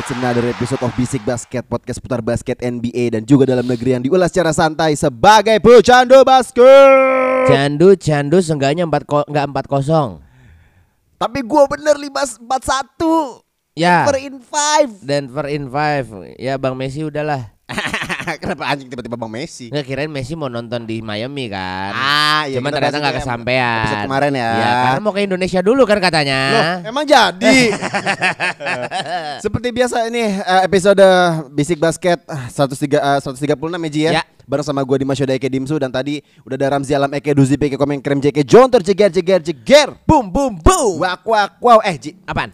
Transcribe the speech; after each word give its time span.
It's 0.00 0.16
another 0.16 0.48
episode 0.48 0.80
of 0.80 0.96
Bisik 0.96 1.20
Basket 1.28 1.60
Podcast 1.68 2.00
putar 2.00 2.24
basket 2.24 2.56
NBA 2.64 3.12
dan 3.12 3.20
juga 3.20 3.52
dalam 3.52 3.68
negeri 3.68 3.92
yang 3.92 4.00
diulas 4.00 4.32
secara 4.32 4.48
santai 4.56 4.96
sebagai 4.96 5.60
pecandu 5.60 6.24
basket. 6.24 7.44
Candu, 7.44 7.92
candu 8.00 8.40
seenggaknya 8.40 8.88
empat 8.88 9.04
nggak 9.04 9.46
empat 9.52 9.68
kosong. 9.68 10.24
Tapi 11.20 11.44
gua 11.44 11.68
bener 11.68 12.00
5 12.00 12.16
41. 12.40 13.44
Ya. 13.76 14.08
Per 14.08 14.16
in 14.24 14.40
5. 14.40 15.04
Denver 15.04 15.46
in 15.52 15.68
five. 15.68 16.08
Ya 16.40 16.56
Bang 16.56 16.80
Messi 16.80 17.04
udahlah. 17.04 17.52
Kenapa 18.42 18.62
anjing 18.70 18.88
tiba-tiba 18.88 19.16
Bang 19.18 19.32
Messi? 19.32 19.70
Nggak 19.70 19.84
kirain 19.86 20.10
Messi 20.10 20.32
mau 20.38 20.46
nonton 20.46 20.86
di 20.86 21.02
Miami 21.02 21.50
kan. 21.50 21.92
Ah, 21.94 22.42
iya, 22.46 22.58
Cuma 22.58 22.70
kita 22.70 22.76
ternyata 22.78 22.96
nggak 23.00 23.14
ya, 23.14 23.20
kesampaian. 23.22 23.82
episode 23.82 24.04
kemarin 24.06 24.32
ya. 24.34 24.50
Iya, 24.50 24.70
karena 24.84 25.00
mau 25.02 25.12
ke 25.14 25.20
Indonesia 25.24 25.60
dulu 25.62 25.82
kan 25.88 25.98
katanya. 25.98 26.40
Loh, 26.50 26.64
emang 26.94 27.04
jadi. 27.08 27.56
Seperti 29.44 29.68
biasa 29.72 30.06
ini 30.06 30.22
eh, 30.38 30.60
episode 30.64 31.06
Bisik 31.54 31.78
Basket 31.80 32.20
ah, 32.28 32.46
103 32.48 32.98
eh, 32.98 33.18
136 33.24 33.56
ya 33.56 33.90
Ji 33.90 34.00
ya. 34.06 34.12
Ya. 34.20 34.24
Bareng 34.50 34.66
sama 34.66 34.82
gua 34.82 34.98
Dimas 34.98 35.14
Yoda 35.14 35.38
Eke 35.38 35.46
Dimsu 35.46 35.78
dan 35.78 35.94
tadi 35.94 36.18
udah 36.42 36.58
ada 36.58 36.66
Ramzi 36.74 36.90
Alam 36.90 37.14
Eke 37.14 37.30
Duzi 37.30 37.54
Peke 37.54 37.78
Komen 37.78 38.02
Krem 38.02 38.18
JK 38.18 38.42
Jontor 38.42 38.82
Jeger 38.82 39.10
Jeger 39.14 39.38
Jeger. 39.38 39.94
Boom 40.02 40.26
boom 40.26 40.58
boom. 40.58 40.98
Wak 40.98 41.22
wak 41.22 41.50
wow 41.62 41.78
eh 41.86 41.94
Ji. 41.94 42.18
Apaan? 42.26 42.50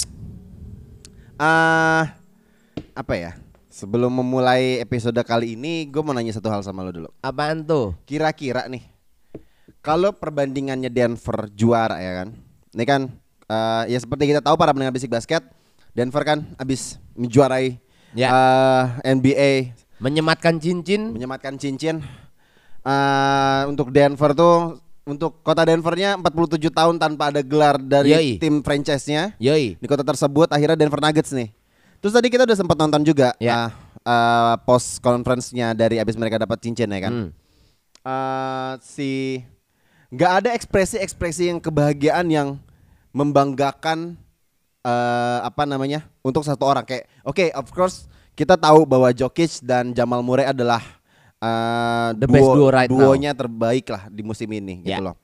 ah 1.37 2.17
apa 2.97 3.12
ya? 3.12 3.37
Sebelum 3.77 4.08
memulai 4.08 4.80
episode 4.80 5.20
kali 5.20 5.52
ini, 5.52 5.84
gue 5.84 6.00
mau 6.00 6.16
nanya 6.16 6.32
satu 6.32 6.48
hal 6.48 6.64
sama 6.64 6.80
lo 6.80 6.88
dulu. 6.88 7.12
Apaan 7.20 7.60
tuh? 7.60 7.92
Kira-kira 8.08 8.64
nih, 8.72 8.80
kalau 9.84 10.16
perbandingannya 10.16 10.88
Denver 10.88 11.44
juara 11.52 12.00
ya 12.00 12.24
kan, 12.24 12.28
ini 12.72 12.84
kan 12.88 13.00
eh, 13.44 13.92
ya 13.92 13.98
seperti 14.00 14.32
kita 14.32 14.41
tahu 14.41 14.56
para 14.56 14.72
pendengar 14.72 14.97
bisik 14.97 15.12
basket, 15.12 15.44
Denver 15.92 16.24
kan 16.24 16.48
abis 16.56 16.97
menjuarai 17.12 17.77
Ya. 18.16 18.32
eh, 18.32 19.12
NBA, 19.12 19.77
Menyematkan 20.00 20.56
cincin. 20.56 21.12
menyematkan 21.12 21.60
cincin. 21.60 22.00
Eh, 22.80 23.62
untuk 23.69 23.92
Denver 23.92 24.32
tuh, 24.32 24.80
untuk 25.04 25.44
kota 25.44 25.69
Denvernya 25.69 26.16
47 26.16 26.72
tahun 26.72 26.97
tanpa 26.97 27.28
ada 27.28 27.44
gelar 27.44 27.77
dari 27.77 28.08
Yoi. 28.08 28.30
tim 28.41 28.64
franchise-nya 28.64 29.36
Yoi. 29.36 29.77
di 29.77 29.84
kota 29.84 30.00
tersebut 30.00 30.48
akhirnya 30.48 30.80
Denver 30.80 30.97
Nuggets 30.97 31.36
nih. 31.36 31.52
Terus 31.98 32.12
tadi 32.12 32.28
kita 32.28 32.44
udah 32.44 32.56
sempat 32.56 32.77
nonton 32.77 33.02
juga 33.02 33.33
Ya. 33.36 33.66
uh, 33.66 33.70
uh, 34.02 34.55
post 34.62 35.00
conference-nya 35.00 35.72
dari 35.72 35.97
abis 35.97 36.14
mereka 36.14 36.36
dapat 36.36 36.61
cincin 36.61 36.86
ya 36.86 37.00
kan. 37.03 37.12
Hmm. 37.12 37.28
Uh, 38.00 38.72
si 38.78 39.42
nggak 40.08 40.33
ada 40.38 40.48
ekspresi-ekspresi 40.55 41.50
yang 41.50 41.58
kebahagiaan 41.58 42.27
yang 42.27 42.48
membanggakan 43.11 44.14
uh, 44.86 45.43
apa 45.43 45.66
namanya 45.66 46.06
untuk 46.21 46.47
satu 46.47 46.62
orang 46.62 46.87
kayak 46.87 47.10
oke 47.22 47.43
of 47.50 47.66
course 47.71 48.06
kita 48.38 48.54
tahu 48.54 48.87
bahwa 48.87 49.10
Jokic 49.10 49.59
dan 49.59 49.91
Jamal 49.91 50.22
Murray 50.22 50.47
adalah 50.47 50.78
uh, 51.42 52.15
The 52.15 52.28
best 52.28 52.47
duo 52.47 52.69
right 52.69 52.87
now. 52.87 53.10
duonya 53.10 53.34
terbaik 53.34 53.88
lah 53.88 54.06
di 54.06 54.22
musim 54.22 54.47
ini 54.48 54.84
gitu 54.84 54.92
Ya. 54.92 55.03
loh. 55.03 55.16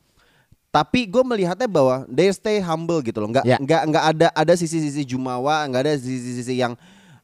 Tapi 0.73 1.05
gue 1.05 1.21
melihatnya 1.21 1.69
bahwa 1.69 2.09
they 2.09 2.33
stay 2.33 2.57
humble 2.57 3.05
gitu 3.05 3.21
loh, 3.21 3.29
nggak 3.29 3.45
Ya. 3.45 3.61
nggak 3.61 3.83
nggak 3.93 4.05
ada 4.17 4.29
ada 4.33 4.55
sisi-sisi 4.57 5.05
jumawa, 5.05 5.69
nggak 5.69 5.81
ada 5.85 5.93
sisi-sisi 6.01 6.57
yang 6.57 6.73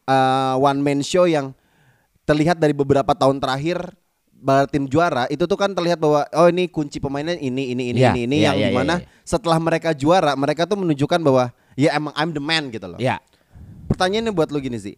uh, 0.04 0.60
one 0.60 0.76
man 0.78 1.00
show 1.00 1.24
yang 1.24 1.56
terlihat 2.28 2.60
dari 2.60 2.76
beberapa 2.76 3.16
tahun 3.16 3.40
terakhir 3.40 3.80
bar 4.38 4.68
tim 4.68 4.84
juara 4.86 5.24
itu 5.32 5.48
tuh 5.48 5.56
kan 5.56 5.72
terlihat 5.72 5.96
bahwa 5.98 6.28
oh 6.30 6.46
ini 6.46 6.68
kunci 6.68 7.00
pemainnya 7.00 7.40
ini 7.40 7.72
ini 7.72 7.90
ini 7.90 7.98
Ya, 7.98 8.12
ini 8.14 8.20
ini 8.28 8.36
ya, 8.44 8.52
yang 8.52 8.54
ya, 8.54 8.60
ya, 8.60 8.68
di 8.68 8.76
mana 8.76 8.94
ya. 9.00 9.08
setelah 9.26 9.58
mereka 9.58 9.90
juara 9.96 10.36
mereka 10.36 10.62
tuh 10.62 10.76
menunjukkan 10.78 11.18
bahwa 11.24 11.50
ya 11.74 11.96
emang 11.96 12.12
I'm 12.14 12.30
the 12.30 12.44
man 12.44 12.68
gitu 12.68 12.84
loh. 12.84 13.00
Ya. 13.00 13.18
Pertanyaannya 13.88 14.30
buat 14.30 14.52
lu 14.52 14.60
gini 14.60 14.76
sih. 14.76 14.94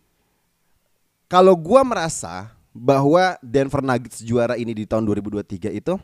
Kalau 1.31 1.55
gua 1.55 1.87
merasa 1.87 2.51
bahwa 2.75 3.39
Denver 3.39 3.79
Nuggets 3.81 4.21
juara 4.21 4.59
ini 4.59 4.75
di 4.75 4.85
tahun 4.85 5.07
2023 5.07 5.71
itu 5.71 5.95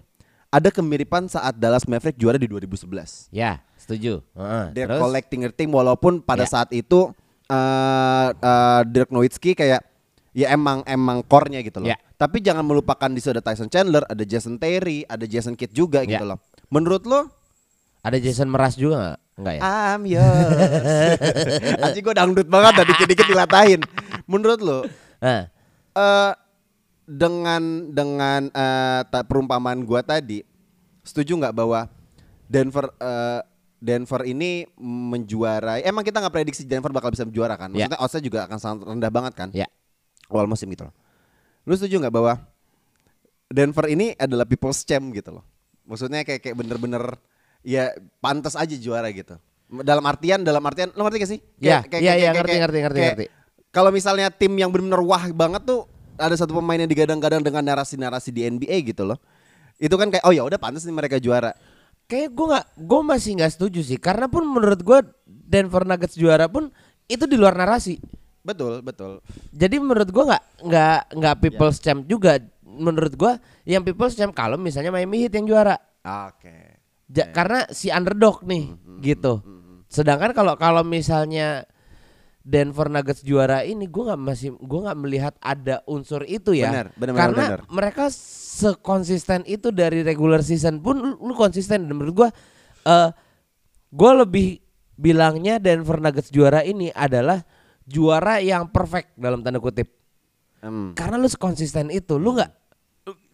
ada 0.49 0.69
kemiripan 0.69 1.27
saat 1.27 1.57
Dallas 1.57 1.85
Mavericks 1.85 2.17
juara 2.17 2.37
di 2.37 2.47
2011. 2.47 3.29
Ya, 3.29 3.61
setuju. 3.77 4.23
Heeh. 4.33 4.65
They're 4.73 4.89
Terus? 4.89 5.01
collecting 5.01 5.41
their 5.43 5.53
team 5.53 5.71
walaupun 5.71 6.21
pada 6.21 6.43
Ya. 6.43 6.51
saat 6.51 6.71
itu 6.71 7.11
eh 7.47 8.29
eh, 8.33 8.81
Dirk 8.87 9.11
Nowitzki 9.11 9.53
kayak 9.53 9.83
ya 10.33 10.51
emang 10.51 10.83
emang 10.85 11.23
core-nya 11.23 11.61
gitu 11.61 11.79
loh. 11.79 11.89
Ya. 11.89 11.97
Tapi 12.17 12.41
jangan 12.41 12.65
melupakan 12.65 13.07
di 13.07 13.21
situ 13.21 13.31
ada 13.31 13.41
Tyson 13.41 13.69
Chandler, 13.69 14.03
ada 14.03 14.23
Jason 14.23 14.57
Terry, 14.57 15.05
ada 15.05 15.23
Jason 15.23 15.53
Kidd 15.53 15.71
juga 15.71 16.01
Ya. 16.03 16.17
gitu 16.17 16.25
loh. 16.27 16.39
Menurut 16.69 17.05
lo 17.05 17.29
Ada 18.01 18.17
Jason 18.17 18.47
Meras 18.47 18.79
juga 18.79 18.95
nggak? 18.97 19.19
Enggak 19.37 19.55
ya? 19.55 19.61
I'm 19.67 20.03
yours. 20.07 21.19
Anjing 21.85 22.03
gue 22.03 22.15
dangdut 22.15 22.47
banget 22.47 22.73
tadi 22.77 22.91
dikit-dikit 22.95 23.27
dilatahin. 23.27 23.81
Menurut 24.25 24.61
lo 24.61 24.79
Nah, 25.19 25.51
eh 25.93 26.31
dengan 27.07 27.63
dengan 27.95 28.51
ta- 29.07 29.23
perumpamaan 29.23 29.87
gua 29.87 30.03
tadi 30.03 30.43
setuju 31.07 31.39
nggak 31.39 31.55
bahwa 31.55 31.87
Denver 32.51 32.91
eh, 32.99 33.41
Denver 33.79 34.27
ini 34.27 34.67
menjuarai? 34.83 35.87
Emang 35.87 36.03
kita 36.03 36.19
nggak 36.19 36.35
prediksi 36.35 36.67
Denver 36.67 36.91
bakal 36.91 37.15
bisa 37.15 37.23
menjuara 37.23 37.55
kan? 37.55 37.71
Ya. 37.71 37.87
maksudnya 37.87 38.01
oddsnya 38.03 38.23
juga 38.25 38.39
akan 38.51 38.59
sangat 38.59 38.79
rendah 38.91 39.13
banget 39.13 39.33
kan? 39.39 39.49
Ya. 39.55 39.71
awal 40.27 40.51
musim 40.51 40.67
gitu 40.75 40.91
loh. 40.91 40.95
Lu 41.63 41.79
setuju 41.79 42.03
nggak 42.03 42.15
bahwa 42.15 42.35
Denver 43.47 43.87
ini 43.87 44.19
adalah 44.19 44.43
people's 44.43 44.83
champ 44.83 45.15
gitu 45.15 45.39
loh? 45.39 45.47
Maksudnya 45.87 46.27
kayak 46.27 46.43
kayak 46.43 46.57
bener-bener 46.59 47.15
ya 47.63 47.95
pantas 48.19 48.59
aja 48.59 48.75
juara 48.75 49.07
gitu. 49.15 49.39
Dalam 49.87 50.03
artian 50.03 50.43
dalam 50.43 50.63
artian 50.67 50.91
lo 50.99 51.07
ngerti 51.07 51.19
gak 51.23 51.31
sih? 51.31 51.41
Ya, 51.63 51.83
iya, 51.99 52.19
iya, 52.19 52.31
ngerti, 52.35 52.59
ngerti, 52.59 52.79
ngerti, 52.83 52.99
kayak 52.99 53.15
ngerti. 53.19 53.27
kalau 53.71 53.91
misalnya 53.95 54.35
tim 54.35 54.51
yang 54.59 54.71
benar-benar 54.75 55.03
wah 55.07 55.25
banget 55.31 55.63
tuh 55.63 55.87
ada 56.17 56.35
satu 56.35 56.53
pemain 56.53 56.77
yang 56.77 56.89
digadang-gadang 56.89 57.41
dengan 57.41 57.63
narasi-narasi 57.63 58.31
di 58.31 58.43
NBA 58.43 58.83
gitu 58.87 59.05
loh. 59.05 59.19
Itu 59.77 59.95
kan 59.95 60.09
kayak 60.09 60.25
oh 60.25 60.33
ya 60.33 60.43
udah 60.43 60.57
pantas 60.57 60.85
nih 60.85 60.93
mereka 60.93 61.17
juara. 61.17 61.53
Kayak 62.07 62.33
gue 62.33 62.47
nggak, 62.49 62.67
gue 62.81 63.01
masih 63.03 63.31
nggak 63.37 63.53
setuju 63.53 63.81
sih. 63.83 63.99
Karena 63.99 64.31
pun 64.31 64.47
menurut 64.47 64.79
gue 64.79 64.99
Denver 65.27 65.83
Nuggets 65.83 66.15
juara 66.15 66.47
pun 66.47 66.71
itu 67.07 67.27
di 67.27 67.35
luar 67.35 67.53
narasi. 67.53 67.99
Betul, 68.41 68.79
betul. 68.81 69.19
Jadi 69.51 69.77
menurut 69.77 70.07
gue 70.07 70.25
nggak 70.25 70.45
nggak 70.63 70.99
nggak 71.19 71.35
Ya. 71.35 71.41
people's 71.43 71.79
champ 71.79 72.07
juga. 72.07 72.39
Menurut 72.63 73.11
gue 73.11 73.33
yang 73.65 73.83
people's 73.83 74.15
champ 74.15 74.31
kalau 74.33 74.55
misalnya 74.55 74.95
Miami 74.95 75.27
Heat 75.27 75.35
yang 75.35 75.47
juara. 75.47 75.75
Oke. 76.29 76.79
Ja- 77.11 77.31
Karena 77.35 77.67
si 77.71 77.91
underdog 77.91 78.43
nih 78.43 78.71
Hmm, 78.71 79.03
gitu. 79.03 79.43
Sedangkan 79.87 80.31
kalau 80.31 80.55
kalau 80.55 80.83
misalnya 80.83 81.67
Denver 82.47 82.87
Nuggets 82.87 83.27
juara 83.27 83.67
ini 83.67 83.91
gue 83.91 84.07
nggak 84.07 84.23
masih 84.23 84.55
gue 84.55 84.81
nggak 84.87 84.99
melihat 85.03 85.35
ada 85.43 85.83
unsur 85.91 86.23
itu 86.23 86.55
ya. 86.55 86.71
Benar, 86.71 86.87
benar, 86.95 87.15
Karena 87.19 87.45
benar. 87.51 87.61
mereka 87.67 88.05
sekonsisten 88.15 89.43
itu 89.51 89.75
dari 89.75 90.07
regular 90.07 90.47
season 90.47 90.79
pun 90.79 90.95
lu, 90.95 91.11
lu 91.19 91.35
konsisten 91.35 91.91
dan 91.91 91.95
menurut 91.99 92.15
gue 92.15 92.29
eh 92.87 93.11
gue 93.91 94.13
lebih 94.23 94.49
bilangnya 94.95 95.59
Denver 95.59 95.99
Nuggets 95.99 96.31
juara 96.31 96.63
ini 96.63 96.95
adalah 96.95 97.43
juara 97.83 98.39
yang 98.39 98.71
perfect 98.71 99.19
dalam 99.19 99.43
tanda 99.43 99.59
kutip. 99.59 99.91
Hmm. 100.63 100.95
Karena 100.95 101.19
lu 101.19 101.27
sekonsisten 101.27 101.91
itu, 101.91 102.15
lu 102.15 102.39
nggak 102.39 102.51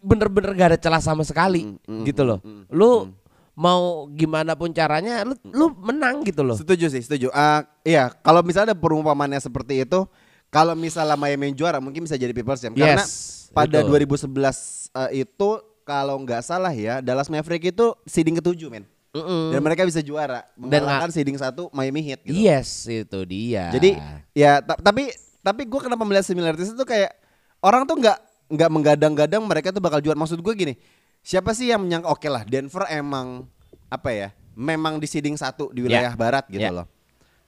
bener-bener 0.02 0.50
gak 0.58 0.68
ada 0.74 0.78
celah 0.82 0.98
sama 0.98 1.22
sekali 1.22 1.78
Mm, 1.86 2.02
gitu 2.02 2.26
loh. 2.26 2.42
Lu 2.68 3.14
mau 3.52 4.08
gimana 4.08 4.56
pun 4.56 4.72
caranya, 4.72 5.24
lu 5.28 5.36
lu 5.52 5.66
menang 5.76 6.24
gitu 6.24 6.40
loh. 6.40 6.56
Setuju 6.56 6.88
sih, 6.88 7.02
setuju. 7.04 7.28
Ah, 7.36 7.64
iya, 7.84 8.08
kalau 8.24 8.40
misalnya 8.40 8.72
ada 8.72 8.78
perumpamannya 8.78 9.40
seperti 9.40 9.84
itu, 9.84 10.08
kalau 10.48 10.72
misalnya 10.72 11.16
Miami 11.16 11.52
juara 11.52 11.80
mungkin 11.80 12.04
bisa 12.04 12.16
jadi 12.16 12.32
people's 12.32 12.60
champ 12.60 12.76
karena 12.76 13.04
Yes, 13.04 13.48
pada 13.52 13.84
betul. 13.84 14.00
2011 14.00 14.88
eh, 14.92 15.24
itu 15.24 15.50
kalau 15.82 16.16
nggak 16.22 16.40
salah 16.40 16.72
ya 16.72 17.02
Dallas 17.04 17.28
Maverick 17.28 17.74
itu 17.74 17.92
seeding 18.08 18.40
ketujuh 18.40 18.68
men. 18.72 18.84
Mm-mm. 19.12 19.52
Dan 19.52 19.60
mereka 19.60 19.84
bisa 19.84 20.00
juara 20.00 20.48
Dan 20.56 20.80
mengalahkan 20.80 21.12
seeding 21.12 21.36
satu 21.36 21.68
Miami 21.76 22.00
Heat 22.00 22.24
gitu. 22.24 22.32
Yes, 22.32 22.88
itu 22.88 23.20
dia. 23.28 23.68
Jadi 23.68 24.00
ya 24.32 24.64
ta- 24.64 24.80
tapi 24.80 25.12
tapi 25.44 25.68
gue 25.68 25.80
kenapa 25.84 26.00
melihat 26.08 26.24
similarities 26.24 26.72
itu 26.72 26.84
kayak 26.88 27.12
orang 27.60 27.84
tuh 27.84 28.00
nggak 28.00 28.16
nggak 28.52 28.70
menggadang-gadang 28.72 29.44
mereka 29.44 29.68
tuh 29.68 29.84
bakal 29.84 30.00
juara. 30.00 30.16
Maksud 30.16 30.40
gue 30.40 30.54
gini, 30.56 30.74
siapa 31.22 31.54
sih 31.54 31.70
yang 31.70 31.80
menyangka 31.80 32.10
oke 32.10 32.28
lah 32.28 32.42
Denver 32.42 32.84
emang 32.90 33.46
apa 33.88 34.10
ya? 34.10 34.28
Memang 34.52 35.00
di 35.00 35.06
seeding 35.06 35.34
satu 35.34 35.72
di 35.72 35.80
wilayah 35.80 36.12
barat 36.12 36.44
gitu 36.46 36.60
Ya. 36.60 36.68
loh. 36.68 36.86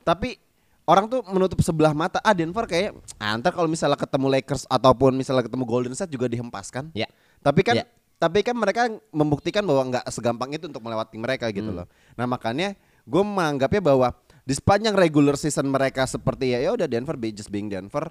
Tapi 0.02 0.40
orang 0.84 1.04
tuh 1.06 1.20
menutup 1.28 1.60
sebelah 1.60 1.92
mata. 1.92 2.16
Ah 2.20 2.32
Denver 2.32 2.64
kayak 2.64 2.96
ah, 3.18 3.36
ntar 3.36 3.52
kalau 3.52 3.68
misalnya 3.68 3.96
ketemu 3.96 4.26
Lakers 4.40 4.64
ataupun 4.66 5.12
misalnya 5.12 5.44
ketemu 5.44 5.64
Golden 5.68 5.92
State 5.92 6.12
juga 6.12 6.30
dihempaskan. 6.30 6.94
Ya. 6.96 7.04
Tapi 7.44 7.60
kan 7.60 7.76
Ya. 7.76 7.84
tapi 8.16 8.40
kan 8.40 8.56
mereka 8.56 8.88
membuktikan 9.12 9.60
bahwa 9.64 9.84
nggak 9.92 10.04
segampang 10.08 10.48
itu 10.54 10.64
untuk 10.64 10.80
melewati 10.80 11.16
mereka 11.20 11.50
gitu 11.52 11.68
Hmm. 11.68 11.84
loh. 11.84 11.86
Nah 12.16 12.24
makanya 12.24 12.72
gue 13.04 13.20
menganggapnya 13.20 13.84
bahwa 13.84 14.08
di 14.44 14.52
sepanjang 14.52 14.96
regular 14.96 15.36
season 15.36 15.68
mereka 15.68 16.04
seperti 16.04 16.52
ya 16.52 16.60
ya 16.60 16.72
udah 16.72 16.88
Denver 16.88 17.16
be 17.16 17.32
just 17.32 17.52
being 17.52 17.68
Denver. 17.68 18.08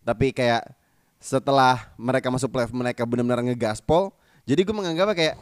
Tapi 0.00 0.32
kayak 0.32 0.64
setelah 1.20 1.92
mereka 2.00 2.32
masuk 2.32 2.48
playoff 2.48 2.72
mereka 2.72 3.04
benar-benar 3.04 3.44
ngegaspol. 3.44 4.16
Jadi 4.44 4.60
gue 4.62 4.74
menganggapnya 4.74 5.16
kayak 5.16 5.36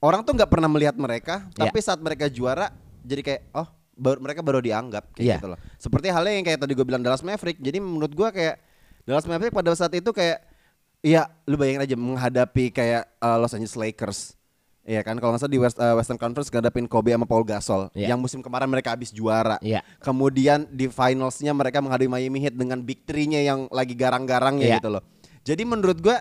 orang 0.00 0.20
tuh 0.22 0.32
nggak 0.32 0.50
pernah 0.50 0.68
melihat 0.68 0.96
mereka, 0.96 1.44
Ya. 1.52 1.66
tapi 1.66 1.78
saat 1.78 2.00
mereka 2.00 2.26
juara 2.26 2.72
jadi 3.00 3.20
kayak 3.20 3.42
oh 3.52 3.68
baru, 3.92 4.18
mereka 4.20 4.40
baru 4.40 4.60
dianggap 4.60 5.12
kayak 5.12 5.26
Ya. 5.26 5.36
gitu 5.38 5.48
loh. 5.52 5.58
Seperti 5.76 6.08
halnya 6.08 6.32
yang 6.32 6.44
kayak 6.44 6.60
tadi 6.60 6.72
gue 6.72 6.84
bilang 6.84 7.00
Dallas 7.00 7.20
Maverick. 7.20 7.60
Jadi 7.60 7.78
menurut 7.78 8.12
gue 8.12 8.28
kayak 8.30 8.56
Dallas 9.04 9.24
Maverick 9.24 9.52
pada 9.52 9.72
saat 9.74 9.92
itu 9.92 10.10
kayak 10.10 10.46
Iya, 11.00 11.32
lu 11.48 11.56
bayangin 11.56 11.80
aja 11.80 11.96
menghadapi 11.96 12.68
kayak 12.68 13.08
uh, 13.24 13.40
Los 13.40 13.56
Angeles 13.56 13.72
Lakers. 13.72 14.36
Iya 14.84 15.00
kan, 15.00 15.16
kalau 15.16 15.32
nggak 15.32 15.40
salah 15.40 15.52
di 15.52 15.56
West- 15.56 15.80
uh, 15.80 15.96
Western 15.96 16.20
Conference 16.20 16.52
ngadapin 16.52 16.84
Kobe 16.84 17.08
sama 17.08 17.24
Paul 17.24 17.40
Gasol, 17.40 17.88
Iya. 17.96 18.12
yang 18.12 18.20
musim 18.20 18.44
kemarin 18.44 18.68
mereka 18.68 18.92
habis 18.92 19.08
juara. 19.08 19.56
Iya. 19.64 19.80
Kemudian 19.96 20.68
di 20.68 20.92
finalsnya 20.92 21.56
mereka 21.56 21.80
menghadapi 21.80 22.04
Miami 22.04 22.44
Heat 22.44 22.52
dengan 22.52 22.84
big 22.84 23.00
three-nya 23.04 23.40
yang 23.40 23.64
lagi 23.72 23.96
garang-garangnya 23.96 24.66
Iya. 24.66 24.76
gitu 24.76 24.92
loh. 24.92 25.00
Jadi 25.40 25.62
menurut 25.64 25.96
gua 26.00 26.20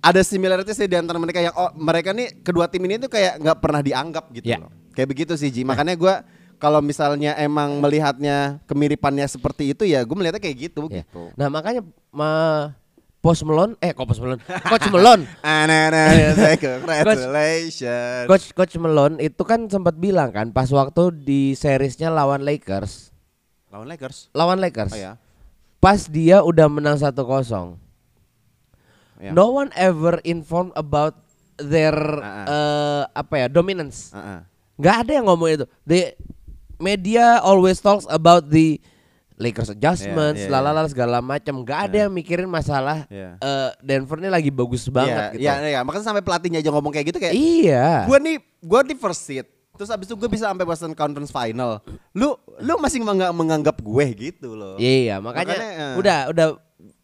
ada 0.00 0.20
similarities 0.20 0.78
di 0.78 0.94
antara 0.94 1.16
mereka 1.16 1.38
yang 1.38 1.52
oh 1.52 1.70
mereka 1.74 2.10
nih 2.10 2.40
kedua 2.40 2.66
tim 2.66 2.82
ini 2.82 2.96
tuh 2.96 3.08
kayak 3.08 3.38
nggak 3.38 3.58
pernah 3.58 3.80
dianggap 3.80 4.30
gitu 4.32 4.46
Iya. 4.46 4.62
loh. 4.62 4.70
Kayak 4.92 5.08
begitu 5.08 5.32
sih 5.34 5.48
Ji. 5.48 5.62
Makanya 5.62 5.94
gua 5.94 6.22
kalau 6.56 6.78
misalnya 6.78 7.34
emang 7.34 7.78
melihatnya 7.78 8.58
kemiripannya 8.64 9.22
seperti 9.24 9.70
itu 9.70 9.82
ya 9.84 10.02
gue 10.02 10.10
melihatnya 10.12 10.40
kayak 10.40 10.58
gitu 10.64 10.86
Ya. 10.86 11.02
gitu. 11.02 11.30
Nah 11.34 11.46
makanya 11.48 11.82
ma 12.10 12.30
Post 13.18 13.42
Malone, 13.42 13.74
eh 13.78 13.90
kok 13.90 14.06
Post 14.06 14.18
Malone, 14.20 14.38
Coach 14.64 14.86
Malone, 14.88 15.26
Aneh-aneh, 15.42 16.54
congratulations. 16.56 18.26
Coach 18.26 18.46
Coach 18.52 18.74
Malone 18.76 19.18
itu 19.18 19.42
kan 19.42 19.66
sempat 19.66 19.94
bilang 19.94 20.30
kan 20.30 20.46
pas 20.48 20.66
waktu 20.68 21.10
di 21.16 21.52
seriesnya 21.52 22.08
lawan 22.08 22.40
Lakers, 22.40 23.10
Lawan 23.68 23.86
Lakers. 23.86 24.30
lawan 24.32 24.58
Lakers, 24.58 24.92
Oh 24.92 24.98
ya. 25.00 25.12
pas 25.76 26.06
dia 26.06 26.40
udah 26.40 26.66
menang 26.66 26.94
1-0, 26.94 27.10
Ya. 29.18 29.34
no 29.34 29.50
one 29.50 29.70
ever 29.74 30.22
informed 30.22 30.70
about 30.72 31.18
their 31.56 31.94
Ah, 32.18 32.46
eh, 32.46 33.02
apa 33.12 33.34
ya 33.36 33.46
dominance. 33.46 34.14
Heeh. 34.14 34.40
Nggak 34.78 34.96
ada 35.02 35.10
yang 35.12 35.26
ngomong 35.26 35.48
itu. 35.52 35.64
The 35.82 36.14
media 36.78 37.42
always 37.42 37.78
talks 37.78 38.06
about 38.06 38.46
the 38.46 38.78
Lakers 39.34 39.70
adjustments, 39.70 40.42
Yeah, 40.42 40.50
yeah, 40.50 40.62
lalala 40.62 40.86
segala 40.86 41.18
macam. 41.18 41.62
Nggak 41.62 41.80
ada 41.90 41.96
yang 42.06 42.10
mikirin 42.10 42.50
masalah 42.50 43.06
Yeah. 43.06 43.38
eh, 43.38 43.70
Denver 43.78 44.18
ini 44.18 44.26
lagi 44.26 44.50
bagus 44.50 44.86
banget 44.86 45.14
Iya, 45.14 45.34
gitu. 45.34 45.42
Iya, 45.46 45.54
iya, 45.62 45.80
makanya 45.82 46.10
sampai 46.10 46.22
pelatihnya 46.26 46.58
aja 46.58 46.70
ngomong 46.70 46.90
kayak 46.90 47.06
gitu 47.10 47.18
kayak 47.18 47.34
Iya. 47.34 48.06
gua 48.06 48.18
nih 48.18 48.36
gua 48.58 48.82
di 48.82 48.94
first 48.94 49.22
seat. 49.22 49.46
Terus 49.78 49.94
abis 49.94 50.10
itu 50.10 50.18
gue 50.18 50.26
bisa 50.26 50.50
sampai 50.50 50.66
Western 50.66 50.90
Conference 50.90 51.30
Final. 51.30 51.78
Lu 52.10 52.34
lu 52.58 52.82
masih 52.82 52.98
nggak 52.98 53.30
menganggap 53.30 53.78
gue 53.78 54.06
gitu 54.18 54.58
loh. 54.58 54.74
Iya, 54.74 55.22
makanya, 55.22 55.54
Makanya, 55.54 55.70
eh. 55.70 55.94
udah 55.94 56.18
udah 56.34 56.46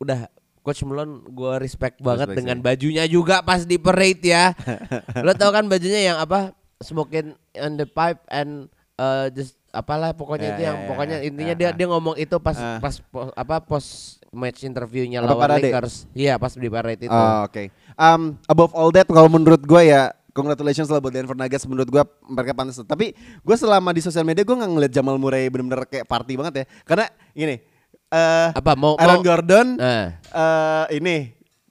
udah 0.03 0.19
Coach 0.65 0.81
Malone 0.83 1.21
gue 1.23 1.53
respect 1.59 2.01
banget 2.01 2.25
Respect 2.27 2.39
dengan 2.41 2.57
bajunya 2.59 3.05
juga 3.05 3.39
pas 3.41 3.63
di 3.63 3.77
parade 3.77 4.25
ya. 4.25 4.57
Lo 5.27 5.33
tau 5.33 5.53
kan 5.53 5.65
bajunya 5.65 6.01
yang 6.03 6.17
apa? 6.17 6.57
Smoking 6.79 7.33
on 7.55 7.73
the 7.75 7.85
pipe 7.85 8.19
and 8.27 8.67
uh, 8.95 9.29
just 9.29 9.55
apalah 9.71 10.11
pokoknya 10.11 10.47
Ya, 10.47 10.51
itu 10.51 10.61
ya, 10.61 10.67
yang 10.67 10.79
ya, 10.79 10.87
pokoknya 10.87 11.17
ya. 11.19 11.27
intinya 11.27 11.53
Ah, 11.53 11.59
dia 11.59 11.69
ah. 11.69 11.75
dia 11.75 11.87
ngomong 11.87 12.15
itu 12.17 12.37
pas 12.39 12.57
Ah. 12.57 12.79
pas 12.79 12.95
po- 12.97 13.29
apa 13.31 13.61
post 13.61 13.91
match 14.31 14.63
interviewnya 14.63 15.19
Apa 15.19 15.29
lawan 15.29 15.43
parade? 15.45 15.69
Lakers. 15.69 16.09
Iya, 16.11 16.35
pas 16.37 16.51
di 16.51 16.67
parade 16.67 17.03
itu. 17.03 17.13
Oh, 17.13 17.45
Oke. 17.45 17.69
Um, 17.95 18.41
above 18.45 18.73
all 18.73 18.89
that 18.91 19.05
kalau 19.07 19.29
menurut 19.29 19.61
gue 19.61 19.83
ya 19.85 20.11
congratulations 20.31 20.89
lah 20.89 20.99
buat 20.99 21.11
Denver 21.11 21.35
Nuggets 21.35 21.63
menurut 21.65 21.87
gue 21.87 22.03
mereka 22.25 22.51
pantas. 22.53 22.81
Tapi 22.81 23.13
gue 23.15 23.57
selama 23.57 23.91
di 23.91 24.01
sosial 24.01 24.23
media 24.23 24.43
gue 24.43 24.53
nggak 24.53 24.71
ngeliat 24.71 24.93
Jamal 24.93 25.15
Murray 25.15 25.47
bener-bener 25.47 25.85
kayak 25.85 26.05
party 26.05 26.35
banget 26.35 26.55
ya. 26.57 26.65
Karena 26.83 27.05
gini. 27.31 27.74
Eh 28.15 28.49
Apa, 28.53 28.73
mau- 28.75 28.95
Aaron 28.95 29.19
mau- 29.19 29.27
Gordon 29.27 29.69
Eh. 29.77 30.07
eh 30.15 30.85
ini 30.95 31.17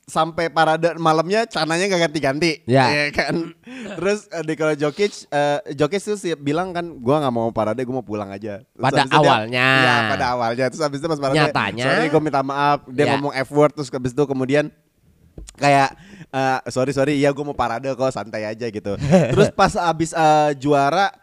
sampai 0.03 0.51
parade 0.51 0.91
malamnya 0.95 1.47
cananya 1.47 1.87
gak 1.87 2.01
ganti-ganti. 2.03 2.59
Ya. 2.65 2.91
Iya 2.91 3.05
kan. 3.09 3.55
Terus 3.95 4.27
eh, 4.27 4.43
Nikola 4.43 4.75
Jokic 4.75 5.09
eh, 5.25 5.59
Jokic 5.73 6.03
tuh 6.03 6.19
sih 6.19 6.35
bilang 6.35 6.69
kan 6.69 6.83
gua 6.97 7.17
nggak 7.17 7.33
mau 7.33 7.47
parade 7.49 7.79
gua 7.81 7.95
mau 7.95 8.05
pulang 8.05 8.27
aja. 8.27 8.59
Terus 8.61 8.83
Pada 8.83 8.99
itu 8.99 9.09
dia- 9.09 9.17
awalnya. 9.17 9.67
Iya, 9.79 9.95
pada 10.11 10.25
awalnya. 10.29 10.65
Terus 10.67 10.83
habis 10.83 10.99
itu 10.99 11.07
pas 11.07 11.17
parade 11.17 11.39
Nyatanya. 11.39 11.85
sorry 11.87 12.05
gua 12.09 12.21
minta 12.21 12.41
maaf. 12.41 12.83
Dia 12.87 13.03
Ya. 13.05 13.11
ngomong 13.15 13.31
F 13.33 13.49
word 13.49 13.71
terus 13.73 13.87
habis 13.89 14.11
itu 14.11 14.23
kemudian 14.23 14.67
kayak 15.55 15.95
eh, 16.29 16.59
sorry 16.67 16.91
sorry 16.91 17.13
iya 17.15 17.31
gua 17.31 17.45
mau 17.45 17.55
parade 17.55 17.87
kok 17.87 18.11
santai 18.11 18.43
aja 18.43 18.67
gitu. 18.67 18.93
terus 19.31 19.49
pas 19.49 19.71
abis 19.73 20.11
eh, 20.11 20.51
juara 20.57 21.15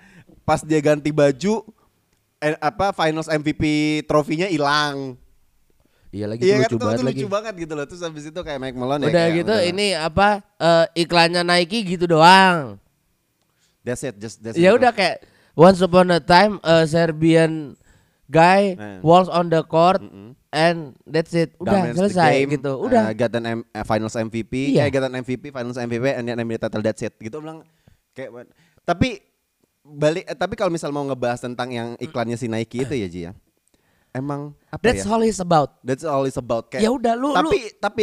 pas 0.42 0.64
dia 0.64 0.80
ganti 0.80 1.12
baju 1.12 1.62
eh, 2.40 2.56
apa 2.56 2.92
finals 2.92 3.28
MVP 3.28 3.62
trofinya 4.04 4.44
hilang. 4.44 5.14
Iya 6.10 6.26
lagi 6.26 6.42
Iya 6.42 6.56
kan 6.56 6.62
lucu 6.64 6.74
itu, 6.74 6.78
banget 6.80 6.98
itu 6.98 7.06
lagi. 7.06 7.20
lucu 7.22 7.28
banget 7.30 7.54
gitu 7.56 7.72
loh. 7.72 7.86
Terus 7.86 8.02
habis 8.02 8.24
itu 8.26 8.40
kayak 8.40 8.58
Mike 8.58 8.74
Malone 8.74 9.00
ya 9.00 9.08
Udah 9.08 9.14
kayak, 9.22 9.36
gitu 9.38 9.54
udah. 9.54 9.68
ini 9.68 9.86
apa 9.94 10.28
eh, 10.58 10.84
iklannya 10.98 11.42
Nike 11.44 11.78
gitu 11.86 12.04
doang. 12.06 12.82
That's 13.80 14.02
it, 14.02 14.18
just 14.18 14.40
that's 14.40 14.58
it. 14.58 14.60
Ya 14.60 14.74
udah 14.74 14.90
kayak 14.90 15.22
once 15.54 15.78
upon 15.78 16.10
a 16.10 16.18
time 16.18 16.58
a 16.60 16.82
Serbian 16.84 17.78
guy 18.26 18.74
Nah. 18.74 18.98
walks 19.00 19.26
on 19.26 19.48
the 19.48 19.62
court 19.62 20.02
and 20.50 20.98
that's 21.04 21.30
it. 21.32 21.54
Udah 21.56 21.78
Dominates 21.88 21.94
the 21.94 22.02
selesai 22.10 22.32
game, 22.36 22.48
gitu. 22.58 22.72
uh, 22.72 22.84
Udah. 22.84 23.02
got 23.12 23.30
an 23.32 23.62
M- 23.62 23.66
uh, 23.68 23.82
finals 23.82 24.14
MVP, 24.14 24.74
Iya. 24.74 24.84
eh 24.84 24.90
got 24.90 25.06
an 25.06 25.14
MVP, 25.16 25.48
finals 25.48 25.78
MVP 25.78 26.04
and 26.10 26.26
then 26.26 26.36
NBA 26.36 26.58
title 26.58 26.82
that's 26.82 27.00
it. 27.00 27.14
Gitu 27.16 27.38
bilang 27.38 27.62
kayak 28.12 28.50
tapi 28.82 29.22
balik 29.90 30.24
eh, 30.24 30.34
tapi 30.34 30.54
kalau 30.54 30.70
misal 30.70 30.90
mau 30.90 31.02
ngebahas 31.02 31.42
tentang 31.42 31.68
yang 31.68 31.88
iklannya 31.98 32.34
si 32.34 32.46
Nike 32.46 32.82
itu 32.82 32.94
ya 32.94 33.08
Ji 33.08 33.20
ya. 33.26 33.32
Emang 34.10 34.54
apa 34.66 34.82
That's 34.82 35.06
ya? 35.06 35.10
all 35.10 35.22
it's 35.22 35.38
about. 35.38 35.78
That's 35.82 36.02
all 36.02 36.26
it's 36.26 36.34
about 36.34 36.66
kayak. 36.66 36.82
Ya 36.82 36.90
udah, 36.90 37.14
lu- 37.14 37.30
Tapi 37.30 37.58
tapi 37.78 38.02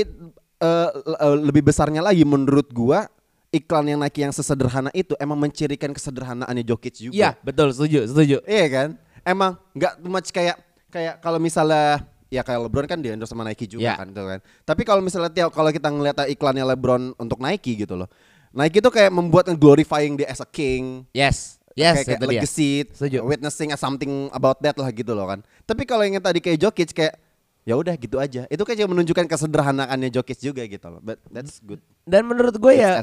eh, 0.57 0.89
l- 0.93 1.19
eh, 1.19 1.37
lebih 1.43 1.63
besarnya 1.63 1.99
lagi 1.99 2.23
menurut 2.23 2.71
gua 2.71 3.11
iklan 3.47 3.87
yang 3.87 3.99
Nike 3.99 4.23
yang 4.23 4.31
sesederhana 4.31 4.91
itu 4.91 5.15
emang 5.19 5.35
mencirikan 5.35 5.91
kesederhanaannya 5.91 6.63
Jokic 6.63 6.95
juga. 7.01 7.15
Iya, 7.15 7.29
betul, 7.39 7.71
setuju, 7.71 8.07
setuju. 8.07 8.37
Iya 8.43 8.67
kan? 8.67 8.87
Emang 9.23 9.59
nggak 9.71 9.93
much 10.03 10.31
kayak 10.31 10.55
kayak 10.87 11.19
kalau 11.19 11.39
misalnya 11.39 12.07
ya 12.27 12.43
kayak 12.43 12.67
LeBron 12.67 12.87
kan 12.87 12.99
di 12.99 13.07
endorse 13.07 13.31
sama 13.31 13.43
Nike 13.43 13.67
juga 13.67 13.83
Ya. 13.83 13.95
kan 13.95 14.07
gitu 14.07 14.23
kan. 14.23 14.39
Tapi 14.63 14.81
kalau 14.83 14.99
misalnya 14.99 15.31
tiap 15.31 15.51
kalau 15.51 15.71
kita 15.71 15.87
ngeliat 15.87 16.27
iklannya 16.27 16.63
LeBron 16.71 17.15
untuk 17.15 17.39
Nike 17.39 17.75
gitu 17.77 17.95
loh. 17.95 18.07
Nike 18.55 18.79
itu 18.79 18.87
kayak 18.87 19.11
membuat 19.11 19.51
glorifying 19.53 20.15
dia 20.15 20.27
as 20.27 20.39
a 20.39 20.47
king. 20.47 21.03
Yes. 21.11 21.56
Yes, 21.77 22.01
kayak, 22.01 22.17
kayak 22.17 22.21
legacy, 22.25 22.71
Setuju. 22.89 23.21
witnessing 23.21 23.69
something 23.77 24.33
about 24.33 24.57
that 24.65 24.73
lah 24.81 24.89
gitu 24.89 25.13
loh 25.13 25.29
kan. 25.29 25.45
Tapi 25.61 25.85
kalau 25.85 26.01
yang 26.01 26.17
tadi 26.17 26.41
kayak 26.41 26.57
Jokic 26.57 26.89
kayak 26.89 27.21
ya 27.69 27.77
udah 27.77 27.93
gitu 27.93 28.17
aja. 28.17 28.49
Itu 28.49 28.65
kayak 28.65 28.89
menunjukkan 28.89 29.29
kesederhanaannya 29.29 30.09
Jokic 30.09 30.41
juga 30.41 30.65
gitu 30.65 30.87
loh. 30.89 30.97
But 31.05 31.21
that's 31.29 31.61
good. 31.61 31.77
Dan 32.01 32.25
menurut 32.25 32.57
gue 32.57 32.73
ya 32.73 32.97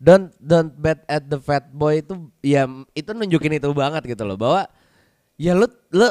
don't 0.00 0.30
don't 0.40 0.72
bet 0.78 1.02
at 1.10 1.26
the 1.28 1.36
fat 1.36 1.68
boy 1.68 2.00
itu 2.00 2.14
ya 2.40 2.64
itu 2.96 3.10
nunjukin 3.12 3.60
itu 3.60 3.68
banget 3.76 4.16
gitu 4.16 4.24
loh 4.24 4.38
bahwa 4.38 4.64
ya 5.36 5.52
lu 5.52 5.68
lu 5.92 6.08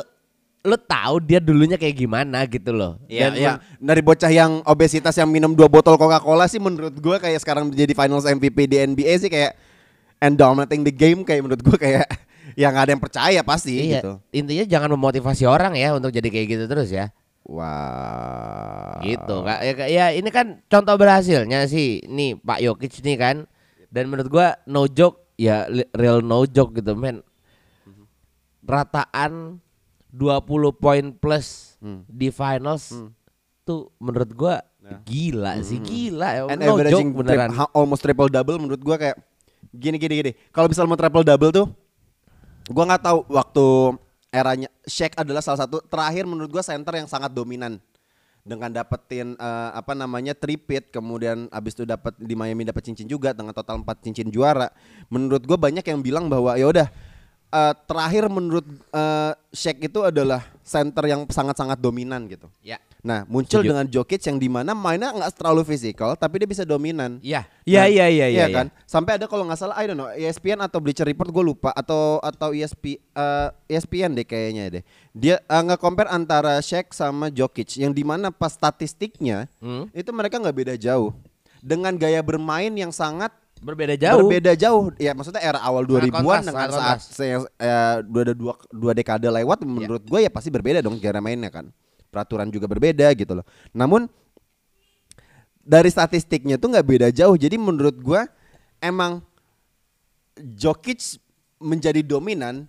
lu 0.59 0.75
tahu 0.75 1.23
dia 1.23 1.39
dulunya 1.39 1.79
kayak 1.79 1.95
gimana 1.95 2.43
gitu 2.43 2.75
loh. 2.75 2.99
Iya, 3.07 3.31
Dan 3.31 3.31
iya. 3.39 3.51
men- 3.55 3.63
Dari 3.79 4.01
bocah 4.03 4.27
yang 4.27 4.59
obesitas 4.67 5.15
yang 5.15 5.31
minum 5.31 5.55
dua 5.55 5.71
botol 5.71 5.95
Coca-Cola 5.95 6.45
sih 6.51 6.59
menurut 6.59 6.91
gua 6.99 7.17
kayak 7.17 7.39
sekarang 7.39 7.71
menjadi 7.71 7.95
Finals 7.95 8.27
MVP 8.27 8.57
di 8.67 8.77
NBA 8.83 9.13
sih 9.23 9.31
kayak 9.31 9.55
and 10.19 10.35
dominating 10.35 10.83
the 10.83 10.91
game 10.91 11.23
kayak 11.23 11.41
menurut 11.41 11.59
gua 11.59 11.75
kayak 11.75 12.07
yang 12.59 12.71
nggak 12.71 12.85
ada 12.85 12.91
yang 12.91 13.03
percaya 13.03 13.41
pasti 13.41 13.75
Iya, 13.89 13.99
gitu. 13.99 14.13
intinya 14.31 14.65
jangan 14.67 14.89
memotivasi 14.91 15.43
orang 15.43 15.73
ya 15.73 15.91
untuk 15.91 16.09
jadi 16.09 16.27
kayak 16.27 16.47
gitu 16.49 16.65
terus 16.65 16.89
ya. 16.89 17.11
Wah. 17.43 18.99
Gitu. 19.01 19.35
Kak. 19.41 19.59
Ya, 19.63 19.73
ya 19.87 20.05
ini 20.11 20.29
kan 20.29 20.61
contoh 20.65 20.93
berhasilnya 20.95 21.65
sih. 21.65 22.03
Nih 22.05 22.37
Pak 22.37 22.59
Jokic 22.59 22.99
nih 22.99 23.17
kan. 23.17 23.35
Dan 23.89 24.05
menurut 24.07 24.29
gua 24.29 24.47
no 24.63 24.85
joke 24.85 25.25
ya 25.33 25.65
real 25.91 26.21
no 26.21 26.45
joke 26.45 26.75
gitu 26.75 26.93
men. 26.93 27.25
Rataan 28.61 29.57
20 30.09 30.45
poin 30.75 31.05
plus 31.11 31.77
Hmm. 31.79 32.03
di 32.05 32.27
finals 32.27 32.91
tuh 33.63 33.87
menurut 33.97 34.29
gua 34.29 34.59
gila 35.05 35.57
sih 35.63 35.79
gila 35.79 36.29
ya. 36.29 36.41
Hmm. 36.43 36.51
And 36.51 36.59
no 36.59 36.75
averaging 36.75 37.09
joke 37.09 37.23
beneran. 37.23 37.49
tri- 37.49 37.71
almost 37.71 38.01
triple 38.03 38.27
double 38.27 38.59
menurut 38.59 38.81
gua 38.81 38.97
kayak 38.97 39.17
gini 39.71 39.97
gini 39.99 40.13
gini. 40.23 40.31
Kalau 40.51 40.67
misal 40.69 40.85
mau 40.89 40.99
triple 40.99 41.25
double 41.25 41.51
tuh 41.53 41.67
gua 42.69 42.83
nggak 42.85 43.03
tahu 43.03 43.19
waktu 43.29 43.65
eranya 44.29 44.69
Shaq 44.85 45.17
adalah 45.17 45.41
salah 45.41 45.65
satu 45.65 45.81
terakhir 45.85 46.29
menurut 46.29 46.53
gua 46.53 46.61
center 46.61 46.93
yang 46.93 47.09
sangat 47.09 47.33
dominan 47.33 47.81
dengan 48.49 48.71
dapetin 48.71 49.35
eh, 49.37 49.69
apa 49.77 49.93
namanya 49.93 50.33
tripit 50.33 50.89
kemudian 50.89 51.45
abis 51.53 51.77
itu 51.77 51.83
dapat 51.85 52.15
di 52.17 52.33
Miami 52.33 52.65
dapat 52.65 52.81
cincin 52.81 53.05
juga 53.05 53.35
dengan 53.35 53.53
total 53.53 53.83
4 53.85 54.05
cincin 54.09 54.33
juara 54.33 54.73
menurut 55.11 55.45
gue 55.45 55.53
banyak 55.53 55.85
yang 55.85 55.99
bilang 56.01 56.25
bahwa 56.31 56.57
ya 56.57 56.65
udah 56.65 56.87
eh, 57.53 57.73
terakhir 57.85 58.25
menurut 58.31 58.65
eh, 58.89 59.31
Shaq 59.53 59.77
itu 59.85 59.99
adalah 60.01 60.41
center 60.65 61.05
yang 61.05 61.29
sangat-sangat 61.29 61.77
dominan 61.77 62.25
gitu 62.25 62.49
Ya. 62.65 62.81
Nah 62.99 63.23
muncul 63.25 63.63
Setuju. 63.63 63.71
dengan 63.71 63.85
Jokic 63.85 64.19
yang 64.21 64.35
di 64.35 64.45
mana 64.45 64.75
mainnya 64.75 65.09
nggak 65.09 65.31
terlalu 65.33 65.63
fisikal 65.65 66.13
tapi 66.13 66.43
dia 66.43 66.47
bisa 66.47 66.63
dominan 66.63 67.15
Iya. 67.19 67.47
Iya 67.63 67.79
Nah, 67.79 67.87
iya 67.87 68.05
iya 68.07 68.27
iya. 68.27 68.45
kan 68.49 68.67
sampai 68.83 69.15
ada 69.15 69.23
kalau 69.23 69.47
nggak 69.47 69.55
salah 69.55 69.75
I 69.75 69.87
don't 69.87 69.95
know 69.95 70.11
ESPN 70.11 70.59
atau 70.59 70.77
Bleacher 70.77 71.03
Report 71.03 71.27
gue 71.27 71.43
lupa 71.45 71.71
atau 71.71 72.19
atau 72.19 72.51
ESP, 72.51 72.99
eh, 72.99 73.47
ESPN 73.67 74.13
deh 74.13 74.23
kayaknya 74.23 74.63
deh 74.69 74.83
dia 75.11 75.39
uh, 75.45 75.63
nge-compare 75.63 76.07
antara 76.07 76.59
Shaq 76.59 76.91
sama 76.91 77.27
Jokic 77.29 77.75
yang 77.75 77.91
di 77.91 78.03
mana 78.03 78.29
pas 78.29 78.51
statistiknya 78.51 79.47
Hmm. 79.57 79.87
itu 79.91 80.11
mereka 80.11 80.35
nggak 80.35 80.57
beda 80.57 80.75
jauh 80.75 81.15
dengan 81.59 81.91
gaya 81.93 82.19
bermain 82.19 82.71
yang 82.71 82.89
sangat 82.89 83.31
Berbeda 83.59 83.91
jauh. 83.93 84.23
berbeda 84.23 84.55
jauh 84.55 84.87
ya 84.95 85.11
maksudnya 85.11 85.39
era 85.39 85.59
awal 85.59 85.83
Sangat 85.83 86.15
2000-an 86.15 86.23
kontras, 86.23 86.45
dengan 86.45 86.67
saat 86.71 86.99
saya 87.05 87.35
eh, 87.55 87.97
dua, 88.03 88.23
dua 88.31 88.53
dua 88.71 88.91
dekade 88.93 89.27
lewat 89.27 89.63
menurut 89.63 89.99
gue 90.01 90.19
ya 90.19 90.27
pasti 90.27 90.47
berbeda 90.47 90.79
dong 90.79 90.95
cara 90.95 91.19
mainnya 91.19 91.47
kan 91.47 91.67
peraturan 92.09 92.49
juga 92.49 92.65
berbeda 92.65 93.07
gitu 93.13 93.33
loh 93.33 93.45
namun 93.71 94.09
dari 95.59 95.87
statistiknya 95.87 96.57
tuh 96.57 96.73
nggak 96.73 96.87
beda 96.87 97.07
jauh 97.09 97.33
jadi 97.33 97.55
menurut 97.55 97.95
gue 97.95 98.21
emang 98.79 99.21
Jokic 100.39 101.19
menjadi 101.59 101.99
dominan 101.99 102.63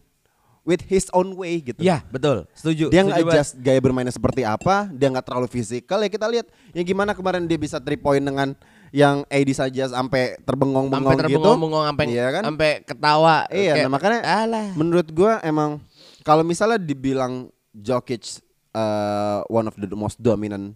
with 0.61 0.83
his 0.85 1.09
own 1.11 1.33
way 1.33 1.57
gitu 1.59 1.81
Iya, 1.81 2.05
betul. 2.07 2.45
Setuju. 2.53 2.91
dia 2.91 3.01
nggak 3.01 3.17
banget. 3.17 3.33
adjust 3.33 3.53
gaya 3.57 3.81
bermainnya 3.81 4.13
seperti 4.13 4.43
apa 4.43 4.91
dia 4.91 5.09
nggak 5.09 5.25
terlalu 5.25 5.49
fisikal 5.49 5.97
ya 5.97 6.11
kita 6.11 6.27
lihat 6.29 6.47
yang 6.75 6.85
gimana 6.85 7.15
kemarin 7.15 7.47
dia 7.47 7.57
bisa 7.57 7.79
three 7.79 7.97
point 7.97 8.21
dengan 8.21 8.53
yang 8.91 9.23
AD 9.27 9.49
saja 9.55 9.87
sampai 9.89 10.35
terbengong-bengong 10.43 11.15
sampai 11.15 11.31
gitu 11.31 11.39
terbengong-bengong 11.39 11.85
sampai 11.87 12.05
iya 12.11 12.27
kan 12.29 12.43
sampai 12.45 12.71
ketawa. 12.83 13.37
iya 13.49 13.73
Kayak, 13.73 13.85
nah 13.87 13.91
makanya 13.91 14.19
alah. 14.21 14.67
menurut 14.75 15.09
gua 15.09 15.39
emang 15.41 15.79
kalau 16.21 16.43
misalnya 16.43 16.77
dibilang 16.77 17.49
Jokic 17.71 18.43
uh, 18.73 19.41
one 19.47 19.67
of 19.67 19.75
the 19.75 19.87
most 19.93 20.19
dominant 20.19 20.75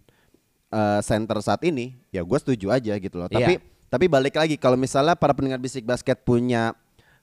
uh, 0.69 0.99
center 0.99 1.39
saat 1.39 1.61
ini 1.63 1.95
ya 2.09 2.21
gue 2.21 2.37
setuju 2.37 2.71
aja 2.71 2.93
gitu 2.95 3.15
loh 3.15 3.27
tapi 3.27 3.55
Iya. 3.55 3.61
tapi 3.87 4.05
balik 4.05 4.35
lagi 4.35 4.55
kalau 4.55 4.75
misalnya 4.75 5.13
para 5.13 5.31
pendengar 5.31 5.57
bisik 5.57 5.83
basket 5.83 6.21
punya 6.21 6.75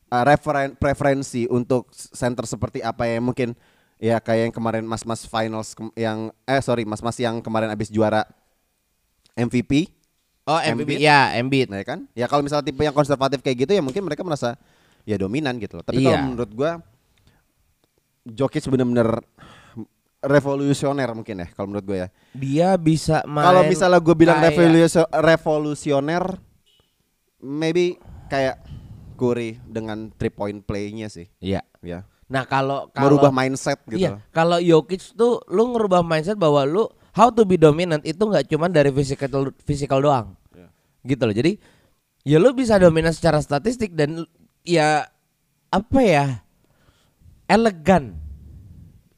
uh, 0.08 0.24
referen 0.24 0.72
preferensi 0.72 1.44
untuk 1.46 1.88
center 1.92 2.44
seperti 2.44 2.80
apa 2.80 3.04
yang 3.04 3.24
mungkin 3.24 3.52
ya 3.96 4.18
kayak 4.18 4.50
yang 4.50 4.54
kemarin 4.54 4.82
mas-mas 4.82 5.22
finals 5.22 5.72
yang 5.94 6.30
eh 6.42 6.58
sorry 6.58 6.82
mas-mas 6.82 7.14
yang 7.16 7.38
kemarin 7.38 7.70
abis 7.70 7.88
juara 7.88 8.24
MVP 9.32 9.88
Oh, 10.42 10.58
MVP. 10.58 10.98
Embiid? 10.98 10.98
Ya, 10.98 11.38
Embiid. 11.38 11.70
Nah 11.70 11.78
ya 11.78 11.86
kan? 11.86 12.00
Ya 12.18 12.26
kalau 12.26 12.42
misalnya 12.42 12.66
tipe 12.66 12.82
yang 12.82 12.90
konservatif 12.90 13.38
kayak 13.38 13.62
gitu 13.62 13.78
ya 13.78 13.78
mungkin 13.78 14.02
mereka 14.02 14.26
merasa 14.26 14.58
ya 15.06 15.14
dominan 15.14 15.54
gitu 15.62 15.78
loh. 15.78 15.86
Tapi 15.86 16.02
Iya. 16.02 16.18
kalau 16.18 16.34
menurut 16.34 16.50
gua 16.50 16.70
Jokic 18.26 18.66
bener-bener 18.66 19.22
revolusioner 20.22 21.10
mungkin 21.12 21.42
ya 21.42 21.46
kalau 21.50 21.74
menurut 21.74 21.86
gua 21.86 21.98
ya. 22.06 22.08
Dia 22.32 22.68
bisa 22.78 23.26
main 23.26 23.42
Kalau 23.42 23.62
misalnya 23.66 23.98
gue 23.98 24.14
bilang 24.16 24.38
kayak- 24.38 25.10
revolusioner 25.10 26.24
maybe 27.42 27.98
kayak 28.30 28.62
Curry 29.18 29.58
dengan 29.66 30.10
three 30.14 30.32
point 30.32 30.62
play-nya 30.62 31.10
sih. 31.10 31.26
Iya. 31.42 31.62
Ya. 31.82 32.06
Nah, 32.32 32.48
kalau 32.48 32.88
kalau 32.94 33.18
Merubah 33.18 33.34
mindset 33.34 33.82
gitu. 33.84 34.08
Iya, 34.08 34.24
kalau 34.32 34.56
Jokic 34.56 35.12
tuh 35.12 35.44
lu 35.52 35.74
ngerubah 35.76 36.00
mindset 36.00 36.38
bahwa 36.40 36.64
lu 36.64 36.88
how 37.12 37.28
to 37.28 37.44
be 37.44 37.60
dominant 37.60 38.00
itu 38.08 38.18
nggak 38.18 38.48
cuma 38.48 38.72
dari 38.72 38.88
physical 38.88 39.52
physical 39.68 40.00
doang. 40.00 40.32
Iya. 40.56 40.68
Gitu 41.04 41.22
loh. 41.28 41.34
Jadi 41.36 41.52
ya 42.24 42.40
lu 42.40 42.56
bisa 42.56 42.80
dominan 42.80 43.12
secara 43.12 43.42
statistik 43.42 43.92
dan 43.92 44.24
ya 44.64 45.04
apa 45.68 46.00
ya? 46.00 46.26
elegan. 47.50 48.16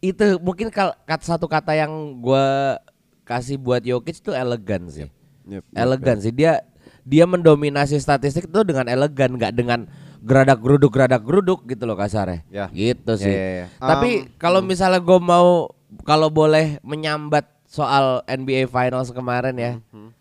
Itu 0.04 0.36
mungkin 0.38 0.68
kal- 0.68 1.00
kat 1.02 1.24
satu 1.24 1.48
kata 1.48 1.72
yang 1.72 1.88
gua 2.18 2.76
kasih 3.24 3.56
buat 3.56 3.80
Jokic 3.80 4.20
tuh 4.20 4.36
elegan 4.36 4.84
sih. 4.86 5.08
Yep, 5.44 5.64
yep, 5.64 5.64
elegan 5.72 6.16
sih 6.20 6.28
dia 6.28 6.60
dia 7.04 7.24
mendominasi 7.24 7.96
statistik 7.96 8.44
itu 8.44 8.60
dengan 8.62 8.84
elegan 8.84 9.32
nggak 9.34 9.52
dengan 9.52 9.84
geradak 10.20 10.56
geruduk 10.56 10.88
geradak 10.90 11.20
geruduk 11.20 11.60
gitu 11.64 11.84
loh 11.84 11.92
kasarnya 11.94 12.40
Ya. 12.48 12.68
gitu 12.68 13.12
Ya, 13.12 13.20
sih 13.20 13.34
ya, 13.34 13.48
ya. 13.54 13.66
tapi 13.76 14.10
Um, 14.24 14.28
kalau 14.36 14.60
misalnya 14.60 14.96
gue 14.98 15.20
mau 15.20 15.68
kalau 16.00 16.32
boleh 16.32 16.80
menyambat 16.80 17.44
soal 17.68 18.24
NBA 18.24 18.64
Finals 18.66 19.12
kemarin 19.12 19.52
ya 19.54 19.72
Hmm, 19.92 20.16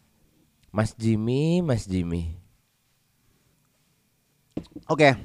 Mas 0.69 0.91
Jimmy 0.93 1.59
Mas 1.59 1.87
Jimmy 1.87 2.35
Oke. 4.85 5.15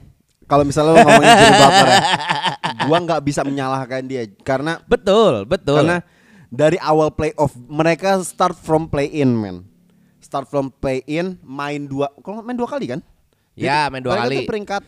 Kalau 0.48 0.64
misalnya 0.64 0.96
lo 0.96 1.00
ngomongin 1.04 1.28
Jimmy 1.28 1.54
Butler 1.62 1.88
ya, 1.92 2.00
gua 2.88 2.98
nggak 3.04 3.20
bisa 3.20 3.40
menyalahkan 3.44 4.02
dia 4.08 4.24
karena 4.40 4.80
betul 4.88 5.44
betul 5.44 5.84
Karena 5.84 6.00
dari 6.48 6.80
awal 6.80 7.12
playoff 7.12 7.52
mereka 7.68 8.16
start 8.24 8.56
from 8.56 8.88
play 8.88 9.12
in 9.12 9.28
man. 9.36 9.68
Start 10.24 10.48
from 10.48 10.72
play 10.72 11.04
in 11.04 11.36
main 11.44 11.84
dua 11.84 12.08
kalau 12.24 12.40
main 12.40 12.56
dua 12.56 12.68
kali 12.68 12.96
kan? 12.96 13.00
Ya, 13.52 13.92
main 13.92 14.00
dua 14.00 14.24
kali. 14.24 14.46
peringkat 14.46 14.82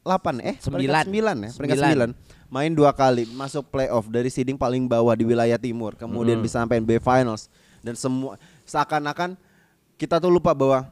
8 0.00 0.40
eh 0.40 0.56
Sembilan. 0.56 1.04
peringkat 1.04 1.44
9 1.44 1.44
ya, 1.44 1.50
peringkat 1.52 1.78
Sembilan. 1.78 2.10
9. 2.16 2.50
Main 2.50 2.72
dua 2.74 2.90
kali 2.90 3.24
masuk 3.30 3.68
playoff 3.70 4.10
dari 4.10 4.26
seeding 4.26 4.58
paling 4.58 4.88
bawah 4.90 5.14
di 5.14 5.22
wilayah 5.22 5.60
timur, 5.60 5.94
kemudian 5.94 6.40
bisa 6.42 6.58
sampai 6.64 6.82
NBA 6.82 6.98
Finals 6.98 7.46
dan 7.84 7.94
semua 7.94 8.40
seakan-akan 8.66 9.36
kita 10.00 10.16
tuh 10.16 10.32
lupa 10.32 10.56
bahwa 10.56 10.88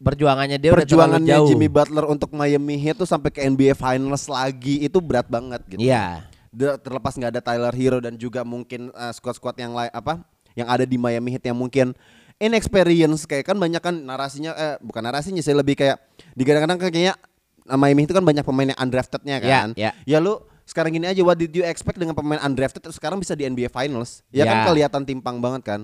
perjuangannya 0.00 0.56
dia 0.56 0.72
udah 0.72 0.82
perjuangannya 0.82 1.28
jauh 1.28 1.46
Jimmy 1.46 1.68
Butler 1.68 2.08
untuk 2.08 2.32
Miami 2.32 2.80
Heat 2.80 2.96
tuh 2.96 3.08
sampai 3.08 3.28
ke 3.28 3.44
NBA 3.44 3.76
Finals 3.76 4.24
lagi 4.26 4.80
itu 4.80 4.98
berat 4.98 5.28
banget 5.28 5.60
gitu. 5.68 5.80
Iya 5.80 6.24
De- 6.50 6.80
terlepas 6.80 7.14
nggak 7.14 7.30
ada 7.30 7.42
Tyler 7.44 7.70
Hero 7.70 8.00
dan 8.00 8.16
juga 8.16 8.42
mungkin 8.42 8.90
uh, 8.90 9.12
squad-squad 9.12 9.54
yang 9.54 9.70
lain 9.70 9.92
apa 9.92 10.24
yang 10.56 10.66
ada 10.66 10.82
di 10.82 10.98
Miami 10.98 11.30
Heat 11.30 11.46
yang 11.46 11.54
mungkin 11.54 11.94
inexperience 12.40 13.28
kayak 13.28 13.46
kan 13.46 13.56
banyak 13.56 13.78
kan 13.78 13.94
narasinya 13.94 14.56
eh 14.56 14.74
bukan 14.80 15.04
narasinya 15.04 15.38
sih 15.38 15.52
lebih 15.52 15.76
kayak 15.76 16.00
di 16.32 16.42
kadang-kadang 16.42 16.80
kayaknya 16.80 17.14
uh, 17.68 17.78
Miami 17.78 18.08
itu 18.08 18.16
kan 18.16 18.24
banyak 18.24 18.42
pemain 18.42 18.72
yang 18.72 18.80
undraftednya 18.80 19.36
Ya, 19.38 19.44
kan. 19.44 19.68
ya. 19.76 19.90
Ya 20.02 20.18
lu 20.18 20.40
sekarang 20.64 20.90
gini 20.90 21.06
aja 21.06 21.20
what 21.20 21.36
did 21.36 21.52
you 21.52 21.62
expect 21.62 22.00
dengan 22.00 22.16
pemain 22.16 22.40
undrafted 22.40 22.80
terus 22.80 22.96
sekarang 22.96 23.20
bisa 23.20 23.36
di 23.36 23.44
NBA 23.44 23.68
Finals? 23.68 24.24
Ya, 24.32 24.48
kan 24.48 24.56
Ya. 24.56 24.64
kelihatan 24.66 25.02
timpang 25.04 25.38
banget 25.38 25.62
kan. 25.62 25.80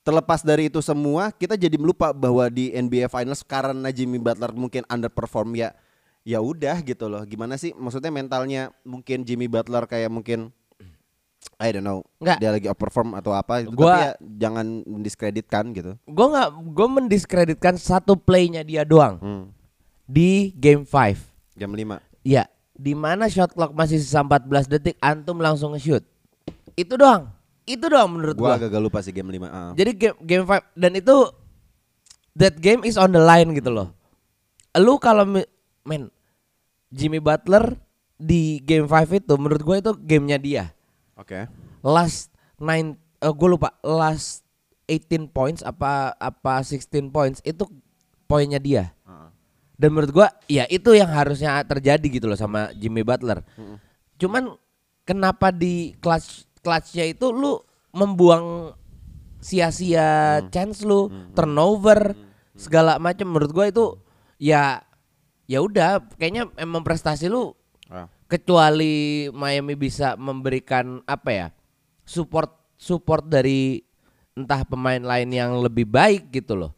Terlepas 0.00 0.40
dari 0.40 0.66
itu 0.66 0.80
semua, 0.80 1.28
kita 1.28 1.52
jadi 1.52 1.76
melupa 1.76 2.10
bahwa 2.10 2.48
di 2.48 2.70
NBA 2.70 3.06
Finals 3.06 3.42
karena 3.42 3.88
Jimmy 3.88 4.16
Butler 4.16 4.50
mungkin 4.50 4.80
underperform 4.86 5.52
ya 5.54 5.76
ya 6.22 6.40
udah 6.40 6.80
gitu 6.80 7.06
loh. 7.06 7.20
Gimana 7.22 7.54
sih 7.54 7.72
maksudnya 7.72 8.08
mentalnya 8.08 8.72
mungkin 8.82 9.20
Jimmy 9.22 9.46
Butler 9.46 9.84
kayak 9.84 10.08
mungkin 10.08 10.48
I 11.56 11.70
don't 11.70 11.82
know. 11.82 12.06
Nggak. 12.18 12.38
Dia 12.38 12.50
lagi 12.50 12.66
outperform 12.66 13.14
atau 13.14 13.32
apa 13.32 13.62
gitu. 13.62 13.74
Gua- 13.74 13.90
Tapi 13.90 14.00
ya 14.00 14.12
jangan 14.38 14.66
mendiskreditkan 14.84 15.64
gitu. 15.72 15.92
gue 16.00 16.26
nggak 16.28 16.48
gue 16.68 16.88
mendiskreditkan 16.88 17.74
satu 17.76 18.14
playnya 18.14 18.62
dia 18.62 18.82
doang 18.82 19.18
Hmm. 19.18 19.44
di 20.04 20.50
game 20.52 20.82
5 20.82 21.18
Jam 21.52 21.70
5. 21.70 21.98
Ya, 22.22 22.46
di 22.72 22.92
mana 22.92 23.26
shot 23.26 23.50
clock 23.50 23.72
masih 23.72 23.98
sisa 23.98 24.22
14 24.22 24.64
detik, 24.64 24.94
antum 24.98 25.36
langsung 25.36 25.74
nge-shoot. 25.74 26.06
Itu 26.74 26.94
doang. 26.94 27.34
Itu 27.68 27.92
doang 27.92 28.16
menurut 28.16 28.40
Gua 28.40 28.56
gua. 28.56 28.64
agak 28.64 28.80
lupa 28.80 29.04
sih 29.04 29.12
game 29.12 29.28
5. 29.36 29.44
Ah. 29.44 29.72
Jadi 29.76 29.92
game 29.92 30.16
game 30.24 30.44
5 30.48 30.64
dan 30.72 30.92
itu 30.96 31.16
that 32.32 32.56
game 32.56 32.80
is 32.88 32.96
on 32.96 33.12
the 33.12 33.20
line 33.20 33.52
gitu 33.52 33.68
loh. 33.68 33.92
Lu 34.72 34.96
kalau 34.96 35.28
men 35.84 36.08
Jimmy 36.88 37.20
Butler 37.20 37.76
di 38.16 38.64
game 38.64 38.88
5 38.88 39.20
itu 39.20 39.34
menurut 39.36 39.60
gua 39.60 39.76
itu 39.76 39.92
gamenya 39.92 40.40
dia. 40.40 40.64
Oke. 41.14 41.44
Last 41.84 42.32
9 42.56 42.96
eh 43.18 43.34
gue 43.34 43.48
lupa 43.50 43.74
last 43.82 44.46
18 44.88 45.28
points 45.28 45.60
apa 45.60 46.16
apa 46.16 46.64
16 46.64 47.12
points 47.12 47.44
itu 47.44 47.68
poinnya 48.24 48.56
dia. 48.56 48.96
Ah. 49.04 49.28
Dan 49.76 49.92
menurut 49.92 50.10
gua 50.10 50.28
ya 50.48 50.64
itu 50.72 50.96
yang 50.96 51.12
harusnya 51.12 51.60
terjadi 51.68 52.06
gitu 52.08 52.24
loh 52.24 52.38
sama 52.40 52.72
Jimmy 52.72 53.04
Butler. 53.04 53.44
Cuman 54.16 54.56
kenapa 55.04 55.52
di 55.52 55.92
clutch 56.00 56.47
clutchnya 56.68 57.08
itu 57.08 57.32
lu 57.32 57.56
membuang 57.96 58.76
sia-sia 59.40 60.44
chance 60.52 60.84
lu, 60.84 61.08
turnover 61.32 62.12
segala 62.52 63.00
macam 63.00 63.32
menurut 63.32 63.50
gua 63.56 63.66
itu 63.72 63.96
ya 64.36 64.84
ya 65.48 65.64
udah 65.64 66.04
kayaknya 66.20 66.52
emang 66.60 66.84
prestasi 66.84 67.32
lu 67.32 67.56
Ah. 67.88 68.04
kecuali 68.28 69.32
Miami 69.32 69.72
bisa 69.72 70.12
memberikan 70.20 71.00
apa 71.08 71.30
ya 71.32 71.46
support 72.04 72.52
support 72.76 73.24
dari 73.24 73.80
entah 74.36 74.60
pemain 74.68 75.00
lain 75.00 75.32
yang 75.32 75.56
lebih 75.56 75.88
baik 75.88 76.28
gitu 76.30 76.52
loh. 76.52 76.76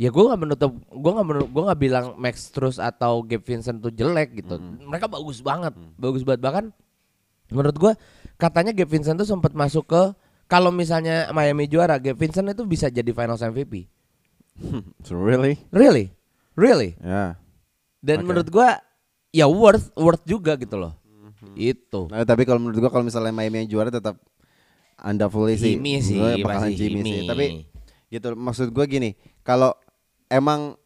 Ya 0.00 0.08
gue 0.08 0.24
nggak 0.24 0.40
menutup 0.40 0.72
gue 0.72 1.10
nggak 1.12 1.28
menutup 1.28 1.50
gue 1.52 1.62
nggak 1.68 1.80
bilang 1.84 2.06
Max 2.16 2.48
terus 2.48 2.80
atau 2.80 3.20
Gabe 3.22 3.44
Vincent 3.44 3.84
tuh 3.84 3.92
jelek 3.92 4.40
gitu. 4.40 4.56
Mereka 4.58 5.06
bagus 5.06 5.44
banget 5.44 5.76
bagus 6.00 6.24
banget. 6.24 6.40
Bahkan 6.42 6.64
menurut 7.52 7.76
gue 7.76 7.92
katanya 8.42 8.74
Gabe 8.74 8.90
Vincent 8.90 9.14
tuh 9.14 9.28
sempat 9.28 9.54
masuk 9.54 9.86
ke 9.86 10.02
kalau 10.50 10.74
misalnya 10.74 11.30
Miami 11.30 11.70
juara, 11.70 12.02
Gabe 12.02 12.18
Vincent 12.18 12.50
itu 12.50 12.66
bisa 12.66 12.90
jadi 12.90 13.14
Finals 13.14 13.46
MVP. 13.46 13.86
So 15.06 15.14
really? 15.30 15.62
Really? 15.70 16.10
Really? 16.58 16.98
Ya. 16.98 17.38
Dan 18.02 18.20
Oke. 18.20 18.26
menurut 18.26 18.48
gua 18.50 18.82
ya 19.30 19.46
worth 19.46 19.94
worth 19.94 20.26
juga 20.26 20.58
gitu 20.58 20.74
loh. 20.74 20.98
Itu. 21.54 22.10
Nah, 22.10 22.26
tapi 22.26 22.42
kalau 22.42 22.58
menurut 22.58 22.82
gua 22.82 22.90
kalau 22.90 23.06
misalnya 23.06 23.30
Miami 23.30 23.64
yang 23.64 23.78
juara 23.78 23.88
tetap 23.94 24.18
undoubtedly 25.00 25.54
sih. 25.56 25.78
Jimmy 25.78 26.02
sih, 26.02 26.18
Gua 26.18 26.34
bakalan 26.42 26.74
pasti 26.74 26.76
Jimmy, 26.76 27.00
sih. 27.00 27.14
Jimmy. 27.22 27.30
Tapi 27.30 27.44
gitu 28.12 28.28
maksud 28.36 28.68
gua 28.74 28.84
gini, 28.84 29.16
kalau 29.46 29.72
emang 30.28 30.76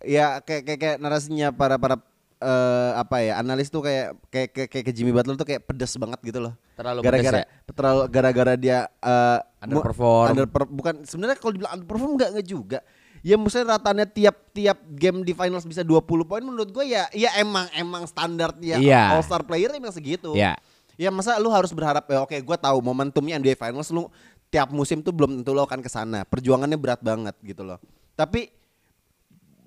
ya 0.00 0.40
kayak 0.40 0.64
kayak, 0.64 0.80
kayak 0.80 0.96
narasinya 1.02 1.52
para 1.52 1.76
para 1.76 2.00
eh, 2.40 2.90
apa 2.94 3.16
ya 3.20 3.36
analis 3.36 3.68
tuh 3.68 3.80
kayak 3.80 4.16
kayak 4.26 4.48
kayak, 4.50 4.68
kayak 4.68 4.84
ke 4.84 4.92
Jimmy 4.92 5.12
Butler 5.12 5.36
tuh 5.36 5.44
kayak 5.44 5.62
pedes 5.62 5.92
banget 5.94 6.18
gitu 6.22 6.40
loh. 6.40 6.56
Terlalu 6.74 6.98
gara-gara 7.00 7.40
pedes 7.44 7.68
terlalu 7.70 8.02
gara-gara 8.08 8.54
dia 8.56 8.78
mu- 8.88 9.44
Underperform. 9.60 10.28
underper- 10.32 10.70
bukan 10.70 10.94
sebenarnya 11.04 11.36
kalau 11.36 11.52
dibilang 11.52 11.72
underperform 11.74 12.10
enggak 12.14 12.30
enggak 12.32 12.48
juga. 12.48 12.78
Ya 13.20 13.36
maksudnya 13.36 13.76
ratanya 13.76 14.08
tiap-tiap 14.08 14.80
game 14.90 15.20
di 15.20 15.30
finals 15.30 15.62
bisa 15.62 15.84
20 15.84 16.00
poin 16.24 16.40
menurut 16.40 16.68
gue 16.68 16.88
ya 16.88 17.04
ya 17.12 17.36
emang 17.36 17.68
emang 17.70 18.02
standarnya 18.04 18.80
Iya. 18.80 19.12
all 19.12 19.20
star 19.20 19.44
player 19.44 19.68
emang 19.70 19.92
segitu. 19.92 20.32
Ya. 20.32 20.56
Ya 20.96 21.08
masa 21.08 21.36
lu 21.36 21.48
harus 21.48 21.68
berharap 21.70 22.04
ya 22.06 22.20
oke 22.20 22.32
gue 22.34 22.56
tahu 22.58 22.80
momentumnya 22.80 23.36
NBA 23.36 23.54
Finals 23.54 23.88
lu 23.88 24.08
tiap 24.48 24.68
musim 24.68 24.98
tuh 24.98 25.12
belum 25.12 25.36
tentu 25.36 25.52
lo 25.52 25.62
akan 25.62 25.78
ke 25.78 25.88
sana. 25.88 26.24
Perjuangannya 26.24 26.74
berat 26.74 26.98
banget 26.98 27.36
gitu 27.40 27.60
loh. 27.60 27.76
Tapi 28.14 28.48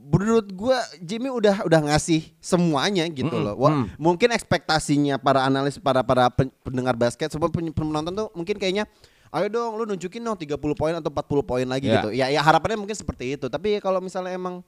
menurut 0.04 0.48
gue 0.48 0.78
Jimmy 1.00 1.32
udah 1.32 1.64
udah 1.64 1.80
ngasih 1.88 2.36
semuanya 2.38 3.08
gitu 3.08 3.32
Mm-mm, 3.32 3.46
loh. 3.48 3.56
Wah, 3.56 3.72
mm. 3.72 3.96
Mungkin 3.96 4.30
ekspektasinya 4.30 5.16
para 5.16 5.42
analis 5.42 5.80
para 5.80 6.04
para 6.04 6.28
pen- 6.28 6.52
pendengar 6.60 6.94
basket 6.94 7.32
semua 7.32 7.48
pen- 7.48 7.72
penonton 7.72 8.12
tuh 8.12 8.28
mungkin 8.32 8.60
kayaknya 8.60 8.84
ayo 9.32 9.48
dong 9.48 9.74
lu 9.74 9.88
nunjukin 9.88 10.20
dong 10.20 10.36
30 10.36 10.60
poin 10.76 10.94
atau 10.94 11.08
40 11.08 11.24
poin 11.42 11.64
lagi 11.64 11.88
Ya. 11.88 11.94
gitu. 11.98 12.10
Ya 12.12 12.28
ya 12.28 12.40
harapannya 12.40 12.78
mungkin 12.78 12.94
seperti 12.94 13.34
itu. 13.34 13.48
Tapi 13.48 13.80
kalau 13.80 13.98
misalnya 13.98 14.32
emang 14.32 14.60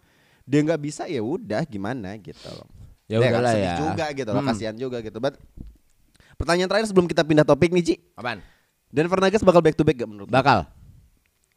dia 0.42 0.64
nggak 0.64 0.80
bisa 0.80 1.04
ya 1.06 1.20
udah 1.20 1.62
gimana 1.66 2.16
gitu 2.18 2.48
loh. 2.48 2.66
Ya 3.06 3.20
udahlah 3.20 3.54
sedih 3.54 3.68
ya. 3.68 3.76
juga 3.78 4.06
gitu 4.10 4.30
loh, 4.32 4.42
Hmm. 4.42 4.50
kasihan 4.50 4.74
juga 4.74 4.98
gitu. 4.98 5.20
But 5.20 5.38
pertanyaan 6.36 6.66
terakhir 6.66 6.88
sebelum 6.90 7.06
kita 7.06 7.22
pindah 7.22 7.44
topik 7.44 7.70
nih, 7.70 7.84
Ci. 7.84 7.96
Apaan? 8.14 8.42
Denver 8.88 9.20
Nuggets 9.20 9.44
bakal 9.44 9.60
back 9.60 9.76
to 9.76 9.84
back 9.84 9.94
gak 9.96 10.08
menurut? 10.08 10.26
Bakal. 10.26 10.66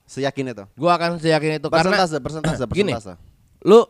Seyakin 0.04 0.50
itu. 0.50 0.64
Gua 0.74 0.96
akan 0.96 1.16
seyakin 1.16 1.56
itu 1.56 1.68
karena 1.68 1.92
Persentase, 1.94 2.16
persentase, 2.18 2.64
Gini. 2.74 2.92
persentase. 2.92 3.20
Lu 3.66 3.82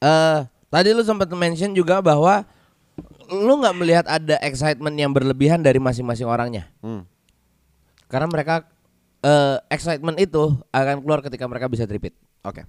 eh 0.00 0.40
tadi 0.68 0.88
lu 0.92 1.02
sempat 1.04 1.28
mention 1.32 1.72
juga 1.72 2.00
bahwa 2.00 2.44
lu 3.30 3.60
nggak 3.60 3.76
melihat 3.76 4.06
ada 4.08 4.36
excitement 4.44 4.94
yang 4.94 5.10
berlebihan 5.12 5.60
dari 5.64 5.80
masing-masing 5.80 6.28
orangnya. 6.28 6.68
Hmm. 6.84 7.08
Karena 8.08 8.28
mereka 8.28 8.68
eh 9.24 9.56
excitement 9.72 10.16
itu 10.20 10.52
akan 10.70 11.00
keluar 11.00 11.20
ketika 11.24 11.48
mereka 11.48 11.66
bisa 11.68 11.88
tripit. 11.88 12.12
Oke. 12.44 12.68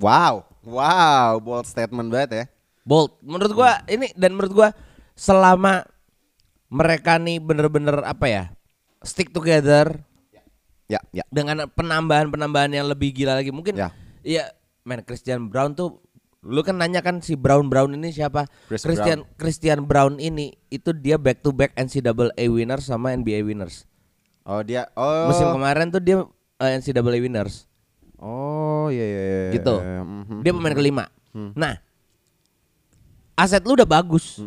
Wow, 0.00 0.42
wow, 0.66 1.38
bold 1.38 1.70
statement 1.70 2.10
banget 2.10 2.30
ya. 2.32 2.44
Bold. 2.82 3.14
Menurut 3.22 3.52
gua 3.54 3.78
ini 3.86 4.10
dan 4.18 4.34
menurut 4.34 4.52
gua 4.52 4.68
selama 5.14 5.86
mereka 6.66 7.22
nih 7.22 7.38
bener-bener 7.38 8.02
apa 8.02 8.26
ya? 8.26 8.44
stick 9.04 9.30
together 9.30 10.00
Ya, 10.84 11.00
ya. 11.16 11.24
dengan 11.32 11.64
penambahan-penambahan 11.72 12.76
yang 12.76 12.84
lebih 12.88 13.16
gila 13.16 13.40
lagi. 13.40 13.48
Mungkin 13.48 13.72
Ya. 13.72 13.88
Iya, 14.20 14.52
men 14.84 15.00
Christian 15.02 15.48
Brown 15.48 15.72
tuh 15.72 16.04
lu 16.44 16.60
kan 16.60 16.76
nanya 16.76 17.00
kan 17.00 17.24
si 17.24 17.34
Brown 17.40 17.72
Brown 17.72 17.96
ini 17.96 18.12
siapa? 18.12 18.44
Chris 18.68 18.84
Christian 18.84 19.24
Christian 19.40 19.88
Brown 19.88 20.20
ini 20.20 20.52
itu 20.68 20.92
dia 20.92 21.16
back 21.16 21.40
to 21.40 21.56
back 21.56 21.72
NCAA 21.72 22.52
winners 22.52 22.84
sama 22.84 23.16
NBA 23.16 23.48
winners. 23.48 23.88
Oh 24.44 24.60
dia, 24.60 24.92
oh. 24.92 25.32
Musim 25.32 25.56
kemarin 25.56 25.88
tuh 25.88 26.04
dia 26.04 26.20
eh, 26.60 26.70
NCAA 26.76 27.00
winners. 27.24 27.64
Oh 28.20 28.92
iya 28.92 29.04
iya. 29.04 29.22
iya, 29.24 29.42
gitu. 29.56 29.80
mhm. 29.80 30.44
Dia 30.44 30.52
pemain 30.52 30.76
kelima. 30.76 31.04
Nah, 31.34 31.80
aset 33.34 33.64
lu 33.64 33.72
udah 33.72 33.88
bagus. 33.88 34.38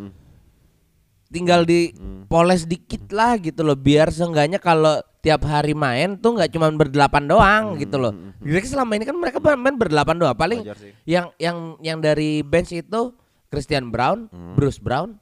Tinggal 1.28 1.66
di 1.68 1.92
poles 2.30 2.64
dikit 2.64 3.10
lah 3.12 3.36
gitu 3.42 3.66
loh 3.66 3.76
biar 3.76 4.14
seenggaknya 4.14 4.62
kalau 4.62 5.02
tiap 5.28 5.44
hari 5.44 5.76
main 5.76 6.16
tuh 6.16 6.40
nggak 6.40 6.56
cuma 6.56 6.72
berdelapan 6.72 7.28
doang 7.28 7.76
gitu 7.76 8.00
loh. 8.00 8.16
Jadi 8.40 8.64
selama 8.64 8.96
ini 8.96 9.04
kan 9.04 9.20
mereka 9.20 9.44
main 9.44 9.76
berdelapan 9.76 10.16
doang. 10.16 10.32
Paling 10.40 10.64
yang 11.04 11.36
yang 11.36 11.76
yang 11.84 12.00
dari 12.00 12.40
bench 12.48 12.72
itu 12.72 13.12
Christian 13.52 13.92
Brown, 13.92 14.32
Bruce 14.56 14.80
Brown 14.80 15.20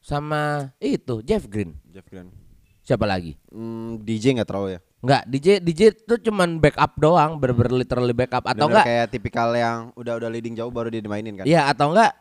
sama 0.00 0.72
itu 0.80 1.20
Jeff 1.20 1.44
Green. 1.44 1.76
Jeff 1.92 2.08
Green. 2.08 2.32
Siapa 2.80 3.04
lagi? 3.04 3.36
Hmm, 3.52 4.00
DJ 4.00 4.40
nggak 4.40 4.48
terlalu 4.48 4.78
ya. 4.78 4.80
Enggak, 5.04 5.22
DJ 5.28 5.46
DJ 5.60 5.82
tuh 5.92 6.16
cuman 6.16 6.56
backup 6.56 6.96
doang, 6.96 7.36
bener-bener 7.36 7.84
literally 7.84 8.16
backup 8.16 8.48
atau 8.48 8.72
enggak 8.72 8.88
kayak 8.88 9.06
tipikal 9.12 9.52
yang 9.52 9.92
udah 9.92 10.16
udah 10.16 10.30
leading 10.32 10.56
jauh 10.56 10.72
baru 10.72 10.88
dia 10.88 11.04
dimainin 11.04 11.36
kan. 11.36 11.44
Iya 11.44 11.68
atau 11.68 11.92
enggak 11.92 12.16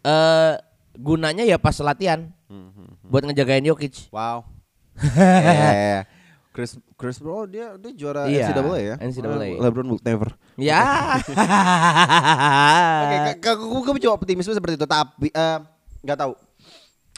eh 0.00 0.54
gunanya 0.96 1.44
ya 1.44 1.60
pas 1.60 1.76
latihan 1.84 2.32
Mhm. 2.48 3.10
buat 3.10 3.22
ngejagain 3.28 3.68
Jokic. 3.68 4.08
Wow. 4.08 4.48
Iya, 5.04 5.42
iya, 5.42 5.70
iya. 5.74 6.00
Chris 6.54 6.78
Chris 6.94 7.18
Bro 7.18 7.50
dia 7.50 7.74
dia 7.74 7.90
juara 7.90 8.30
Iya, 8.30 8.54
NCAA 8.54 8.78
ya. 8.78 8.94
NCAA. 9.02 9.58
Uh, 9.58 9.62
LeBron 9.66 9.86
will 9.90 9.98
never. 10.06 10.30
Ya. 10.54 10.78
Oke, 13.02 13.42
gue 13.42 14.00
coba 14.06 14.14
optimisme 14.22 14.54
seperti 14.54 14.78
itu 14.78 14.86
tapi 14.86 15.34
eh, 15.34 15.58
nggak 16.06 16.14
tahu. 16.14 16.38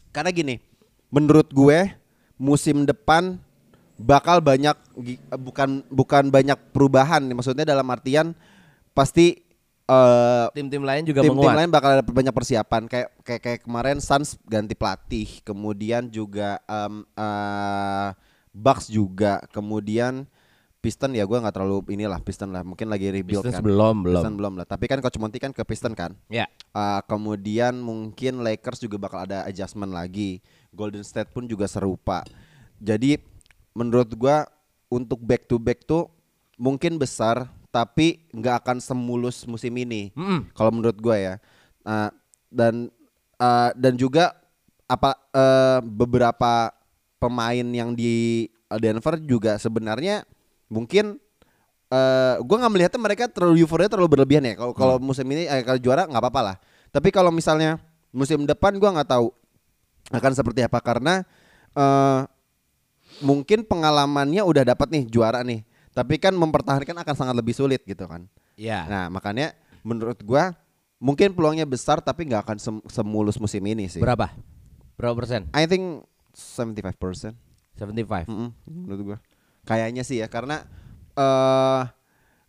Karena 0.08 0.32
gini, 0.32 0.56
menurut 1.12 1.52
gue 1.52 1.92
musim 2.40 2.88
depan 2.88 3.36
bakal 4.00 4.40
banyak 4.40 4.72
eh, 5.04 5.20
bukan 5.36 5.84
bukan 5.92 6.32
banyak 6.32 6.56
perubahan 6.72 7.20
maksudnya 7.28 7.68
dalam 7.68 7.84
artian 7.92 8.32
pasti 8.96 9.44
eh 9.86 10.46
Tim-tim 10.56 10.80
lain 10.82 11.04
juga 11.04 11.20
tim-tim 11.22 11.44
menguat. 11.44 11.60
lain 11.60 11.70
bakal 11.70 11.90
ada 12.00 12.02
banyak 12.02 12.34
persiapan 12.34 12.88
kayak 12.88 13.08
kayak 13.20 13.40
kayak 13.44 13.60
kemarin 13.68 14.00
Suns 14.00 14.34
ganti 14.48 14.72
pelatih 14.74 15.44
kemudian 15.44 16.08
juga 16.08 16.58
em, 16.66 17.04
eh, 17.04 18.08
Bucks 18.56 18.88
juga 18.88 19.44
kemudian 19.52 20.24
Piston 20.80 21.18
ya 21.18 21.26
gue 21.26 21.34
nggak 21.34 21.50
terlalu 21.50 21.82
inilah 21.92 22.22
Piston 22.22 22.54
lah 22.54 22.62
mungkin 22.62 22.86
lagi 22.86 23.10
rebuild 23.10 23.42
Pistons 23.42 23.58
kan 23.58 23.64
belum, 23.66 24.06
belum. 24.06 24.22
Piston 24.22 24.34
belum 24.38 24.52
lah 24.56 24.66
tapi 24.70 24.86
kan 24.88 25.02
Coach 25.04 25.18
Monty 25.20 25.36
kan 25.42 25.52
ke 25.52 25.60
Piston 25.66 25.92
kan 25.92 26.14
Ya. 26.32 26.48
Uh, 26.76 27.00
kemudian 27.08 27.76
mungkin 27.80 28.44
Lakers 28.44 28.84
juga 28.84 29.00
bakal 29.00 29.24
ada 29.24 29.48
adjustment 29.48 29.96
lagi. 29.96 30.44
Golden 30.76 31.00
State 31.00 31.32
pun 31.32 31.48
juga 31.48 31.64
serupa. 31.64 32.20
Jadi 32.76 33.16
menurut 33.72 34.12
gua 34.12 34.44
untuk 34.92 35.24
back 35.24 35.48
to 35.48 35.56
back 35.56 35.88
tuh 35.88 36.12
mungkin 36.60 37.00
besar 37.00 37.48
tapi 37.72 38.28
nggak 38.28 38.60
akan 38.60 38.76
semulus 38.84 39.48
musim 39.48 39.72
ini. 39.80 40.12
Mm-mm. 40.12 40.52
Kalau 40.52 40.68
menurut 40.68 41.00
gua 41.00 41.16
ya. 41.16 41.34
Uh, 41.80 42.12
dan 42.52 42.92
uh, 43.40 43.72
dan 43.72 43.96
juga 43.96 44.36
apa 44.84 45.16
uh, 45.32 45.80
beberapa 45.80 46.70
pemain 47.16 47.66
yang 47.66 47.92
di 47.96 48.46
Denver 48.66 49.16
juga 49.22 49.56
sebenarnya 49.56 50.26
mungkin 50.66 51.16
eh 51.86 52.34
gue 52.42 52.56
nggak 52.58 52.72
melihatnya 52.72 53.00
mereka 53.00 53.24
terlalu 53.30 53.62
euforia 53.62 53.86
terlalu 53.86 54.18
berlebihan 54.18 54.42
ya. 54.42 54.54
Kalau 54.58 54.74
kalau 54.74 54.96
musim 54.98 55.26
ini 55.30 55.46
eh, 55.46 55.62
kalau 55.62 55.78
juara 55.78 56.02
nggak 56.10 56.22
apa-apa 56.22 56.40
lah. 56.42 56.56
Tapi 56.90 57.14
kalau 57.14 57.30
misalnya 57.30 57.78
musim 58.10 58.42
depan 58.42 58.74
gue 58.74 58.90
nggak 58.90 59.06
tahu 59.06 59.30
akan 60.10 60.32
seperti 60.34 60.66
apa. 60.66 60.82
Karena 60.82 61.22
eh 61.78 62.20
mungkin 63.22 63.62
pengalamannya 63.62 64.42
udah 64.42 64.66
dapat 64.66 64.90
nih 64.90 65.04
juara 65.06 65.46
nih. 65.46 65.62
Tapi 65.94 66.18
kan 66.20 66.34
mempertahankan 66.34 66.92
akan 67.06 67.14
sangat 67.14 67.34
lebih 67.38 67.54
sulit 67.54 67.80
gitu 67.86 68.04
kan. 68.04 68.26
Ya. 68.56 68.88
nah 68.88 69.04
makanya 69.12 69.52
menurut 69.84 70.16
gue 70.16 70.44
mungkin 70.96 71.36
peluangnya 71.36 71.68
besar 71.68 72.00
tapi 72.00 72.24
nggak 72.24 72.40
akan 72.40 72.56
sem- 72.56 72.86
semulus 72.88 73.36
musim 73.36 73.60
ini 73.62 73.86
sih. 73.86 74.00
Berapa? 74.00 74.32
Berapa 74.96 75.14
persen? 75.22 75.44
I 75.52 75.68
think 75.68 76.08
75% 76.36 77.32
75. 77.76 78.28
Mm-mm, 78.28 78.50
menurut 78.68 79.00
gua. 79.02 79.18
Kayaknya 79.64 80.04
sih 80.04 80.20
ya 80.20 80.28
karena 80.28 80.68
eh 81.12 81.82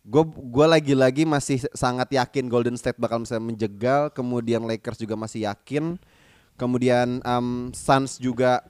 gua 0.04 0.22
gua 0.28 0.66
lagi-lagi 0.76 1.24
masih 1.24 1.64
sangat 1.72 2.12
yakin 2.12 2.46
Golden 2.46 2.76
State 2.76 2.96
bakal 2.96 3.24
bisa 3.24 3.36
menjegal, 3.36 4.12
kemudian 4.12 4.64
Lakers 4.64 4.96
juga 4.96 5.16
masih 5.16 5.48
yakin. 5.48 5.96
Kemudian 6.54 7.22
em, 7.22 7.46
Suns 7.72 8.18
juga 8.18 8.60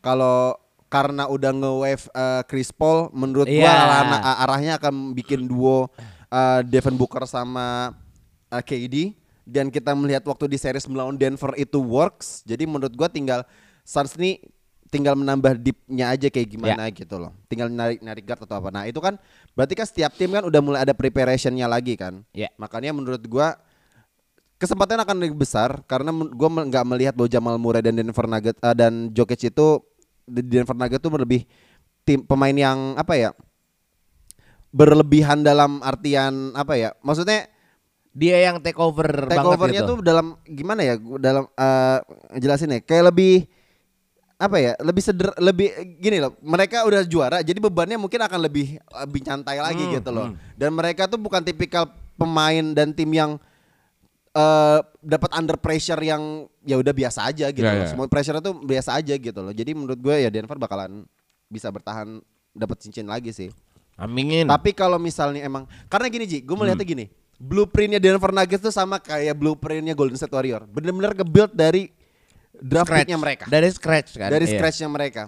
kalau 0.00 0.58
karena 0.88 1.28
udah 1.28 1.52
nge-wave 1.52 2.04
eh, 2.08 2.42
Chris 2.44 2.68
Paul 2.68 3.12
menurut 3.12 3.44
gua 3.46 3.68
Iya. 3.68 3.84
arah- 3.84 4.38
arahnya 4.42 4.72
akan 4.76 5.12
bikin 5.12 5.44
duo 5.44 5.88
eh, 6.28 6.60
Devin 6.64 6.96
Booker 6.96 7.24
sama 7.24 7.92
eh, 8.48 8.62
KD 8.62 9.12
dan 9.44 9.68
kita 9.68 9.92
melihat 9.92 10.24
waktu 10.24 10.44
di 10.46 10.56
series 10.56 10.84
melawan 10.84 11.16
Denver 11.16 11.52
itu 11.54 11.78
works. 11.78 12.42
Jadi 12.42 12.64
menurut 12.64 12.92
gua 12.92 13.08
tinggal 13.08 13.44
Suns 13.80 14.16
nih 14.16 14.40
tinggal 14.88 15.14
menambah 15.14 15.60
deepnya 15.60 16.16
aja 16.16 16.28
kayak 16.32 16.48
gimana 16.48 16.88
gitu 16.90 17.16
loh. 17.20 17.32
Tinggal 17.46 17.68
narik 17.68 18.00
narik 18.00 18.24
guard 18.24 18.42
atau 18.44 18.56
apa. 18.58 18.68
Nah, 18.72 18.84
itu 18.88 18.98
kan 18.98 19.20
berarti 19.52 19.74
kan 19.76 19.86
setiap 19.86 20.12
tim 20.16 20.32
kan 20.32 20.44
udah 20.44 20.60
mulai 20.64 20.80
ada 20.82 20.96
preparationnya 20.96 21.68
lagi 21.68 21.94
kan. 21.94 22.24
Ya. 22.32 22.48
Makanya 22.56 22.96
menurut 22.96 23.20
gua 23.28 23.60
kesempatan 24.58 24.98
akan 25.04 25.16
lebih 25.22 25.38
besar 25.38 25.84
karena 25.86 26.10
gua 26.10 26.48
nggak 26.66 26.84
melihat 26.88 27.14
bahwa 27.14 27.28
Jamal 27.30 27.56
Murray 27.60 27.84
dan 27.84 27.94
Denver 27.94 28.26
Nuggets 28.26 28.58
eh, 28.58 28.74
dan 28.74 29.12
Jokic 29.14 29.52
itu 29.52 29.66
Denver 30.26 30.76
Nuggets 30.76 31.02
tuh 31.04 31.12
lebih 31.14 31.44
tim 32.02 32.24
pemain 32.24 32.56
yang 32.56 32.96
apa 32.96 33.14
ya 33.14 33.30
berlebihan 34.72 35.44
dalam 35.44 35.80
artian 35.80 36.52
apa 36.52 36.76
ya 36.76 36.90
maksudnya 37.04 37.48
Dia 38.18 38.50
yang 38.50 38.58
take 38.58 38.80
over 38.80 39.30
take 39.30 39.38
banget 39.38 39.54
overnya 39.54 39.82
gitu. 39.84 39.90
tuh 39.94 39.98
dalam 40.02 40.34
gimana 40.42 40.82
ya 40.82 40.98
dalam 41.22 41.46
eh 41.54 41.98
jelasin 42.42 42.74
ya 42.74 42.80
kayak 42.82 43.14
lebih 43.14 43.46
apa 44.38 44.56
ya 44.56 44.72
lebih 44.78 45.02
seder 45.02 45.34
lebih 45.36 45.66
gini 45.98 46.22
loh 46.22 46.38
mereka 46.38 46.86
udah 46.86 47.02
juara 47.02 47.42
jadi 47.42 47.58
bebannya 47.58 47.98
mungkin 47.98 48.22
akan 48.22 48.38
lebih 48.38 48.78
lebih 48.78 49.20
nyantai 49.26 49.58
lagi 49.58 49.82
Hmm, 49.82 49.94
gitu 49.98 50.10
loh 50.10 50.30
dan 50.54 50.70
mereka 50.70 51.04
tuh 51.04 51.18
bukan 51.18 51.42
tipikal 51.42 51.90
pemain 52.14 52.62
dan 52.70 52.94
tim 52.94 53.10
yang 53.10 53.34
eh 54.30 54.78
dapat 55.00 55.30
under 55.34 55.56
pressure 55.56 55.98
yang 55.98 56.46
ya 56.62 56.78
udah 56.78 56.92
biasa 56.92 57.26
aja 57.26 57.50
gitu 57.50 57.64
loh 57.64 57.82
ya. 57.82 57.90
semua 57.90 58.06
pressure 58.06 58.38
tuh 58.38 58.54
biasa 58.54 58.94
aja 58.94 59.10
gitu 59.12 59.40
loh 59.40 59.50
jadi 59.50 59.74
menurut 59.74 59.98
gue 59.98 60.14
ya 60.14 60.30
Denver 60.30 60.54
bakalan 60.54 61.02
bisa 61.48 61.66
bertahan 61.68 62.22
dapat 62.52 62.76
cincin 62.78 63.10
lagi 63.10 63.34
sih 63.34 63.50
Aminin. 63.98 64.46
tapi 64.46 64.70
kalau 64.70 64.94
misalnya 64.94 65.42
emang 65.42 65.66
karena 65.90 66.06
gini 66.06 66.24
Ji, 66.24 66.38
gue 66.38 66.54
melihatnya 66.54 66.86
Hmm. 66.86 66.94
gini. 66.94 67.06
Blueprintnya 67.34 67.98
Denver 67.98 68.30
Nuggets 68.30 68.62
tuh 68.62 68.70
sama 68.70 68.98
kayak 68.98 69.34
blueprintnya 69.34 69.94
Golden 69.94 70.14
State 70.14 70.30
Warrior. 70.30 70.66
Bener-bener 70.66 71.14
nge-build 71.14 71.50
dari 71.50 71.90
draft 72.58 72.90
Scratch. 72.90 73.00
picknya 73.06 73.18
mereka. 73.18 73.44
Dari 73.46 73.68
scratch 73.70 74.10
kan. 74.16 74.28
dari 74.28 74.44
Iya. 74.46 74.52
scratchnya 74.58 74.88
mereka. 74.90 75.22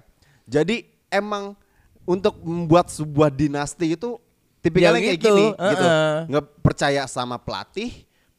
Jadi 0.44 0.82
emang 1.08 1.54
untuk 2.02 2.42
membuat 2.42 2.90
sebuah 2.90 3.30
dinasti 3.30 3.94
itu 3.94 4.18
tipikalnya 4.60 4.98
Ya 5.00 5.06
kayak 5.14 5.20
gitu, 5.22 5.28
gini 5.30 5.46
gitu. 5.54 5.86
uh-uh. 5.86 6.16
Nggak 6.26 6.44
percaya 6.60 7.02
sama 7.06 7.36
pelatih, 7.38 7.90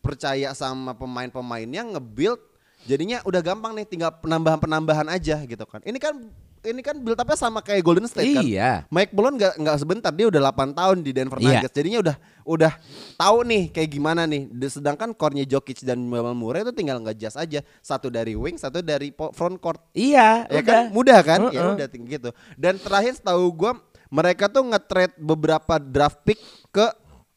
percaya 0.04 0.51
sama 0.51 0.91
pemain-pemainnya 0.91 1.95
nge-build 1.95 2.41
jadinya 2.85 3.17
udah 3.23 3.41
gampang 3.41 3.71
nih 3.73 3.85
tinggal 3.85 4.11
penambahan-penambahan 4.19 5.07
aja 5.09 5.41
gitu 5.41 5.65
kan. 5.65 5.81
Ini 5.81 5.97
kan 5.97 6.15
ini 6.61 6.85
kan 6.85 6.93
build 6.93 7.17
up 7.17 7.25
sama 7.33 7.57
kayak 7.57 7.81
Golden 7.81 8.05
State 8.05 8.37
kan. 8.37 8.45
Iya. 8.45 8.85
Mike 8.93 9.17
Malone 9.17 9.41
nggak 9.41 9.53
nggak 9.57 9.77
sebentar 9.81 10.13
dia 10.13 10.29
udah 10.29 10.41
8 10.53 10.77
tahun 10.77 10.97
di 11.01 11.09
Denver 11.09 11.41
Iya. 11.41 11.57
Nuggets. 11.57 11.73
Jadinya 11.73 11.99
udah 12.05 12.15
udah 12.45 12.71
tahu 13.17 13.37
nih 13.49 13.63
kayak 13.73 13.89
gimana 13.89 14.21
nih. 14.29 14.45
Sedangkan 14.69 15.09
core-nya 15.11 15.45
Jokic 15.49 15.81
dan 15.81 16.05
Jamal 16.05 16.37
Murray 16.37 16.61
itu 16.61 16.69
tinggal 16.69 17.01
ngejas 17.01 17.33
aja. 17.33 17.65
Satu 17.81 18.13
dari 18.13 18.37
wing, 18.37 18.61
satu 18.61 18.85
dari 18.85 19.09
front 19.13 19.57
court. 19.57 19.81
Iya, 19.91 20.45
Ya 20.53 20.61
udah. 20.61 20.65
kan 20.69 20.83
mudah 20.93 21.19
kan? 21.25 21.39
Ya 21.49 21.65
Uh-uh. 21.65 21.75
udah 21.81 21.87
tinggi 21.89 22.21
gitu. 22.21 22.29
Dan 22.53 22.77
terakhir 22.77 23.17
setahu 23.17 23.49
gua 23.49 23.81
mereka 24.11 24.45
tuh 24.45 24.61
nge-trade 24.61 25.17
beberapa 25.17 25.81
draft 25.81 26.21
pick 26.21 26.37
ke 26.69 26.85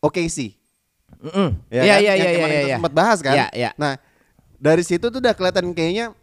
OKC. 0.00 0.52
Mm-mm. 1.24 1.56
Ya 1.72 1.80
Iya, 1.80 1.94
kan? 1.96 2.00
iya, 2.04 2.12
iya, 2.12 2.28
iya, 2.28 2.46
iya. 2.60 2.76
sempat 2.76 2.92
bahas 2.92 3.18
kan. 3.24 3.32
Iya, 3.32 3.46
iya. 3.56 3.70
Nah, 3.80 3.96
dari 4.64 4.80
situ 4.80 5.12
tuh 5.12 5.20
udah 5.20 5.36
kelihatan 5.36 5.76
kayaknya 5.76 6.16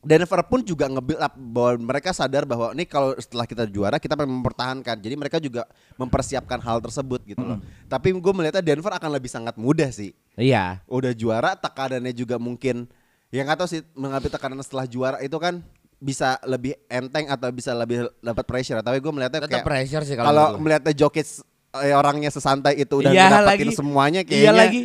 Denver 0.00 0.40
pun 0.48 0.64
juga 0.64 0.88
nge-build 0.88 1.20
up 1.20 1.36
bahwa 1.36 1.92
mereka 1.92 2.08
sadar 2.16 2.48
bahwa 2.48 2.72
ini 2.72 2.88
kalau 2.88 3.12
setelah 3.20 3.44
kita 3.44 3.68
juara 3.68 4.00
kita 4.00 4.16
pengen 4.16 4.40
mempertahankan. 4.40 4.96
Jadi 4.96 5.12
mereka 5.12 5.36
juga 5.36 5.68
mempersiapkan 6.00 6.56
hal 6.64 6.80
tersebut 6.80 7.20
gitu 7.28 7.44
loh. 7.44 7.60
Tapi 7.84 8.16
gue 8.16 8.32
melihatnya 8.32 8.64
Denver 8.64 8.88
akan 8.96 9.10
lebih 9.12 9.28
sangat 9.28 9.60
mudah 9.60 9.92
sih. 9.92 10.16
Iya. 10.40 10.80
Udah 10.88 11.12
juara 11.12 11.52
tekanannya 11.52 12.16
juga 12.16 12.40
mungkin 12.40 12.88
ya 13.28 13.44
nggak 13.44 13.60
tahu 13.60 13.68
sih 13.68 13.84
mengambil 13.92 14.32
tekanan 14.32 14.64
setelah 14.64 14.88
juara 14.88 15.20
itu 15.20 15.36
kan 15.36 15.60
bisa 16.00 16.40
lebih 16.48 16.80
enteng 16.88 17.28
atau 17.28 17.52
bisa 17.52 17.76
lebih 17.76 18.08
dapat 18.24 18.44
pressure. 18.48 18.80
Tapi 18.80 19.04
gue 19.04 19.12
melihatnya 19.12 19.44
Tetap 19.44 19.52
kayak 19.52 19.68
pressure 19.68 20.04
sih 20.08 20.16
kalau 20.16 20.32
kalau 20.32 20.46
melihatnya 20.64 20.96
Jokic 20.96 21.44
eh, 21.76 21.92
orangnya 21.92 22.32
sesantai 22.32 22.80
itu 22.80 23.04
udah 23.04 23.12
Iya 23.12 23.28
mendapatkan 23.28 23.68
lagi. 23.68 23.76
semuanya 23.76 24.20
Iya 24.24 24.28
kayaknya 24.32 24.52
lagi. 24.56 24.80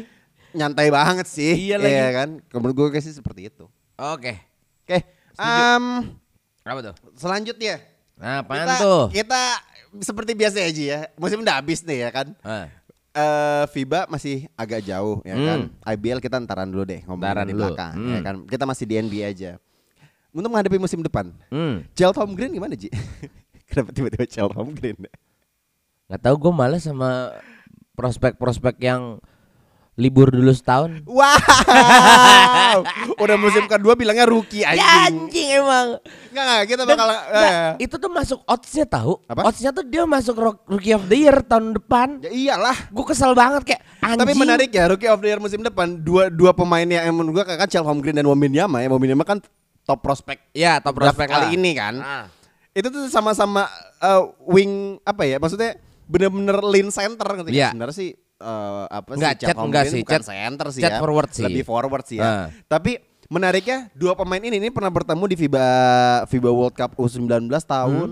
Nyantai 0.55 0.87
banget 0.89 1.27
sih. 1.27 1.69
Iya 1.69 1.75
lagi. 1.77 2.15
kan. 2.15 2.29
Menurut 2.51 2.73
gue 2.73 2.99
sih 2.99 3.11
seperti 3.11 3.47
itu. 3.47 3.67
Oke. 3.95 4.39
Oke, 4.85 5.01
em, 5.35 5.85
Apa 6.61 6.79
tuh? 6.81 6.95
selanjutnya 7.13 7.81
Nah, 8.15 8.39
apaan 8.39 8.63
kita, 8.63 8.75
tuh? 8.79 9.03
kita 9.11 9.41
seperti 9.99 10.31
biasa 10.31 10.63
aja 10.63 10.83
ya. 10.87 10.99
Musim 11.15 11.43
udah 11.43 11.59
habis 11.59 11.83
nih 11.83 12.07
ya 12.07 12.09
kan. 12.09 12.31
Ah. 12.39 12.71
Eh 13.11 13.63
FIBA 13.69 14.07
masih 14.07 14.47
agak 14.53 14.79
jauh 14.81 15.19
ya 15.21 15.35
Hmm. 15.35 15.45
kan. 15.45 15.59
IBL 15.91 16.19
kita 16.19 16.35
ntaran 16.37 16.67
dulu 16.67 16.83
deh 16.83 17.03
ngomongin 17.03 17.23
di 17.43 17.51
dulu. 17.51 17.61
belakang 17.71 17.93
Hmm. 17.93 18.11
ya 18.11 18.19
kan. 18.21 18.35
Kita 18.45 18.63
masih 18.63 18.85
di 18.85 18.95
NBA 18.95 19.23
aja. 19.25 19.51
Untuk 20.31 20.47
menghadapi 20.47 20.75
musim 20.75 20.99
depan, 20.99 21.31
Hmm. 21.47 21.83
Tom 21.91 22.35
Green 22.35 22.51
gimana 22.51 22.75
Ji? 22.75 22.87
Kenapa 23.67 23.91
tiba-tiba 23.91 24.23
Tom 24.27 24.71
Green? 24.71 24.95
Nggak 26.05 26.21
tahu 26.21 26.35
gue 26.37 26.51
malas 26.51 26.83
sama 26.83 27.31
prospek-prospek 27.93 28.75
yang 28.79 29.17
libur 29.95 30.27
dulu 30.27 30.51
setahun. 30.51 31.07
Wow, 31.07 32.83
udah 33.23 33.35
musim 33.35 33.63
kedua 33.63 33.95
bilangnya 33.95 34.23
rookie 34.23 34.61
Ya 34.61 34.75
anjing. 34.75 35.31
anjing 35.31 35.47
emang. 35.55 35.87
Enggak, 36.29 36.43
enggak, 36.43 36.61
kita 36.65 36.81
Dan- 36.81 36.89
bakal 36.91 37.07
nggak, 37.07 37.23
eh. 37.31 37.69
itu 37.79 37.95
tuh 37.95 38.11
masuk 38.11 38.39
oddsnya 38.43 38.85
tahu. 38.85 39.13
Oddsnya 39.25 39.71
tuh 39.71 39.83
dia 39.83 40.03
masuk 40.03 40.35
ro- 40.35 40.61
rookie 40.65 40.91
of 40.91 41.03
the 41.05 41.17
year 41.17 41.39
tahun 41.41 41.73
depan. 41.73 42.19
Ya 42.21 42.31
iyalah. 42.31 42.75
Gue 42.89 43.05
kesel 43.05 43.31
banget 43.31 43.63
kayak 43.65 43.81
anjing. 44.01 44.19
Tapi 44.19 44.31
menarik 44.35 44.69
ya 44.69 44.83
Rookie 44.85 45.07
of 45.07 45.17
the 45.17 45.27
Year 45.27 45.39
musim 45.39 45.59
depan 45.59 45.95
dua 45.97 46.27
dua 46.27 46.51
pemain 46.51 46.83
yang 46.83 47.09
menurut 47.09 47.41
gua 47.41 47.55
kan 47.55 47.65
Chelham 47.65 47.97
Green 47.97 48.13
dan 48.13 48.27
Wembanyama 48.27 48.79
ya. 48.79 48.87
Wembanyama 48.87 49.23
kan 49.23 49.39
top 49.81 50.01
prospek 50.01 50.43
Ya 50.51 50.77
top 50.77 50.91
prospek 50.93 51.25
kali 51.25 51.47
lah. 51.47 51.51
ini 51.51 51.71
kan. 51.71 51.95
Ah. 51.97 52.25
Itu 52.69 52.91
tuh 52.91 53.07
sama-sama 53.07 53.71
eh, 53.97 54.21
wing 54.43 54.99
apa 55.01 55.23
ya? 55.23 55.39
Maksudnya 55.39 55.79
bener-bener 56.05 56.59
lean 56.61 56.91
center 56.91 57.25
gitu. 57.39 57.49
Iya. 57.49 57.71
Sebenarnya 57.71 57.95
sih 57.95 58.11
eh, 58.37 58.85
apa 58.89 59.09
Enggak, 59.13 59.33
sih 59.33 59.39
Chelham 59.41 59.65
enggak 59.65 59.83
sih, 59.87 59.99
bukan 60.01 60.13
Chet- 60.15 60.27
center 60.27 60.67
sih 60.69 60.81
Chet 60.81 60.91
ya. 60.91 60.99
forward 60.99 61.29
sih. 61.29 61.43
Lebih 61.43 61.63
forward 61.63 62.05
sih 62.05 62.17
ya. 62.19 62.23
Ah. 62.23 62.45
Tapi 62.65 62.97
menariknya 63.25 63.89
dua 63.91 64.13
pemain 64.13 64.37
ini 64.37 64.59
ini 64.59 64.69
pernah 64.69 64.89
bertemu 64.89 65.23
di 65.25 65.35
FIBA 65.35 65.67
FIBA 66.25 66.51
World 66.51 66.75
Cup 66.75 66.91
U19 66.95 67.31
tahun 67.65 68.09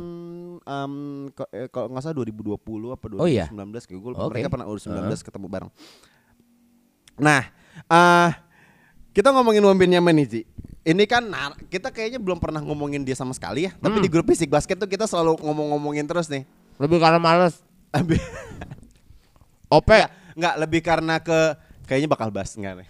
ko- 1.29 1.51
eh, 1.51 1.67
kalau 1.67 1.91
nggak 1.91 2.01
salah 2.01 2.17
2020 2.17 2.55
apa 2.89 3.05
2019 3.05 3.13
Hmm. 3.13 3.21
Oh 3.21 3.27
iya? 3.27 3.45
kayak 3.45 3.99
gue 3.99 4.12
Oke. 4.15 4.31
mereka 4.31 4.47
pernah 4.49 4.65
U19 4.65 4.89
ketemu 5.19 5.47
bareng. 5.47 5.71
Nah, 7.15 7.41
eh 7.83 8.29
kita 9.12 9.29
ngomongin 9.29 9.62
Wembanyama 9.62 10.09
nih, 10.09 10.25
Ci. 10.25 10.41
Ini 10.83 11.03
kan 11.05 11.29
kita 11.69 11.91
kayaknya 11.91 12.17
belum 12.17 12.39
pernah 12.39 12.59
ngomongin 12.59 13.03
dia 13.03 13.13
sama 13.13 13.31
sekali 13.31 13.67
ya. 13.67 13.71
Tapi 13.77 13.99
Hmm. 13.99 14.03
di 14.03 14.09
grup 14.09 14.25
fisik 14.25 14.47
basket 14.47 14.75
tuh 14.75 14.88
kita 14.88 15.03
selalu 15.03 15.38
ngomong-ngomongin 15.38 16.03
terus 16.03 16.25
nih. 16.25 16.43
Lebih 16.75 16.97
karena 16.97 17.19
males. 17.19 17.62
OP. 19.73 19.89
Enggak, 19.89 20.09
enggak 20.33 20.55
lebih 20.59 20.81
karena 20.81 21.15
ke 21.17 21.39
kayaknya 21.83 22.09
bakal 22.09 22.29
bahas 22.29 22.53
enggak 22.53 22.73
nih. 22.79 22.88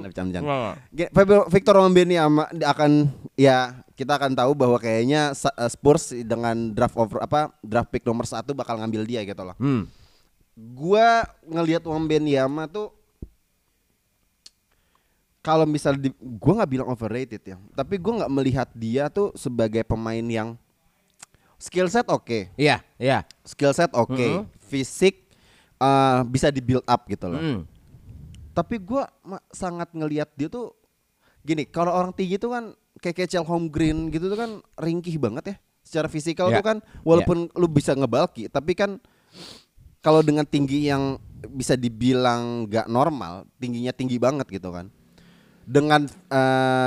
Bercanda. 0.00 0.38
Nggak. 0.38 0.74
Ge- 0.90 1.10
Feb- 1.10 1.48
Victor 1.50 1.74
Wembanyama 1.76 2.46
akan 2.64 2.90
ya 3.34 3.58
kita 3.92 4.14
akan 4.14 4.32
tahu 4.32 4.52
bahwa 4.52 4.76
kayaknya 4.76 5.32
eh, 5.32 5.68
Spurs 5.68 6.14
dengan 6.14 6.54
draft 6.70 6.94
over 6.94 7.20
apa 7.20 7.52
draft 7.60 7.90
pick 7.90 8.02
nomor 8.02 8.24
satu 8.24 8.52
bakal 8.52 8.78
ngambil 8.78 9.02
dia 9.02 9.20
gitu 9.22 9.42
loh. 9.42 9.56
Hmm. 9.56 9.84
Gua 10.56 11.20
ngelihat 11.42 11.84
Wembanyama 11.84 12.64
tuh 12.66 12.88
kalau 15.40 15.62
misal 15.62 15.94
di, 15.94 16.10
gua 16.18 16.58
nggak 16.58 16.72
bilang 16.72 16.88
overrated 16.88 17.38
ya, 17.40 17.56
tapi 17.70 17.96
gua 17.96 18.24
nggak 18.24 18.32
melihat 18.32 18.68
dia 18.72 19.06
tuh 19.06 19.30
sebagai 19.32 19.86
pemain 19.86 20.18
yang 20.20 20.58
skill 21.56 21.86
set 21.86 22.04
oke, 22.06 22.50
Iya, 22.52 22.82
iya. 22.96 23.22
skill 23.42 23.70
set 23.70 23.88
oke, 23.92 24.10
Mhm. 24.12 24.42
fisik 24.66 25.25
eh, 25.76 26.20
bisa 26.24 26.48
di 26.48 26.60
build 26.60 26.84
up 26.84 27.04
gitu 27.06 27.26
loh. 27.26 27.38
Hmm. 27.38 27.60
Tapi 28.50 28.80
gua 28.80 29.04
ma- 29.20 29.44
sangat 29.50 29.92
ngelihat 29.92 30.32
dia 30.32 30.48
tuh 30.48 30.72
gini, 31.40 31.64
kalau 31.64 31.92
orang 31.92 32.10
tinggi 32.10 32.36
tuh 32.36 32.50
kan 32.50 32.64
kayak 32.98 33.28
kayak 33.28 33.44
Home 33.44 33.68
Green 33.68 34.08
gitu 34.08 34.26
tuh 34.26 34.38
kan 34.38 34.50
ringkih 34.76 35.20
banget 35.20 35.44
ya. 35.52 35.56
Secara 35.84 36.08
fisikal 36.08 36.50
Ya. 36.50 36.58
tuh 36.58 36.66
kan 36.66 36.78
walaupun 37.02 37.52
lu 37.52 37.68
bisa 37.68 37.92
ngebalki, 37.92 38.48
tapi 38.48 38.72
kan 38.72 38.98
kalau 40.00 40.22
dengan 40.22 40.42
tinggi 40.42 40.88
yang 40.88 41.18
bisa 41.46 41.76
dibilang 41.76 42.66
gak 42.66 42.88
normal, 42.88 43.44
tingginya 43.58 43.92
tinggi 43.92 44.16
banget 44.16 44.48
gitu 44.48 44.72
kan. 44.72 44.88
Dengan 45.62 46.08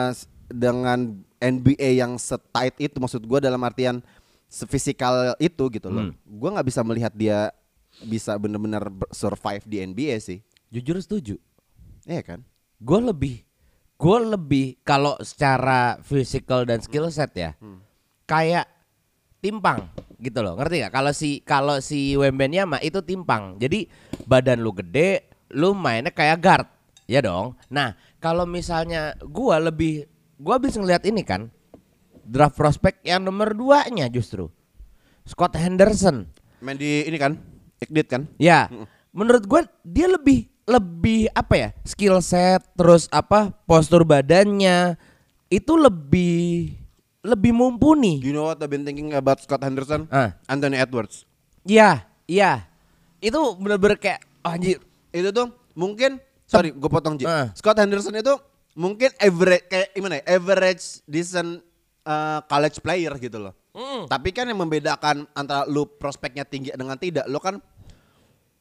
s- 0.10 0.26
dengan 0.50 1.14
NBA 1.38 2.02
yang 2.02 2.18
setight 2.18 2.76
itu 2.76 2.98
maksud 2.98 3.22
gua 3.24 3.40
dalam 3.40 3.62
artian 3.62 4.02
sefisikal 4.50 5.38
itu 5.38 5.70
gitu 5.70 5.88
loh. 5.88 6.10
Hmm. 6.10 6.14
Gua 6.26 6.58
nggak 6.58 6.68
bisa 6.68 6.82
melihat 6.82 7.14
dia 7.14 7.54
bisa 8.04 8.36
bener-bener 8.36 8.88
ber- 8.88 9.12
survive 9.12 9.64
di 9.66 9.82
NBA 9.82 10.16
sih. 10.20 10.40
Jujur 10.70 11.00
setuju. 11.00 11.36
Iya 12.06 12.22
kan? 12.22 12.40
Gue 12.80 13.00
lebih, 13.04 13.36
gue 13.98 14.18
lebih 14.24 14.80
kalau 14.82 15.20
secara 15.20 16.00
physical 16.00 16.64
dan 16.64 16.80
skill 16.80 17.12
set 17.12 17.36
ya, 17.36 17.52
kayak 18.24 18.66
timpang 19.40 19.88
gitu 20.20 20.40
loh, 20.44 20.56
ngerti 20.56 20.84
gak? 20.84 20.94
Kalau 20.96 21.12
si 21.12 21.40
kalau 21.44 21.80
si 21.80 22.16
Wembanyama 22.16 22.80
itu 22.80 23.00
timpang, 23.04 23.56
jadi 23.56 23.88
badan 24.28 24.60
lu 24.64 24.72
gede, 24.72 25.28
lu 25.52 25.72
mainnya 25.76 26.12
kayak 26.12 26.40
guard, 26.40 26.68
ya 27.08 27.20
dong. 27.20 27.56
Nah 27.68 27.96
kalau 28.20 28.44
misalnya 28.44 29.16
gue 29.20 29.56
lebih, 29.60 29.94
gue 30.40 30.54
habis 30.54 30.76
ngeliat 30.76 31.04
ini 31.08 31.24
kan, 31.24 31.48
draft 32.24 32.56
prospek 32.56 33.00
yang 33.04 33.24
nomor 33.24 33.56
duanya 33.56 34.08
justru, 34.08 34.48
Scott 35.24 35.56
Henderson. 35.56 36.28
Main 36.60 36.76
di 36.76 37.08
ini 37.08 37.16
kan? 37.16 37.40
Ignite 37.80 38.10
kan? 38.12 38.24
Ya, 38.36 38.68
menurut 39.16 39.44
gue 39.48 39.62
dia 39.84 40.08
lebih 40.12 40.48
lebih 40.70 41.34
apa 41.34 41.54
ya 41.58 41.70
skill 41.82 42.22
set 42.22 42.62
terus 42.78 43.10
apa 43.10 43.50
postur 43.66 44.06
badannya 44.06 44.94
itu 45.50 45.74
lebih 45.74 46.78
lebih 47.26 47.52
mumpuni. 47.52 48.22
You 48.22 48.32
know 48.32 48.48
what 48.48 48.62
I've 48.62 48.72
been 48.72 48.86
thinking 48.86 49.12
about 49.18 49.44
Scott 49.44 49.66
Henderson? 49.66 50.08
Ah. 50.14 50.38
Anthony 50.48 50.80
Edwards. 50.80 51.28
Iya, 51.68 52.08
iya. 52.30 52.70
Itu 53.20 53.60
bener-bener 53.60 54.00
kayak 54.00 54.24
oh, 54.46 54.56
anjir. 54.56 54.80
Itu 55.12 55.34
tuh 55.36 55.52
mungkin 55.76 56.22
sorry 56.48 56.72
gue 56.72 56.90
potong 56.90 57.20
Ji. 57.20 57.28
Ah. 57.28 57.52
Scott 57.58 57.82
Henderson 57.82 58.16
itu 58.16 58.38
mungkin 58.78 59.12
average 59.20 59.68
kayak 59.68 59.90
gimana 59.92 60.24
ya? 60.24 60.40
Average 60.40 61.04
decent 61.10 61.60
uh, 62.08 62.40
college 62.48 62.80
player 62.80 63.12
gitu 63.20 63.42
loh. 63.42 63.54
Tapi 64.10 64.30
kan 64.34 64.50
yang 64.50 64.60
membedakan 64.60 65.30
antara 65.38 65.64
lu 65.70 65.86
prospeknya 65.86 66.44
tinggi 66.44 66.74
dengan 66.74 66.98
tidak, 66.98 67.30
lu 67.30 67.38
kan 67.38 67.62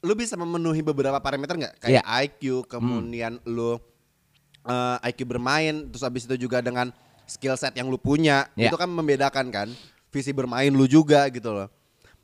lu 0.04 0.12
bisa 0.14 0.38
memenuhi 0.38 0.84
beberapa 0.84 1.18
parameter 1.18 1.58
nggak? 1.58 1.74
Kayak 1.82 2.04
Iya. 2.06 2.22
IQ, 2.28 2.68
kemudian 2.70 3.42
lu 3.48 3.74
uh, 4.62 4.96
IQ 5.02 5.26
bermain, 5.26 5.88
terus 5.90 6.04
habis 6.06 6.28
itu 6.28 6.36
juga 6.48 6.62
dengan 6.62 6.92
skill 7.26 7.58
set 7.58 7.74
yang 7.74 7.90
lu 7.90 7.98
punya, 7.98 8.46
Iya. 8.54 8.70
itu 8.70 8.76
kan 8.78 8.88
membedakan 8.88 9.48
kan. 9.50 9.68
Visi 10.08 10.32
bermain 10.32 10.72
lu 10.72 10.88
juga 10.88 11.28
gitu 11.28 11.52
loh. 11.52 11.68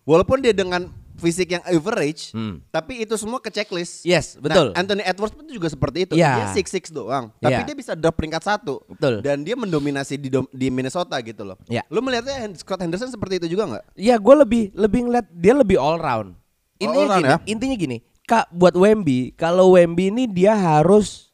Walaupun 0.08 0.40
dia 0.40 0.52
dengan 0.56 0.88
fisik 1.14 1.54
yang 1.54 1.62
average, 1.62 2.34
Hmm. 2.34 2.58
tapi 2.68 3.02
itu 3.02 3.14
semua 3.14 3.38
ke 3.38 3.46
checklist. 3.48 4.02
Yes, 4.02 4.34
betul. 4.34 4.74
Nah, 4.74 4.82
Anthony 4.82 5.02
Edwards 5.02 5.30
pun 5.30 5.46
juga 5.46 5.70
seperti 5.70 6.04
itu. 6.04 6.14
Iya. 6.14 6.32
Dia 6.34 6.46
six 6.50 6.66
six 6.68 6.84
doang, 6.90 7.30
tapi 7.38 7.54
Iya. 7.54 7.66
dia 7.66 7.76
bisa 7.76 7.92
drop 7.94 8.14
peringkat 8.14 8.42
satu. 8.42 8.82
Betul. 8.86 9.22
Dan 9.22 9.42
dia 9.42 9.54
mendominasi 9.54 10.18
di 10.18 10.28
di 10.50 10.66
Minnesota 10.68 11.14
gitu 11.22 11.46
loh. 11.46 11.56
Iya. 11.66 11.86
Lu 11.86 12.02
melihatnya 12.02 12.50
Scott 12.54 12.82
Henderson 12.82 13.08
seperti 13.08 13.38
itu 13.42 13.54
juga 13.54 13.70
nggak? 13.70 13.84
Ya 13.94 14.18
gue 14.18 14.34
lebih 14.34 14.62
lebih 14.74 15.00
ngeliat 15.06 15.26
dia 15.30 15.54
lebih 15.54 15.78
all 15.78 15.96
round. 15.96 16.34
Intinya 16.76 16.98
All 16.98 17.10
round 17.10 17.22
gini, 17.22 17.30
ya? 17.30 17.38
intinya 17.46 17.76
gini. 17.78 17.96
Kak 18.24 18.50
buat 18.50 18.74
Wemby, 18.74 19.36
kalau 19.36 19.76
Wemby 19.76 20.08
ini 20.08 20.24
dia 20.24 20.56
harus 20.56 21.30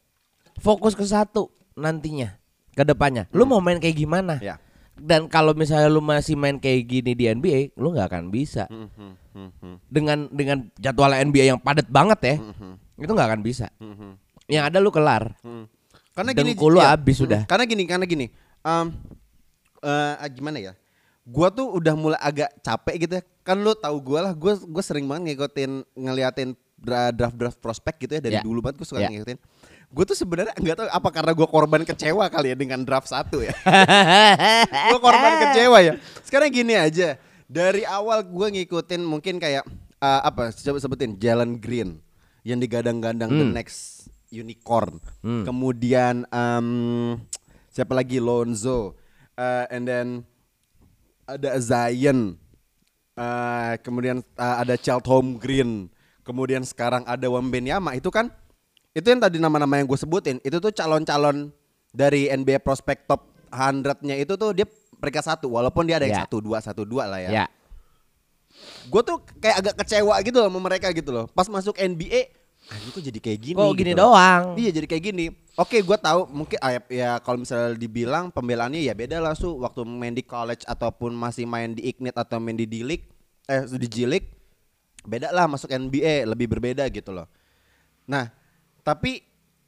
fokus 0.59 0.93
ke 0.93 1.01
satu 1.01 1.49
nantinya 1.73 2.35
ke 2.71 2.83
depannya. 2.83 3.25
Lu 3.31 3.47
mau 3.47 3.57
main 3.57 3.79
kayak 3.79 3.97
gimana? 3.97 4.37
Ya. 4.37 4.59
Dan 5.01 5.25
kalau 5.25 5.57
misalnya 5.57 5.89
lu 5.89 5.97
masih 5.97 6.37
main 6.37 6.61
kayak 6.61 6.85
gini 6.85 7.11
di 7.17 7.25
NBA, 7.25 7.73
lu 7.73 7.89
nggak 7.89 8.07
akan 8.13 8.29
bisa. 8.29 8.69
Dengan 9.89 10.29
dengan 10.29 10.69
jadwal 10.77 11.17
NBA 11.17 11.55
yang 11.55 11.59
padat 11.59 11.89
banget 11.89 12.19
ya, 12.21 12.35
itu 13.01 13.11
nggak 13.11 13.29
akan 13.33 13.41
bisa. 13.41 13.67
Yang 14.45 14.63
ada 14.69 14.77
lu 14.77 14.93
kelar. 14.93 15.33
Hmm. 15.41 15.65
Karena 16.11 16.35
gini, 16.35 16.51
Dengkul 16.53 16.75
lu 16.75 16.79
iya. 16.83 16.91
habis 16.91 17.17
Hmm. 17.17 17.25
udah. 17.31 17.41
Karena 17.47 17.63
gini, 17.63 17.83
karena 17.87 18.03
gini. 18.03 18.27
Um, 18.61 18.91
eh, 19.79 20.13
ah, 20.19 20.27
gimana 20.27 20.59
ya? 20.59 20.73
Gua 21.23 21.47
tuh 21.47 21.71
udah 21.71 21.95
mulai 21.95 22.19
agak 22.19 22.51
capek 22.59 22.95
gitu 23.07 23.13
ya. 23.17 23.23
Kan 23.47 23.63
lu 23.63 23.71
tahu 23.73 23.97
gua 24.03 24.29
lah, 24.29 24.33
gua 24.35 24.59
gua 24.59 24.83
sering 24.83 25.07
banget 25.07 25.33
ngikutin 25.33 25.87
ngeliatin 25.95 26.51
draft-draft 27.15 27.61
prospek 27.63 27.95
gitu 28.05 28.19
ya 28.19 28.21
dari 28.21 28.37
Ya. 28.37 28.43
dulu 28.43 28.59
banget 28.59 28.83
gua 28.83 28.87
suka 28.91 29.01
Ya. 29.01 29.09
ngikutin. 29.09 29.39
Gue 29.91 30.07
tuh 30.07 30.15
sebenarnya 30.15 30.55
nggak 30.55 30.75
tahu 30.75 30.87
apa 30.87 31.09
karena 31.11 31.31
gua 31.35 31.47
korban 31.51 31.83
kecewa 31.83 32.31
kali 32.31 32.55
ya 32.55 32.55
dengan 32.55 32.79
draft 32.81 33.11
satu 33.11 33.43
ya. 33.43 33.51
gue 34.91 34.99
korban 35.03 35.33
kecewa 35.43 35.77
ya. 35.83 35.93
Sekarang 36.23 36.47
gini 36.47 36.79
aja. 36.79 37.19
Dari 37.51 37.83
awal 37.83 38.23
gue 38.23 38.47
ngikutin 38.55 39.03
mungkin 39.03 39.35
kayak 39.35 39.67
uh, 39.99 40.21
apa? 40.23 40.55
Coba 40.55 40.79
sebutin 40.79 41.19
Jalen 41.19 41.59
Green 41.59 41.99
yang 42.47 42.63
digadang-gadang 42.63 43.27
the 43.27 43.45
Hmm. 43.45 43.51
next 43.51 44.07
unicorn. 44.31 45.03
Hmm. 45.19 45.43
Kemudian 45.43 46.23
um, 46.31 47.19
siapa 47.67 47.91
lagi 47.91 48.23
Lonzo. 48.23 48.95
Uh, 49.35 49.67
and 49.67 49.83
then 49.83 50.07
ada 51.27 51.59
Zion. 51.59 52.39
Uh, 53.11 53.75
kemudian 53.83 54.23
uh, 54.39 54.55
ada 54.63 54.79
Cheltenham 54.79 55.35
Green. 55.35 55.91
Kemudian 56.23 56.63
sekarang 56.63 57.03
ada 57.03 57.27
Wembenyama. 57.27 57.91
Itu 57.91 58.07
kan 58.07 58.31
itu 58.91 59.07
yang 59.07 59.19
tadi 59.19 59.37
nama-nama 59.39 59.79
yang 59.79 59.87
gue 59.87 59.95
sebutin. 59.95 60.37
Itu 60.41 60.59
tuh 60.59 60.71
calon-calon 60.71 61.51
dari 61.91 62.27
NBA 62.27 62.59
prospek 62.59 63.07
top 63.07 63.27
100-nya 63.49 64.15
itu 64.15 64.35
tuh 64.35 64.51
dia 64.51 64.67
peringkat 64.95 65.23
satu 65.25 65.51
walaupun 65.51 65.83
dia 65.83 65.99
ada 65.99 66.07
yang 66.07 66.19
Ya. 66.19 66.23
satu 66.23 66.37
dua 66.39 66.57
satu 66.59 66.83
dua 66.83 67.07
lah 67.07 67.19
ya. 67.19 67.29
Ya. 67.31 67.45
Gue 68.87 69.01
tuh 69.01 69.23
kayak 69.39 69.55
agak 69.63 69.75
kecewa 69.83 70.15
gitu 70.23 70.37
loh 70.37 70.47
sama 70.51 70.59
mereka 70.59 70.91
gitu 70.91 71.09
loh. 71.09 71.25
Pas 71.31 71.47
masuk 71.47 71.75
NBA, 71.75 72.31
kok 72.67 72.99
jadi 72.99 73.19
kayak 73.19 73.39
gini. 73.39 73.57
Kok 73.57 73.73
gini 73.73 73.91
gitu 73.95 73.99
loh. 73.99 74.11
doang? 74.11 74.43
Iya 74.59 74.69
jadi 74.75 74.87
kayak 74.87 75.03
gini. 75.03 75.25
Oke 75.55 75.83
gue 75.83 75.97
tahu 75.99 76.31
mungkin 76.31 76.57
ah, 76.63 76.71
ya, 76.71 76.81
ya 76.87 77.09
kalau 77.19 77.43
misalnya 77.43 77.75
dibilang 77.75 78.31
pembelaannya 78.31 78.79
ya 78.79 78.95
beda 78.95 79.19
lah 79.19 79.35
su 79.35 79.51
waktu 79.59 79.83
main 79.83 80.15
di 80.15 80.23
college 80.23 80.63
ataupun 80.63 81.11
masih 81.11 81.43
main 81.43 81.75
di 81.75 81.91
Ignite 81.91 82.15
atau 82.15 82.39
main 82.39 82.55
di 82.55 82.63
D-League 82.63 83.03
eh 83.51 83.67
di 83.67 83.87
G-League 83.87 84.31
beda 85.03 85.27
lah 85.35 85.51
masuk 85.51 85.67
NBA 85.67 86.23
lebih 86.23 86.47
berbeda 86.47 86.87
gitu 86.87 87.11
loh. 87.11 87.27
Nah 88.07 88.31
tapi 88.81 89.21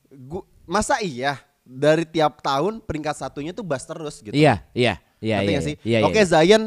gua, 0.10 0.42
masa 0.64 1.00
iya 1.00 1.38
dari 1.64 2.04
tiap 2.04 2.44
tahun 2.44 2.84
peringkat 2.84 3.16
satunya 3.16 3.56
tuh 3.56 3.64
bas 3.64 3.84
terus 3.84 4.20
gitu. 4.20 4.36
Iya, 4.36 4.60
iya, 4.76 5.00
iya, 5.24 5.38
iya. 5.42 5.60
sih? 5.64 5.76
iya, 5.82 6.00
iya, 6.04 6.08
Oke 6.08 6.20
iya. 6.20 6.28
Zion 6.28 6.64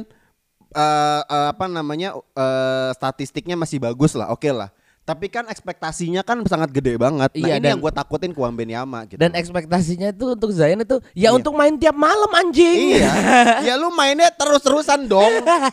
eh, 0.72 1.22
eh, 1.22 1.48
apa 1.52 1.64
namanya 1.68 2.16
eh, 2.16 2.90
statistiknya 2.92 3.54
masih 3.54 3.76
bagus 3.78 4.16
lah, 4.16 4.32
oke 4.32 4.48
lah. 4.48 4.72
Tapi 5.06 5.30
kan 5.30 5.46
ekspektasinya 5.46 6.26
kan 6.26 6.42
sangat 6.50 6.74
gede 6.74 6.98
banget. 6.98 7.30
Nah 7.30 7.38
Iya, 7.38 7.62
ini 7.62 7.62
dan- 7.62 7.78
yang 7.78 7.80
gue 7.80 7.92
takutin 7.94 8.35
ke 8.35 8.40
Wembenyama 8.42 9.06
gitu. 9.06 9.22
Dan 9.22 9.38
ekspektasinya 9.38 10.11
itu 10.11 10.35
untuk 10.35 10.50
Zion 10.50 10.82
itu 10.82 10.98
ya 11.14 11.30
Iya. 11.30 11.38
untuk 11.38 11.54
main 11.54 11.78
tiap 11.78 11.94
malam 11.94 12.26
anjing. 12.35 12.98
Iya, 12.98 13.12
ya 13.70 13.74
lu 13.78 13.94
mainnya 13.94 14.35
terus-terusan 14.35 15.06
dong, 15.06 15.30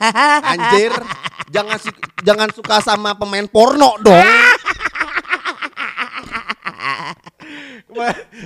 anjir. 0.54 0.94
Jangan 1.50 1.82
jangan 2.22 2.50
suka 2.54 2.78
sama 2.86 3.18
pemain 3.18 3.50
porno 3.50 3.98
dong. 4.06 4.22
Wah, 4.22 4.54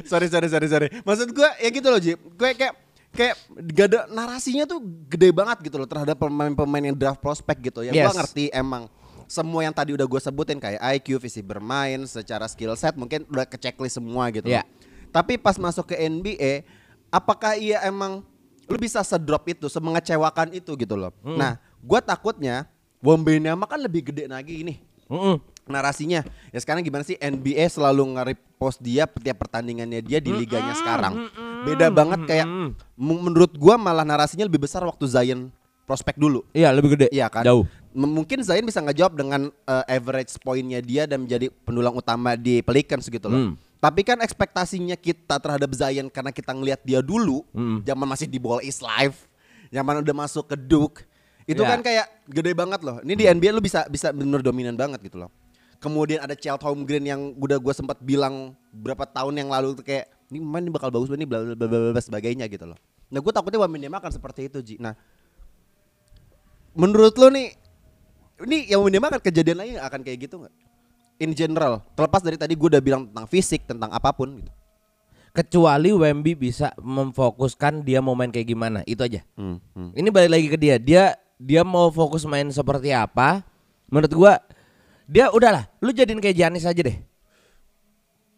sorry 0.10 0.28
sorry 0.28 0.48
sorry 0.52 0.68
sorry. 0.68 0.88
Maksud 1.04 1.32
gue 1.32 1.50
ya 1.64 1.70
gitu 1.72 1.88
loh 1.88 2.00
Ji. 2.00 2.14
Gue 2.16 2.54
kayak 2.54 2.74
kayak 3.16 3.36
gak 3.74 3.88
ada 3.94 4.00
narasinya 4.12 4.68
tuh 4.70 4.84
gede 5.10 5.34
banget 5.34 5.72
gitu 5.72 5.82
loh 5.82 5.90
terhadap 5.90 6.20
pemain-pemain 6.20 6.84
yang 6.94 6.98
draft 6.98 7.24
prospek 7.24 7.72
gitu 7.72 7.88
ya. 7.88 7.92
Yes. 7.96 8.06
Gue 8.10 8.14
ngerti 8.20 8.46
emang 8.54 8.92
semua 9.28 9.64
yang 9.66 9.76
tadi 9.76 9.92
udah 9.92 10.08
gue 10.08 10.22
sebutin 10.24 10.60
kayak 10.62 10.80
IQ, 11.00 11.20
visi 11.20 11.44
bermain, 11.44 12.00
secara 12.08 12.48
skill 12.48 12.76
set 12.80 12.96
mungkin 12.96 13.28
udah 13.28 13.44
ke 13.44 13.60
checklist 13.60 14.00
semua 14.00 14.32
gitu. 14.32 14.48
Iya. 14.48 14.64
loh. 14.64 14.66
Tapi 15.12 15.36
pas 15.36 15.56
masuk 15.60 15.92
ke 15.92 15.96
NBA, 16.00 16.64
apakah 17.12 17.60
ia 17.60 17.84
emang 17.84 18.24
lu 18.68 18.78
bisa 18.80 19.00
sedrop 19.04 19.48
itu, 19.48 19.68
semengecewakan 19.72 20.52
itu 20.56 20.76
gitu 20.76 20.96
loh. 20.96 21.12
Hmm. 21.24 21.40
Nah, 21.40 21.52
gue 21.84 22.00
takutnya 22.04 22.68
Wembenyama 22.98 23.70
kan 23.70 23.78
lebih 23.78 24.10
gede 24.10 24.26
lagi 24.26 24.66
ini 24.66 24.82
Mm-mm. 25.08 25.38
Narasinya. 25.68 26.24
Ya 26.50 26.60
sekarang 26.60 26.82
gimana 26.82 27.04
sih 27.04 27.16
NBA 27.16 27.68
selalu 27.68 28.18
nge-repost 28.18 28.80
dia 28.80 29.06
setiap 29.06 29.38
pertandingannya 29.40 30.02
dia 30.02 30.18
di 30.18 30.32
liganya 30.32 30.74
sekarang. 30.74 31.28
Beda 31.64 31.88
banget 31.88 32.26
kayak 32.26 32.48
menurut 32.96 33.54
gua 33.56 33.76
malah 33.76 34.04
narasinya 34.04 34.44
lebih 34.44 34.64
besar 34.64 34.84
waktu 34.84 35.06
Zion 35.06 35.52
prospek 35.84 36.20
dulu. 36.20 36.44
Iya, 36.52 36.72
lebih 36.76 37.00
gede. 37.00 37.08
Iya 37.12 37.32
kan? 37.32 37.48
Jauh. 37.48 37.64
M- 37.96 38.12
mungkin 38.12 38.44
Zion 38.44 38.68
bisa 38.68 38.84
ngejawab 38.84 39.16
dengan 39.16 39.48
uh, 39.64 39.84
average 39.88 40.36
poinnya 40.44 40.84
dia 40.84 41.08
dan 41.08 41.24
menjadi 41.24 41.48
pendulang 41.64 41.96
utama 41.96 42.36
di 42.36 42.60
Pelicans 42.60 43.08
gitu 43.08 43.28
loh. 43.32 43.40
Hmm. 43.40 43.54
Tapi 43.78 44.04
kan 44.04 44.20
ekspektasinya 44.20 44.98
kita 44.98 45.40
terhadap 45.40 45.72
Zion 45.72 46.12
karena 46.12 46.36
kita 46.36 46.52
ngelihat 46.52 46.84
dia 46.84 47.00
dulu, 47.00 47.46
Hmm. 47.56 47.80
zaman 47.88 48.04
masih 48.04 48.28
di 48.28 48.36
Ball 48.36 48.60
is 48.62 48.84
Life, 48.84 49.30
zaman 49.72 50.04
udah 50.04 50.16
masuk 50.18 50.50
ke 50.50 50.58
Duke, 50.60 51.08
itu 51.48 51.64
Ya. 51.64 51.70
kan 51.72 51.80
kayak 51.80 52.06
gede 52.28 52.52
banget 52.52 52.84
loh. 52.84 53.00
Ini 53.00 53.14
di 53.16 53.24
NBA 53.24 53.56
lu 53.56 53.64
bisa 53.64 53.88
bisa 53.88 54.12
bener 54.12 54.44
dominan 54.44 54.76
banget 54.76 55.00
gitu 55.00 55.24
loh. 55.24 55.32
Kemudian 55.78 56.26
ada 56.26 56.34
Cheltenham 56.34 56.82
Green 56.90 57.06
yang 57.06 57.22
udah 57.38 57.62
gue 57.62 57.74
sempat 57.74 58.02
bilang 58.02 58.58
berapa 58.74 59.06
tahun 59.06 59.46
yang 59.46 59.50
lalu 59.54 59.78
tuh 59.78 59.86
kayak 59.86 60.10
ini 60.34 60.42
main 60.42 60.66
ini 60.66 60.74
bakal 60.74 60.90
bagus 60.90 61.06
banget 61.08 61.24
nih 61.26 61.30
bla 61.30 61.40
bla 61.54 61.94
bla 61.94 62.02
sebagainya 62.02 62.50
gitu 62.50 62.66
loh. 62.66 62.78
Nah 63.14 63.20
gue 63.22 63.32
takutnya 63.32 63.62
Wembanyama 63.62 64.02
akan 64.02 64.12
seperti 64.12 64.50
itu 64.50 64.60
Ji. 64.66 64.76
Nah 64.82 64.98
menurut 66.74 67.14
lo 67.22 67.30
nih 67.30 67.54
ini 68.42 68.74
yang 68.74 68.82
Wembanyama 68.82 69.18
akan 69.18 69.22
kejadian 69.22 69.58
lagi 69.62 69.70
nggak 69.78 69.88
akan 69.88 70.02
kayak 70.02 70.18
gitu 70.26 70.36
nggak? 70.42 70.56
In 71.18 71.32
general, 71.34 71.82
terlepas 71.98 72.22
dari 72.22 72.38
tadi 72.38 72.54
gue 72.54 72.70
udah 72.78 72.84
bilang 72.84 73.10
tentang 73.10 73.26
fisik, 73.26 73.66
tentang 73.66 73.90
apa 73.90 74.14
pun 74.14 74.38
gitu. 74.38 74.54
Kecuali 75.34 75.94
Wemby 75.94 76.34
bisa 76.34 76.74
memfokuskan 76.82 77.86
dia 77.86 78.02
mau 78.02 78.18
main 78.18 78.34
kayak 78.34 78.50
gimana, 78.50 78.82
itu 78.90 79.02
aja. 79.06 79.22
Hmm, 79.38 79.62
hmm. 79.78 79.94
Ini 79.94 80.10
balik 80.10 80.30
lagi 80.34 80.48
ke 80.50 80.58
dia. 80.58 80.76
Dia 80.82 81.14
dia 81.38 81.62
mau 81.62 81.94
fokus 81.94 82.26
main 82.26 82.50
seperti 82.50 82.90
apa? 82.94 83.46
Menurut 83.90 84.14
gua 84.14 84.34
dia 85.08 85.32
udahlah, 85.32 85.72
lu 85.80 85.96
jadiin 85.96 86.20
kayak 86.20 86.36
Giannis 86.36 86.68
aja 86.68 86.82
deh. 86.84 86.98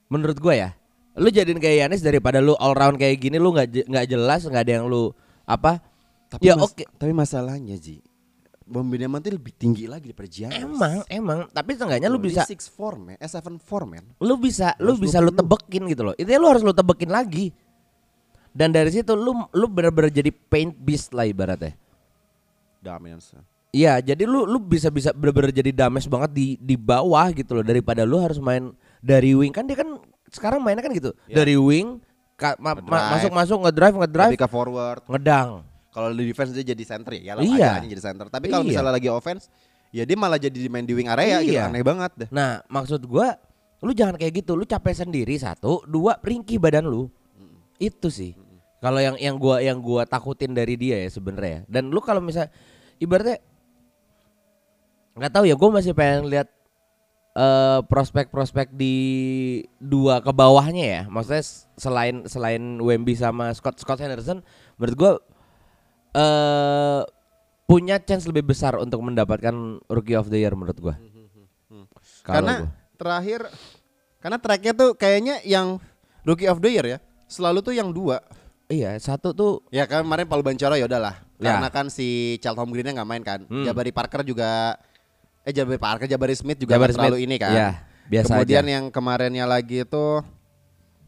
Menurut 0.09 0.37
gua 0.37 0.53
ya. 0.53 0.69
Lu 1.17 1.27
jadiin 1.27 1.57
kayak 1.57 1.85
Giannis 1.85 2.05
daripada 2.05 2.39
lu 2.39 2.53
all 2.55 2.77
round 2.77 3.01
kayak 3.01 3.17
gini 3.19 3.41
lu 3.41 3.51
nggak 3.51 3.89
nggak 3.89 4.05
jelas, 4.07 4.45
nggak 4.45 4.63
ada 4.63 4.73
yang 4.79 4.85
lu 4.85 5.11
apa? 5.43 5.81
Tapi 6.29 6.45
ya 6.45 6.53
mas- 6.53 6.69
oke. 6.69 6.85
Tapi 6.85 7.11
masalahnya 7.11 7.73
Ji, 7.75 8.05
Wembanyama 8.69 9.17
tuh 9.17 9.33
lebih 9.33 9.49
tinggi 9.57 9.89
lagi 9.89 10.13
daripada 10.13 10.29
Giannis. 10.29 10.61
Emang, 10.61 11.01
emang, 11.09 11.39
tapi 11.49 11.73
seenggaknya 11.73 12.05
lu 12.05 12.21
bisa 12.21 12.45
6'4 12.45 13.01
man, 13.01 13.17
eh 13.17 13.25
7'4 13.25 13.89
man. 13.89 14.03
lu 14.21 14.37
bisa 14.37 14.77
lu 14.77 14.93
bisa 14.93 15.17
lu 15.17 15.33
220. 15.33 15.41
tebekin 15.41 15.81
gitu 15.89 16.01
loh. 16.05 16.13
Itu 16.13 16.29
lu 16.29 16.47
harus 16.47 16.61
lu 16.61 16.69
tebekin 16.69 17.09
lagi. 17.09 17.49
Dan 18.53 18.69
dari 18.69 18.93
situ 18.93 19.17
lu 19.17 19.33
lu 19.49 19.65
bener-bener 19.65 20.13
jadi 20.13 20.29
paint 20.29 20.73
beast 20.77 21.17
lah 21.17 21.25
ibaratnya. 21.25 21.73
Dominance. 22.79 23.33
Iya, 23.69 24.01
jadi 24.01 24.25
lu 24.25 24.49
lu 24.49 24.57
bisa 24.57 24.89
bisa 24.89 25.13
bener-bener 25.13 25.53
jadi 25.53 25.69
dames 25.69 26.09
banget 26.09 26.33
di 26.33 26.47
di 26.57 26.73
bawah 26.73 27.29
gitu 27.29 27.53
loh 27.53 27.61
daripada 27.61 28.01
lu 28.01 28.17
harus 28.17 28.41
main 28.41 28.73
dari 28.97 29.37
wing 29.37 29.53
kan 29.53 29.69
dia 29.69 29.77
kan 29.77 30.01
sekarang 30.27 30.57
mainnya 30.57 30.81
kan 30.81 30.89
gitu. 30.89 31.13
Iya. 31.29 31.35
Dari 31.37 31.53
wing 31.53 32.01
ka- 32.33 32.57
ma- 32.57 32.73
ma- 32.73 32.81
Ngedrive. 32.81 33.09
masuk-masuk 33.13 33.57
ngedrive 33.61 33.95
ngedrive 34.01 34.33
ke 34.35 34.49
forward. 34.49 35.01
ngedang. 35.05 35.61
Kalau 35.89 36.09
di 36.09 36.25
defense 36.25 36.49
dia 36.53 36.65
jadi 36.65 36.81
center 36.81 37.11
ya, 37.13 37.21
iyalah 37.29 37.41
Iya. 37.45 37.71
jadi 37.85 38.03
center. 38.03 38.25
Tapi 38.29 38.45
kalau 38.47 38.65
Iya. 38.65 38.69
misalnya 38.73 38.93
lagi 38.93 39.09
offense, 39.09 39.53
ya 39.89 40.01
dia 40.01 40.17
malah 40.17 40.37
jadi 40.37 40.57
main 40.65 40.85
di 40.85 40.93
wing 40.93 41.05
area 41.05 41.37
gitu. 41.41 41.53
Iya. 41.53 41.69
Aneh 41.69 41.85
banget 41.85 42.11
deh. 42.17 42.29
Nah, 42.29 42.65
maksud 42.65 43.05
gua 43.05 43.37
lu 43.81 43.93
jangan 43.93 44.17
kayak 44.17 44.41
gitu. 44.41 44.57
Lu 44.57 44.65
capek 44.65 44.97
sendiri 44.97 45.37
satu, 45.37 45.85
dua 45.85 46.17
ringkih 46.19 46.57
badan 46.57 46.89
lu. 46.89 47.05
Itu 47.77 48.09
sih. 48.09 48.33
Kalau 48.79 48.97
yang 48.97 49.13
yang 49.17 49.37
gua 49.37 49.61
yang 49.61 49.77
gua 49.77 50.09
takutin 50.09 50.53
dari 50.53 50.73
dia 50.73 50.97
ya 50.97 51.09
sebenarnya. 51.09 51.65
Dan 51.65 51.89
lu 51.89 51.99
kalau 51.99 52.17
misal 52.17 52.49
ibaratnya 52.97 53.37
nggak 55.19 55.33
tahu 55.35 55.45
ya, 55.45 55.55
gua 55.59 55.69
masih 55.75 55.91
pengen 55.91 56.31
lihat 56.31 56.47
eh, 57.35 57.79
prospek-prospek 57.85 58.71
di 58.73 58.95
dua 59.77 60.23
ke 60.23 60.31
bawahnya 60.31 60.85
ya. 60.87 61.01
Maksudnya 61.11 61.43
selain 61.75 62.15
selain 62.25 62.63
Wemby 62.79 63.13
sama 63.19 63.51
Scott 63.51 63.77
Scott 63.83 63.99
Henderson, 63.99 64.39
menurut 64.79 64.95
gua 64.95 65.11
eh 66.15 67.01
punya 67.69 68.01
chance 68.01 68.25
lebih 68.25 68.49
besar 68.49 68.73
untuk 68.81 68.97
mendapatkan 69.05 69.53
Rookie 69.85 70.17
of 70.17 70.33
the 70.33 70.41
Year 70.41 70.57
menurut. 70.57 70.81
Kalau 70.81 70.97
Karena 72.25 72.53
gua. 72.65 72.69
terakhir 72.97 73.41
karena 74.19 74.37
tracknya 74.41 74.73
tuh 74.75 74.97
kayaknya 74.97 75.39
yang 75.47 75.79
rookie 76.27 76.49
of 76.49 76.59
the 76.59 76.69
year 76.73 76.85
ya. 76.85 76.99
Selalu 77.29 77.61
tuh 77.61 77.73
yang 77.77 77.93
dua. 77.93 78.19
Iya, 78.69 78.93
satu 79.01 79.33
tuh 79.33 79.65
Ya 79.73 79.89
kan 79.89 80.05
kemarin 80.05 80.25
Paul 80.29 80.45
Bancaro 80.45 80.75
ya 80.77 80.85
udahlah. 80.85 81.21
Ya. 81.39 81.55
Karena 81.55 81.69
kan 81.71 81.87
si 81.93 82.37
Charlton 82.43 82.69
Greennya 82.73 82.99
nggak 82.99 83.09
main 83.09 83.23
kan. 83.23 83.39
Hmm. 83.47 83.63
Jabari 83.65 83.93
Parker 83.93 84.25
juga 84.25 84.75
eh 85.41 85.51
Jabari 85.51 85.77
Parker, 85.77 86.05
Jabari 86.05 86.33
Smith 86.33 86.57
juga 86.57 86.75
Jabari 86.75 86.91
nggak 86.91 86.99
terlalu 86.99 87.17
Smith, 87.17 87.27
ini 87.27 87.35
kan. 87.37 87.51
ya, 87.51 87.69
biasa 88.05 88.31
Kemudian 88.33 88.63
aja. 88.63 88.71
yang 88.71 88.85
kemarinnya 88.89 89.45
lagi 89.45 89.77
itu 89.81 90.05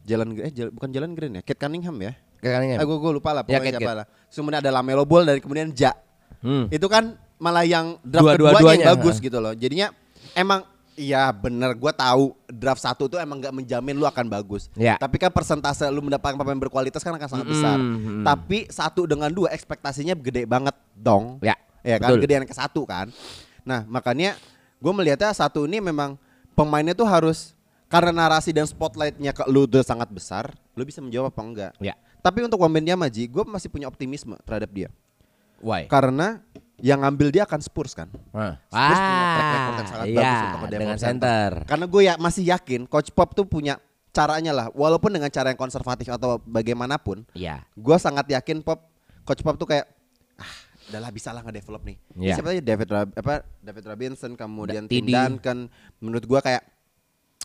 Jalan 0.01 0.27
eh 0.35 0.49
Jal- 0.49 0.71
bukan 0.71 0.89
Jalan 0.89 1.11
Green 1.13 1.33
ya, 1.35 1.41
Kate 1.41 1.59
Cunningham 1.59 1.97
ya. 1.99 2.13
kayaknya. 2.37 2.75
Eh, 2.75 2.85
gue, 2.85 3.11
lupa 3.11 3.31
lah 3.31 3.43
Ya, 3.43 3.61
pokoknya 3.61 3.69
Kate, 3.69 3.77
siapa 3.77 3.93
lah. 3.93 4.05
Kemudian 4.27 4.59
ada 4.59 4.71
Lamelo 4.71 5.05
Ball 5.05 5.23
dari 5.23 5.39
kemudian 5.39 5.69
Ja. 5.71 5.93
Hmm. 6.41 6.65
Itu 6.67 6.89
kan 6.89 7.13
malah 7.37 7.61
yang 7.61 8.01
draft 8.01 8.25
Dua- 8.25 8.37
dua-duanya, 8.49 8.81
yang 8.81 8.97
bagus 8.97 9.15
ha. 9.15 9.23
gitu 9.23 9.37
loh. 9.37 9.53
Jadinya 9.53 9.93
emang 10.33 10.65
Iya 10.91 11.31
bener 11.31 11.71
gue 11.73 11.87
tahu 11.89 12.35
draft 12.47 12.77
satu 12.77 13.07
tuh 13.07 13.15
emang 13.15 13.39
nggak 13.39 13.55
menjamin 13.55 13.95
lu 13.95 14.03
akan 14.03 14.27
bagus. 14.27 14.67
Ya. 14.75 14.97
Tapi 14.97 15.15
kan 15.17 15.31
persentase 15.31 15.87
lu 15.87 16.03
mendapatkan 16.03 16.35
pemain 16.35 16.59
berkualitas 16.59 16.99
kan 16.99 17.15
akan 17.15 17.29
sangat 17.31 17.47
besar. 17.47 17.79
Mm-mm. 17.79 18.21
Tapi 18.21 18.67
satu 18.67 19.05
dengan 19.05 19.29
dua 19.29 19.49
ekspektasinya 19.49 20.11
gede 20.13 20.43
banget 20.43 20.75
dong. 20.93 21.39
Ya, 21.39 21.55
Ya 21.81 21.95
kan 21.95 22.11
betul. 22.11 22.21
gedean 22.21 22.43
ke 22.43 22.51
satu 22.51 22.83
kan. 22.83 23.07
Nah 23.71 23.87
makanya 23.87 24.35
gue 24.83 24.91
melihatnya 24.91 25.31
satu 25.31 25.63
ini 25.63 25.79
memang 25.79 26.19
pemainnya 26.51 26.91
tuh 26.91 27.07
harus 27.07 27.55
karena 27.87 28.11
narasi 28.11 28.51
dan 28.51 28.67
spotlightnya 28.67 29.31
ke 29.31 29.47
lu 29.47 29.63
udah 29.67 29.83
sangat 29.83 30.11
besar, 30.11 30.51
lu 30.75 30.83
bisa 30.83 30.99
menjawab 30.99 31.31
apa 31.31 31.41
enggak. 31.43 31.71
Ya. 31.79 31.95
Tapi 32.19 32.43
untuk 32.43 32.59
Wembanyama 32.59 33.07
Maji, 33.07 33.27
gue 33.27 33.43
masih 33.47 33.67
punya 33.67 33.87
optimisme 33.87 34.35
terhadap 34.43 34.71
dia. 34.71 34.89
Why? 35.59 35.87
Karena 35.91 36.39
yang 36.81 37.03
ngambil 37.03 37.29
dia 37.35 37.43
akan 37.45 37.59
Spurs 37.61 37.93
kan. 37.93 38.07
Ah, 38.33 38.57
Spurs 38.67 38.99
punya 38.99 39.25
track 39.35 39.47
record 39.51 39.75
yang 39.75 39.89
sangat 39.89 40.05
iya, 40.07 40.15
bagus 40.17 40.39
untuk 40.41 40.69
dengan 40.71 40.97
center. 40.97 41.07
center. 41.07 41.51
Karena 41.69 41.85
gue 41.87 42.01
ya 42.01 42.13
masih 42.17 42.43
yakin 42.47 42.81
Coach 42.89 43.11
Pop 43.13 43.35
tuh 43.37 43.45
punya 43.45 43.77
caranya 44.11 44.51
lah, 44.51 44.67
walaupun 44.75 45.11
dengan 45.11 45.31
cara 45.31 45.51
yang 45.55 45.59
konservatif 45.59 46.07
atau 46.11 46.39
bagaimanapun, 46.43 47.23
Iya. 47.31 47.63
gue 47.75 47.97
sangat 47.99 48.27
yakin 48.27 48.59
Pop, 48.59 48.91
Coach 49.23 49.39
Pop 49.39 49.55
tuh 49.55 49.67
kayak 49.67 49.87
ah, 50.91 50.99
udahlah 50.99 51.09
bisa 51.09 51.31
lah 51.31 51.39
ngedevelop 51.41 51.81
nih. 51.81 51.97
Iya. 52.13 52.35
Siapa 52.35 52.51
aja 52.51 52.61
David 52.61 52.89
Rab- 52.89 53.15
apa 53.15 53.33
David 53.57 53.83
Robinson, 53.87 54.31
kemudian 54.35 54.83
Tim. 54.85 55.07
Duncan, 55.07 55.71
menurut 55.97 56.21
gue 56.21 56.37
kayak 56.37 56.63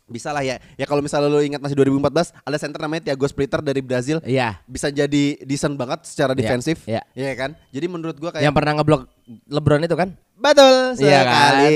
bisa 0.06 0.30
lah 0.30 0.42
ya. 0.42 0.62
Ya 0.74 0.86
kalau 0.86 0.98
misalnya 0.98 1.26
lo 1.26 1.38
ingat 1.38 1.58
masih 1.58 1.74
2014 1.74 2.30
ada 2.36 2.56
center 2.56 2.78
namanya 2.78 3.10
Thiago 3.10 3.26
Splitter 3.26 3.58
dari 3.58 3.82
Brazil. 3.82 4.22
Iya. 4.22 4.58
Bisa 4.64 4.86
jadi 4.86 5.38
decent 5.42 5.74
banget 5.74 6.06
secara 6.06 6.30
Iya, 6.30 6.38
defensif. 6.38 6.86
iya. 6.86 7.02
Iya 7.10 7.32
kan? 7.34 7.50
Jadi 7.70 7.86
menurut 7.86 8.14
gue 8.14 8.30
kayak 8.30 8.42
Yang 8.42 8.54
pernah 8.54 8.72
ngeblok 8.78 9.02
LeBron 9.46 9.82
itu 9.82 9.94
kan? 9.94 10.14
Betul 10.36 10.94
Iya 11.00 11.20
sekali, 11.22 11.26
kan? 11.26 11.70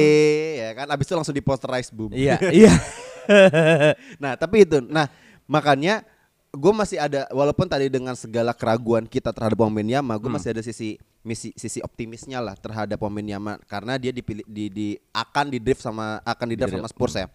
ya 0.55 0.71
kan. 0.75 0.87
Abis 0.91 1.05
itu 1.07 1.15
langsung 1.15 1.35
di 1.35 1.43
posterize 1.43 1.91
boom. 1.91 2.11
Iya, 2.15 2.39
iya. 2.59 2.71
nah 4.19 4.35
tapi 4.35 4.63
itu, 4.63 4.79
nah 4.83 5.07
makanya 5.47 6.07
gue 6.51 6.73
masih 6.75 6.99
ada, 6.99 7.31
walaupun 7.31 7.71
tadi 7.71 7.87
dengan 7.87 8.19
segala 8.19 8.51
keraguan 8.51 9.07
kita 9.07 9.31
terhadap 9.31 9.59
Wembanyama, 9.63 10.19
gue 10.19 10.31
masih 10.31 10.51
ada 10.51 10.63
sisi 10.67 10.99
misi 11.23 11.55
sisi 11.55 11.79
optimisnya 11.85 12.43
lah 12.43 12.59
terhadap 12.59 12.99
Wembanyama 12.99 13.61
karena 13.71 13.95
dia 14.01 14.11
dipilih 14.11 14.43
di, 14.49 14.67
di 14.67 14.89
akan 15.15 15.53
di 15.53 15.59
draft 15.63 15.85
sama 15.85 16.19
akan 16.27 16.47
di 16.51 16.57
draft 16.59 16.75
sama 16.75 16.91
Spurs 16.91 17.15
ya. 17.15 17.27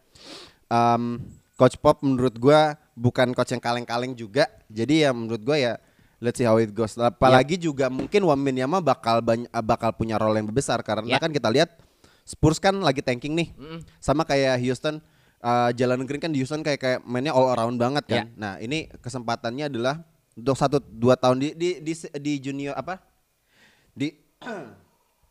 Em, 0.68 1.24
Coach 1.56 1.80
Pop 1.80 2.04
menurut 2.04 2.36
gue 2.36 2.60
bukan 3.00 3.32
coach 3.32 3.56
yang 3.56 3.64
kaleng-kaleng 3.64 4.12
juga, 4.12 4.52
jadi 4.68 5.08
ya 5.08 5.10
menurut 5.16 5.40
gue 5.40 5.58
ya 5.64 5.80
let's 6.20 6.36
see 6.36 6.44
how 6.48 6.60
it 6.60 6.76
goes. 6.76 7.00
Apalagi 7.00 7.56
juga 7.56 7.88
mungkin 7.88 8.20
Wembanyama 8.20 8.84
bakal 8.84 9.24
banyak, 9.24 9.48
bakal 9.64 9.96
punya 9.96 10.20
role 10.20 10.36
yang 10.36 10.52
besar 10.52 10.84
karena 10.84 11.16
Ya. 11.16 11.20
kan 11.24 11.32
kita 11.32 11.48
lihat 11.48 11.72
Spurs 12.28 12.58
kan 12.60 12.74
lagi 12.82 13.00
tanking 13.06 13.38
nih, 13.38 13.54
sama 14.02 14.26
kayak 14.28 14.58
Houston. 14.60 14.98
Uh, 15.46 15.70
Jalen 15.72 16.02
Green 16.10 16.18
kan 16.20 16.34
di 16.34 16.42
Houston 16.42 16.66
kayak 16.66 16.80
kayak 16.82 17.00
mainnya 17.06 17.32
all 17.32 17.54
around 17.54 17.78
banget 17.78 18.04
kan. 18.10 18.18
Ya. 18.18 18.24
Nah 18.34 18.54
ini 18.58 18.90
kesempatannya 19.00 19.70
adalah 19.70 20.02
untuk 20.34 20.58
satu 20.58 20.82
dua 20.82 21.14
tahun 21.16 21.40
di 21.40 21.50
di 21.54 21.70
di, 21.80 21.94
di 22.18 22.34
junior 22.42 22.74
apa 22.74 22.98
di 23.94 24.12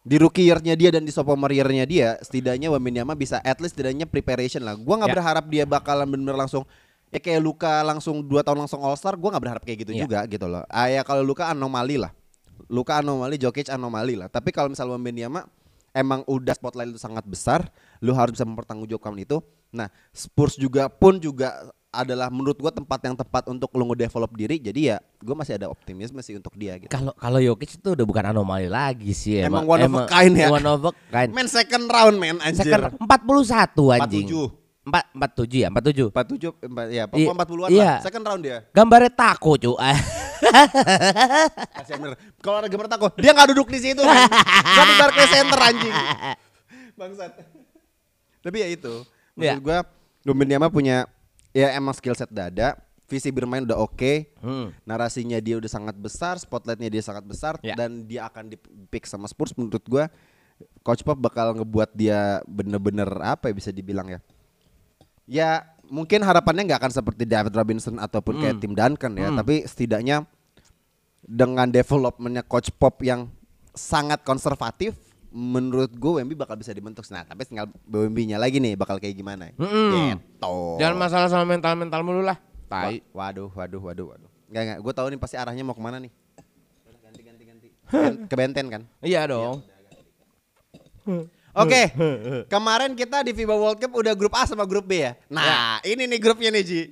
di 0.08 0.16
rookie 0.16 0.44
year-nya 0.44 0.76
dia 0.76 0.90
dan 0.92 1.02
di 1.02 1.12
sophomore 1.12 1.52
year-nya 1.52 1.84
dia 1.84 2.08
setidaknya 2.20 2.68
Wembanyama 2.72 3.12
bisa 3.12 3.40
at 3.42 3.58
least 3.58 3.74
setidaknya 3.76 4.06
preparation 4.06 4.62
lah. 4.62 4.78
Gua 4.78 5.00
nggak 5.02 5.10
Ya. 5.12 5.16
berharap 5.18 5.44
dia 5.50 5.64
bakalan 5.66 6.06
bener-bener 6.08 6.38
langsung 6.38 6.62
ya 7.10 7.18
kayak 7.18 7.40
Luka 7.40 7.80
langsung 7.82 8.20
dua 8.22 8.40
tahun 8.46 8.64
langsung 8.64 8.80
All 8.80 8.96
Star. 8.96 9.16
Gua 9.18 9.34
nggak 9.34 9.44
berharap 9.44 9.62
kayak 9.66 9.78
gitu 9.84 9.92
Ya. 9.92 10.04
juga 10.06 10.18
gitu 10.24 10.46
loh. 10.46 10.64
Ah 10.70 10.88
ya 10.88 11.02
kalau 11.02 11.20
Luka 11.20 11.50
anomali 11.50 11.98
lah. 11.98 12.12
Luka 12.70 13.02
anomali, 13.02 13.34
Jokic 13.36 13.66
anomali 13.68 14.14
lah. 14.14 14.30
Tapi 14.30 14.54
kalau 14.54 14.70
misalnya 14.70 14.94
Wembanyama 14.96 15.44
emang 15.92 16.22
udah 16.24 16.54
spotlight 16.54 16.90
itu 16.90 16.98
sangat 17.02 17.22
besar, 17.26 17.66
lu 18.04 18.12
harus 18.12 18.36
bisa 18.36 18.44
mempertanggungjawabkan 18.44 19.16
itu. 19.16 19.40
Nah, 19.72 19.88
Spurs 20.12 20.60
juga 20.60 20.92
pun 20.92 21.16
juga 21.16 21.72
adalah 21.88 22.26
menurut 22.28 22.58
gua 22.58 22.74
tempat 22.74 23.00
yang 23.06 23.16
tepat 23.16 23.48
untuk 23.48 23.72
lu 23.72 23.88
ngedevelop 23.88 24.28
diri. 24.36 24.60
Jadi 24.60 24.92
ya 24.92 25.00
gua 25.18 25.40
masih 25.40 25.56
ada 25.56 25.72
optimisme 25.72 26.20
sih 26.20 26.36
untuk 26.36 26.52
dia 26.52 26.76
gitu. 26.76 26.92
Kalau 26.92 27.16
kalau 27.16 27.40
Jokic 27.40 27.80
itu 27.80 27.88
udah 27.96 28.04
bukan 28.04 28.24
anomali 28.28 28.68
lagi 28.68 29.16
sih 29.16 29.40
Emang 29.40 29.64
one 29.64 29.80
of 29.80 29.94
a 29.96 30.04
kind 30.04 30.34
ya? 30.36 30.52
One 30.52 30.66
of 30.68 30.84
a 30.84 30.92
kind. 31.08 31.32
Man 31.32 31.48
second 31.48 31.88
round 31.88 32.20
man 32.20 32.36
anjir. 32.44 32.68
Second 32.68 33.00
41 33.00 34.04
anjing. 34.04 34.28
47. 34.28 34.64
4 34.84 35.16
47 35.16 35.64
ya, 35.64 35.68
47. 35.72 36.12
47 36.12 36.52
empat- 36.60 36.92
ya, 36.92 37.04
Iya, 37.08 37.32
40-an 37.32 37.68
iya. 37.72 37.84
lah. 37.88 37.98
Second 38.04 38.24
round 38.28 38.42
dia. 38.44 38.58
Gambarnya 38.68 39.12
tako, 39.16 39.56
cu. 39.56 39.72
Bener. 41.88 42.14
Kalau 42.44 42.56
ada 42.60 42.68
gambar 42.68 42.88
tako, 42.92 43.06
dia 43.16 43.32
nggak 43.32 43.48
duduk 43.56 43.72
di 43.72 43.80
situ 43.80 44.04
kan. 44.04 44.28
Gak 44.28 44.84
di 44.84 44.94
Barclays 45.00 45.30
Center 45.32 45.56
anjing. 45.56 45.94
Bangsat. 47.00 47.63
Tapi 48.44 48.56
ya 48.60 48.68
itu. 48.68 48.94
Menurut 49.34 49.48
Iya. 49.48 49.54
gua 49.58 49.78
Wembanyama 50.24 50.72
punya 50.72 51.04
ya 51.52 51.68
emang 51.76 51.92
skill 51.92 52.16
set 52.16 52.32
dada, 52.32 52.80
visi 53.04 53.28
bermain 53.28 53.60
udah 53.60 53.76
oke. 53.76 54.32
Hmm. 54.40 54.72
Narasinya 54.88 55.36
dia 55.36 55.60
udah 55.60 55.68
sangat 55.68 55.96
besar, 56.00 56.40
spotlightnya 56.40 56.88
dia 56.88 57.04
sangat 57.04 57.28
besar 57.28 57.60
Ya. 57.60 57.76
dan 57.76 58.08
dia 58.08 58.24
akan 58.24 58.48
di-pick 58.48 59.04
sama 59.04 59.28
Spurs 59.28 59.52
menurut 59.52 59.84
gua 59.84 60.08
Coach 60.80 61.04
Pop 61.04 61.20
bakal 61.20 61.52
ngebuat 61.60 61.92
dia 61.92 62.40
bener-bener 62.48 63.04
apa 63.20 63.50
ya 63.50 63.54
bisa 63.56 63.68
dibilang 63.68 64.06
ya. 64.08 64.20
Ya 65.28 65.48
mungkin 65.92 66.24
harapannya 66.24 66.64
nggak 66.72 66.80
akan 66.80 66.92
seperti 66.96 67.28
David 67.28 67.52
Robinson 67.52 68.00
ataupun 68.00 68.40
kayak 68.40 68.64
Tim 68.64 68.72
Duncan 68.72 69.12
ya, 69.16 69.28
tapi 69.34 69.68
setidaknya 69.68 70.24
dengan 71.20 71.68
developmentnya 71.68 72.44
Coach 72.44 72.72
Pop 72.76 73.00
yang 73.04 73.28
sangat 73.76 74.24
konservatif, 74.24 74.96
menurut 75.34 75.90
gue 75.90 76.12
Wemby 76.22 76.38
bakal 76.38 76.54
bisa 76.54 76.70
dibentuk. 76.70 77.02
Nah, 77.10 77.26
tapi 77.26 77.42
tinggal 77.42 77.66
Wemby-nya 77.90 78.38
lagi 78.38 78.62
nih 78.62 78.78
bakal 78.78 79.02
kayak 79.02 79.18
gimana. 79.18 79.50
Mm-mm. 79.58 80.14
Gitu. 80.14 80.56
Jangan 80.78 80.94
masalah 80.94 81.26
sama 81.26 81.42
mental-mental 81.44 82.06
mulu 82.06 82.22
lah. 82.22 82.38
Wa- 82.38 82.54
Tai. 82.70 83.02
Waduh, 83.10 83.50
waduh, 83.52 83.82
waduh, 83.82 84.06
waduh. 84.14 84.30
Enggak, 84.46 84.62
enggak. 84.62 84.78
Gue 84.80 84.92
tahu 84.94 85.06
nih 85.10 85.18
pasti 85.18 85.34
arahnya 85.34 85.66
mau 85.66 85.74
ke 85.74 85.82
mana 85.82 85.98
nih. 85.98 86.14
Ganti, 87.02 87.22
ganti, 87.26 87.42
ganti. 87.44 87.68
Ke 88.30 88.34
Benten 88.38 88.66
kan? 88.70 88.82
Iya 89.02 89.26
dong. 89.26 89.66
Oke, 91.54 91.82
kemarin 92.48 92.98
kita 92.98 93.22
di 93.22 93.30
FIBA 93.30 93.54
World 93.54 93.78
Cup 93.78 93.92
udah 93.94 94.14
grup 94.18 94.34
A 94.34 94.42
sama 94.42 94.66
grup 94.66 94.86
B 94.86 95.02
ya. 95.02 95.12
Nah, 95.28 95.78
ini 95.82 96.06
nih 96.06 96.18
grupnya 96.18 96.50
nih 96.50 96.64
Ji. 96.66 96.82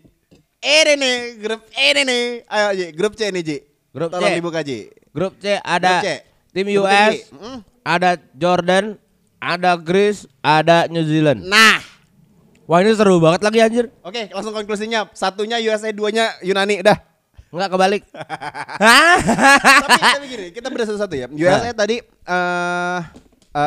Ini 0.62 0.92
nih 0.94 1.16
grup 1.42 1.62
ini 1.72 2.02
nih. 2.06 2.22
Ayo 2.46 2.68
Ji, 2.74 2.86
grup 2.94 3.18
C 3.18 3.26
nih 3.26 3.42
Ji. 3.42 3.56
Grup 3.90 4.14
Tolong 4.14 4.30
C. 4.30 4.38
dibuka 4.38 4.60
Ji. 4.62 4.86
Grup 5.10 5.34
C 5.42 5.58
ada 5.58 5.98
Grup 5.98 6.06
C. 6.06 6.08
tim 6.54 6.66
US. 6.78 7.14
Mm. 7.34 7.58
Ada 7.82 8.14
Jordan, 8.32 8.94
ada 9.36 9.74
Greece, 9.74 10.24
ada 10.38 10.86
New 10.86 11.02
Zealand. 11.02 11.42
Nah, 11.42 11.82
Wah 12.62 12.78
ini 12.78 12.94
seru 12.94 13.18
banget 13.18 13.42
lagi 13.42 13.58
anjir. 13.58 13.86
oke 14.00 14.30
langsung 14.30 14.54
konklusinya. 14.54 15.10
Satunya 15.12 15.58
USA, 15.60 15.90
duanya 15.90 16.30
Yunani. 16.40 16.80
Udah. 16.80 16.98
Enggak 17.50 17.68
kebalik. 17.68 18.02
tapi, 18.80 20.00
tapi 20.00 20.26
gini, 20.26 20.46
kita 20.50 20.66
beda 20.66 20.84
satu-satu 20.86 21.12
ya. 21.12 21.26
USA 21.28 21.68
Nah. 21.68 21.74
tadi 21.74 21.96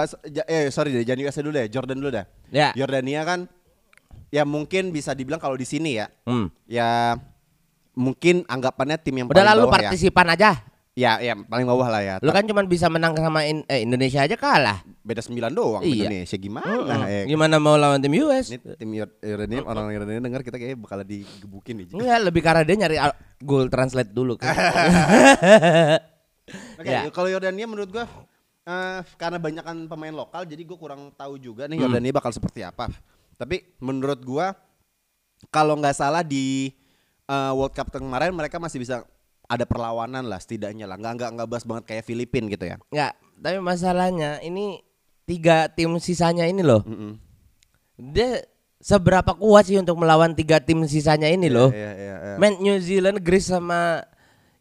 s- 0.01 0.17
ja- 0.25 0.47
eh 0.47 0.67
sorry 0.69 0.89
deh, 0.91 1.03
jangan 1.03 1.21
USA 1.21 1.41
dulu 1.41 1.53
deh, 1.53 1.67
Jordan 1.67 1.97
dulu 1.97 2.09
dah. 2.11 2.25
Ya. 2.49 2.73
Jordania 2.73 3.21
kan 3.21 3.45
ya 4.29 4.41
mungkin 4.41 4.89
bisa 4.89 5.11
dibilang 5.11 5.37
kalau 5.37 5.53
di 5.53 5.63
sini 5.63 5.95
ya, 5.95 6.09
Hmm. 6.23 6.49
ya 6.65 7.19
mungkin 7.93 8.41
anggapannya 8.45 8.97
tim 8.97 9.15
yang 9.15 9.27
Udah 9.27 9.37
paling 9.37 9.49
lalu 9.53 9.61
bawah 9.61 9.71
ya. 9.71 9.77
partisipan 9.91 10.27
aja. 10.29 10.51
Ya, 10.95 11.19
ya 11.19 11.35
paling 11.35 11.67
bawah 11.67 11.91
lah 11.91 11.99
ya. 11.99 12.15
Lu 12.23 12.31
kan 12.31 12.47
cuman 12.47 12.65
bisa 12.65 12.87
menang 12.87 13.11
sama 13.13 13.43
In- 13.43 13.67
eh, 13.67 13.83
Indonesia 13.83 14.23
aja 14.23 14.33
kalah. 14.33 14.79
beda 15.03 15.19
9 15.21 15.51
doang 15.51 15.83
Iya. 15.83 16.07
Indonesia 16.07 16.33
gimana? 16.33 16.71
Mm-mm. 16.71 17.03
ya? 17.05 17.23
Gimana 17.27 17.55
mau 17.59 17.75
lawan 17.75 17.99
tim 17.99 18.15
US? 18.17 18.49
Ini 18.49 18.57
tim 18.73 18.89
Yor- 18.89 19.19
Yordania 19.19 19.61
orang 19.61 19.91
Yordania 19.91 20.17
denger 20.17 20.41
kita 20.41 20.55
kayaknya 20.55 20.79
bakal 20.79 21.03
digebukin 21.03 21.75
nih. 21.77 21.85
Enggak, 21.91 22.19
lebih 22.23 22.41
karena 22.41 22.63
dia 22.63 22.75
nyari 22.79 22.97
al- 22.97 23.13
Google 23.37 23.67
Translate 23.67 24.09
dulu 24.09 24.33
kan. 24.33 24.49
Oke, 26.79 26.87
Ya. 26.87 27.05
kalau 27.09 27.27
Yordania 27.27 27.65
menurut 27.65 27.91
gua 27.91 28.07
eh, 28.63 28.99
karena 29.15 29.37
banyakan 29.37 29.85
pemain 29.85 30.15
lokal 30.15 30.47
jadi 30.47 30.63
gua 30.63 30.77
kurang 30.79 31.01
tahu 31.11 31.35
juga 31.37 31.67
Hmm. 31.67 31.75
nih 31.75 31.85
Yordania 31.85 32.11
bakal 32.11 32.31
seperti 32.31 32.63
apa. 32.63 32.87
Tapi 33.35 33.61
menurut 33.77 34.23
gua 34.23 34.55
kalau 35.51 35.75
nggak 35.75 35.91
salah 35.93 36.23
di 36.23 36.71
eh, 37.25 37.51
World 37.51 37.73
Cup 37.73 37.91
kemarin 37.91 38.31
mereka 38.31 38.57
masih 38.57 38.79
bisa 38.79 39.03
ada 39.45 39.65
perlawanan 39.65 40.25
lah 40.25 40.41
setidaknya 40.41 40.85
lah. 40.89 40.97
Nggak 40.97 41.13
nggak 41.17 41.29
nggak 41.37 41.47
bahas 41.49 41.65
banget 41.65 41.83
kayak 41.89 42.03
Filipin 42.05 42.49
gitu 42.49 42.65
ya. 42.65 42.77
Enggak, 42.89 43.13
tapi 43.41 43.57
masalahnya 43.61 44.41
ini 44.41 44.81
tiga 45.25 45.69
tim 45.69 45.97
sisanya 45.97 46.45
ini 46.45 46.61
loh. 46.61 46.81
Mm-mm. 46.85 47.17
Dia 48.13 48.43
seberapa 48.81 49.33
kuat 49.33 49.65
sih 49.71 49.79
untuk 49.79 49.97
melawan 49.97 50.35
tiga 50.37 50.61
tim 50.61 50.85
sisanya 50.85 51.31
ini 51.31 51.49
loh? 51.49 51.73
Iya 51.73 51.91
iya 51.95 52.15
iya. 52.21 52.35
Man 52.37 52.61
New 52.61 52.77
Zealand, 52.77 53.17
Greece 53.23 53.49
sama 53.49 54.05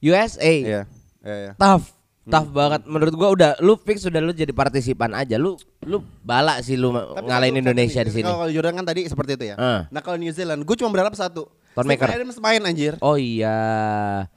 USA. 0.01 0.45
Iya. 0.45 0.82
Iya 1.24 1.37
iya. 1.41 1.53
Tough, 1.57 1.85
tough 2.27 2.49
banget. 2.49 2.81
Menurut 2.85 3.14
gua 3.14 3.29
udah 3.31 3.51
lu 3.59 3.77
fix 3.77 4.01
sudah 4.01 4.18
lu 4.18 4.31
jadi 4.31 4.51
partisipan 4.51 5.12
aja. 5.12 5.37
Lu 5.37 5.55
lu 5.81 6.01
balak 6.20 6.61
sih 6.61 6.75
lu 6.75 6.91
Tapi 6.91 7.22
ngalahin 7.22 7.57
Indonesia 7.57 8.01
di 8.01 8.12
sini. 8.12 8.25
Kalau 8.25 8.49
Jordan 8.49 8.75
kan 8.75 8.87
tadi 8.87 9.05
seperti 9.05 9.35
itu 9.35 9.45
ya. 9.47 9.57
Eh. 9.57 9.81
Nah 9.89 10.01
kalau 10.01 10.16
New 10.16 10.31
Zealand, 10.31 10.61
gue 10.61 10.77
cuma 10.77 10.89
berharap 10.89 11.12
satu. 11.12 11.45
Maker. 11.75 12.07
Adams 12.07 12.39
main 12.39 12.62
anjir. 12.62 12.95
Oh 13.03 13.18
iya. 13.18 13.59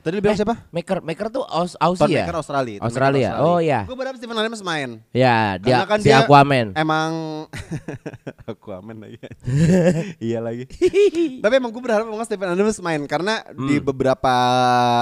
Tadi 0.01 0.17
lu 0.17 0.25
bilang 0.25 0.33
Eh, 0.33 0.41
siapa? 0.41 0.57
Maker, 0.73 1.05
Maker 1.05 1.29
tuh 1.29 1.45
Aus, 1.45 1.77
Ton 1.77 1.93
Aussie 1.93 2.17
ya? 2.17 2.25
Maker 2.25 2.37
Australia. 2.41 2.77
Ton 2.81 2.89
Australia. 2.89 3.29
Maker 3.29 3.45
Oh 3.45 3.57
iya. 3.61 3.79
Gue 3.85 3.93
berharap 3.93 4.17
Stephen 4.17 4.41
Adams 4.41 4.61
main. 4.65 4.89
Ya, 5.13 5.61
dia 5.61 5.77
Karena 5.77 5.85
kan 5.85 5.99
si 6.01 6.09
dia 6.09 6.25
Aquaman. 6.25 6.73
Emang 6.73 7.45
Aquaman 8.49 8.97
lagi. 8.97 9.17
iya 10.27 10.41
lagi. 10.41 10.65
Tapi 11.45 11.53
emang 11.53 11.69
gue 11.69 11.77
berharap 11.77 12.09
emang 12.09 12.25
Stephen 12.25 12.49
Adams 12.49 12.81
main 12.81 13.05
karena 13.05 13.45
Hmm. 13.47 13.69
di 13.69 13.77
beberapa 13.79 14.33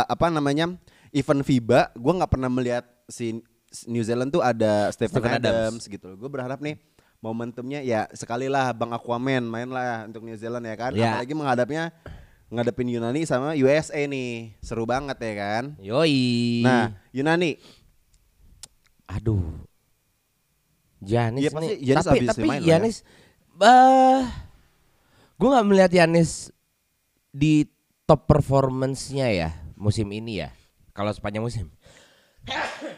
apa 0.03 0.27
namanya 0.27 0.75
event 1.16 1.41
FIBA 1.47 1.95
gue 1.95 2.13
nggak 2.20 2.32
pernah 2.32 2.51
melihat 2.51 2.84
si 3.07 3.39
New 3.88 4.03
Zealand 4.03 4.32
tuh 4.36 4.43
ada 4.43 4.91
Stephen, 4.91 5.20
Stephen 5.20 5.32
Adams. 5.39 5.47
Adams. 5.47 5.84
gitu. 5.88 6.09
Gue 6.20 6.30
berharap 6.32 6.59
nih 6.59 6.76
momentumnya 7.24 7.82
ya 7.82 8.05
sekali 8.13 8.51
lah 8.51 8.76
Bang 8.76 8.93
Aquaman 8.93 9.43
main 9.47 9.68
lah 9.72 10.05
untuk 10.07 10.24
New 10.28 10.36
Zealand 10.36 10.68
ya 10.68 10.76
kan. 10.76 10.91
Ya. 10.95 11.16
Apalagi 11.16 11.34
menghadapnya 11.36 11.84
ngadepin 12.51 12.91
Yunani 12.91 13.24
sama 13.24 13.55
USA 13.55 14.03
nih. 14.05 14.55
Seru 14.59 14.84
banget 14.84 15.18
ya 15.20 15.34
kan. 15.36 15.63
Yoi. 15.80 16.63
Nah, 16.63 16.95
Yunani 17.16 17.59
aduh. 19.07 19.63
Janis 21.03 21.51
pasti 21.51 21.63
nih. 21.63 21.76
Giannis 21.84 22.05
tapi 22.05 22.18
habis 22.18 22.30
tapi 22.36 22.47
main 22.47 22.61
lah 22.63 22.80
ya. 22.80 22.80
Eh 23.55 24.24
gue 25.36 25.49
nggak 25.51 25.68
melihat 25.68 25.91
Yanis 25.91 26.51
di 27.36 27.68
top 28.07 28.24
performance-nya 28.30 29.28
ya 29.32 29.49
musim 29.76 30.07
ini 30.16 30.43
ya. 30.43 30.49
Kalau 30.95 31.11
sepanjang 31.11 31.43
musim. 31.43 31.67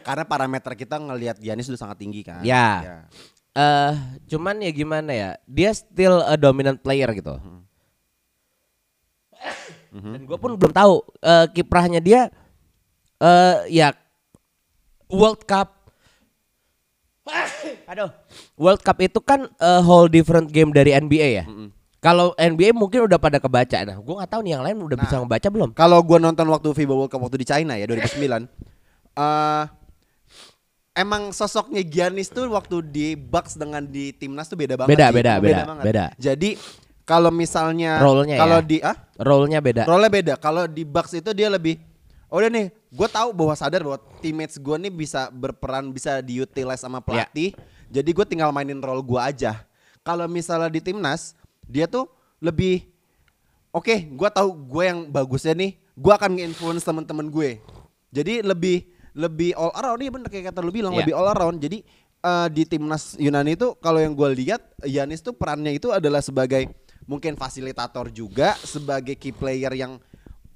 karena 0.04 0.28
parameter 0.28 0.76
kita 0.76 1.00
ngelihat 1.00 1.40
Giannis 1.40 1.72
udah 1.72 1.82
sangat 1.88 1.98
tinggi 2.04 2.22
kan. 2.22 2.44
Ya. 2.44 3.08
Eh 3.58 3.94
cuman 4.30 4.62
ya 4.62 4.72
gimana 4.72 5.12
ya? 5.12 5.30
Dia 5.50 5.74
still 5.74 6.22
a 6.22 6.38
dominant 6.38 6.78
player 6.84 7.10
gitu. 7.18 7.42
Dan 9.98 10.22
gue 10.30 10.38
pun 10.38 10.54
belum 10.54 10.74
tahu 10.76 11.02
eh, 11.24 11.48
kiprahnya 11.56 12.04
dia 12.04 12.30
eh 13.18 13.58
ya 13.72 13.96
World 15.10 15.48
Cup. 15.48 15.74
Aduh, 17.92 18.12
World 18.60 18.84
Cup 18.84 19.00
itu 19.00 19.20
kan 19.24 19.48
a 19.58 19.80
whole 19.82 20.12
different 20.12 20.52
game 20.52 20.76
dari 20.76 20.92
NBA 20.94 21.28
ya. 21.44 21.46
Kalau 22.08 22.32
NBA 22.40 22.72
mungkin 22.72 23.04
udah 23.04 23.20
pada 23.20 23.36
kebaca. 23.36 23.78
Nah, 23.84 24.00
gue 24.00 24.16
nggak 24.16 24.32
tahu 24.32 24.42
nih 24.48 24.52
yang 24.56 24.64
lain 24.64 24.80
udah 24.80 24.96
bisa 24.96 25.20
ngebaca 25.20 25.48
belum. 25.52 25.70
Kalau 25.76 26.00
gua 26.08 26.24
nonton 26.24 26.48
waktu 26.48 26.72
FIBA 26.72 26.94
World 26.96 27.12
Cup 27.12 27.20
waktu 27.20 27.44
di 27.44 27.48
China 27.52 27.76
ya 27.76 27.84
2009. 27.84 28.48
eh 29.18 29.66
emang 30.96 31.36
sosoknya 31.36 31.84
Giannis 31.84 32.32
tuh 32.32 32.48
waktu 32.48 32.80
di 32.88 33.08
Bucks 33.20 33.60
dengan 33.60 33.84
di 33.84 34.16
timnas 34.16 34.48
tuh 34.48 34.56
beda 34.56 34.80
banget. 34.80 34.96
Beda, 34.96 35.08
sih. 35.12 35.16
beda, 35.20 35.34
beda, 35.44 35.62
banget. 35.68 35.84
beda. 35.84 36.06
Jadi 36.16 36.50
kalau 37.04 37.28
misalnya 37.28 38.00
Role-nya 38.00 38.40
kalau 38.40 38.60
ya. 38.64 38.66
di 38.66 38.78
ah 38.80 38.98
Role-nya 39.20 39.60
beda. 39.60 39.84
role 39.84 40.08
beda. 40.08 40.34
Kalau 40.40 40.64
di 40.64 40.88
Bucks 40.88 41.12
itu 41.12 41.36
dia 41.36 41.52
lebih 41.52 41.76
Oh 42.28 42.44
udah 42.44 42.52
nih, 42.52 42.68
gue 42.92 43.08
tahu 43.08 43.32
bahwa 43.32 43.56
sadar 43.56 43.80
bahwa 43.88 44.04
teammates 44.20 44.60
gue 44.60 44.76
nih 44.76 44.92
bisa 44.92 45.32
berperan, 45.32 45.88
bisa 45.96 46.20
diutilize 46.20 46.84
sama 46.84 47.00
pelatih. 47.00 47.56
Jadi 47.88 48.10
gue 48.12 48.26
tinggal 48.28 48.52
mainin 48.52 48.84
role 48.84 49.00
gue 49.00 49.16
aja. 49.16 49.64
Kalau 50.04 50.28
misalnya 50.28 50.68
di 50.68 50.84
timnas, 50.84 51.40
dia 51.68 51.86
tuh 51.86 52.08
lebih, 52.40 52.88
oke, 53.72 53.96
gue 54.08 54.30
tahu 54.32 54.50
gue 54.56 54.84
yang 54.84 55.00
bagusnya 55.08 55.54
nih, 55.54 55.76
gue 55.78 56.14
akan 56.14 56.32
nge-influence 56.38 56.84
teman-teman 56.84 57.28
gue. 57.28 57.60
Jadi 58.10 58.42
lebih 58.42 58.88
lebih 59.18 59.58
all 59.58 59.74
around, 59.74 60.00
iya 60.00 60.12
bener 60.14 60.30
kayak 60.30 60.54
kata 60.54 60.62
lu 60.62 60.70
bilang 60.70 60.94
Iya. 60.94 61.02
lebih 61.04 61.14
all 61.18 61.30
around. 61.34 61.58
Jadi 61.58 61.82
eh, 62.22 62.48
di 62.54 62.64
timnas 62.70 63.18
Yunani 63.18 63.58
itu 63.58 63.74
kalau 63.82 63.98
yang 63.98 64.14
gue 64.14 64.30
lihat, 64.38 64.62
Yanis 64.86 65.26
tuh 65.26 65.34
perannya 65.34 65.74
itu 65.74 65.90
adalah 65.90 66.22
sebagai 66.22 66.70
mungkin 67.10 67.34
fasilitator 67.34 68.14
juga, 68.14 68.54
sebagai 68.62 69.18
key 69.18 69.34
player 69.34 69.74
yang 69.74 69.98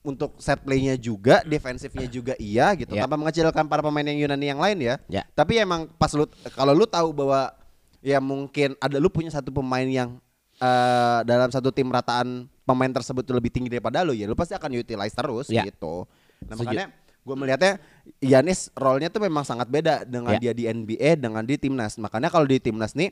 untuk 0.02 0.38
set 0.42 0.58
playnya 0.66 0.98
juga, 0.98 1.46
defensifnya 1.46 2.10
juga 2.10 2.34
iya 2.42 2.74
gitu. 2.74 2.98
Ya. 2.98 3.06
Tanpa 3.06 3.22
mengecilkan 3.22 3.66
para 3.70 3.82
pemain 3.86 4.06
yang 4.06 4.18
Yunani 4.26 4.46
yang 4.50 4.62
lain 4.62 4.78
ya. 4.82 4.96
Ya. 5.06 5.24
Tapi 5.38 5.62
emang 5.62 5.90
pas 5.98 6.10
lu 6.14 6.26
kalau 6.58 6.74
lu 6.74 6.90
tahu 6.90 7.14
bahwa 7.14 7.54
ya 8.02 8.18
mungkin 8.18 8.74
ada 8.82 8.98
lu 8.98 9.14
punya 9.14 9.30
satu 9.30 9.54
pemain 9.54 9.86
yang 9.86 10.18
eh, 10.62 11.20
dalam 11.26 11.50
satu 11.50 11.70
tim 11.70 11.90
rataan 11.90 12.46
pemain 12.62 12.88
tersebut 12.88 13.26
lebih 13.28 13.50
tinggi 13.50 13.68
daripada 13.68 14.02
lu 14.02 14.14
ya, 14.14 14.24
lu 14.24 14.38
pasti 14.38 14.54
akan 14.54 14.70
utilize 14.76 15.12
terus 15.12 15.50
Ya. 15.50 15.66
gitu. 15.66 16.06
Nah, 16.42 16.54
Setuju. 16.54 16.62
makanya 16.64 16.86
gue 17.22 17.36
melihatnya 17.36 17.74
Yanis 18.18 18.70
role-nya 18.74 19.10
tuh 19.10 19.22
memang 19.22 19.42
sangat 19.42 19.66
beda 19.66 20.02
dengan 20.04 20.38
Ya. 20.38 20.42
dia 20.42 20.54
di 20.54 20.66
NBA 20.66 21.18
dengan 21.18 21.42
di 21.42 21.54
timnas. 21.56 21.98
Makanya 21.98 22.30
kalau 22.30 22.46
di 22.46 22.58
timnas 22.58 22.94
nih 22.94 23.10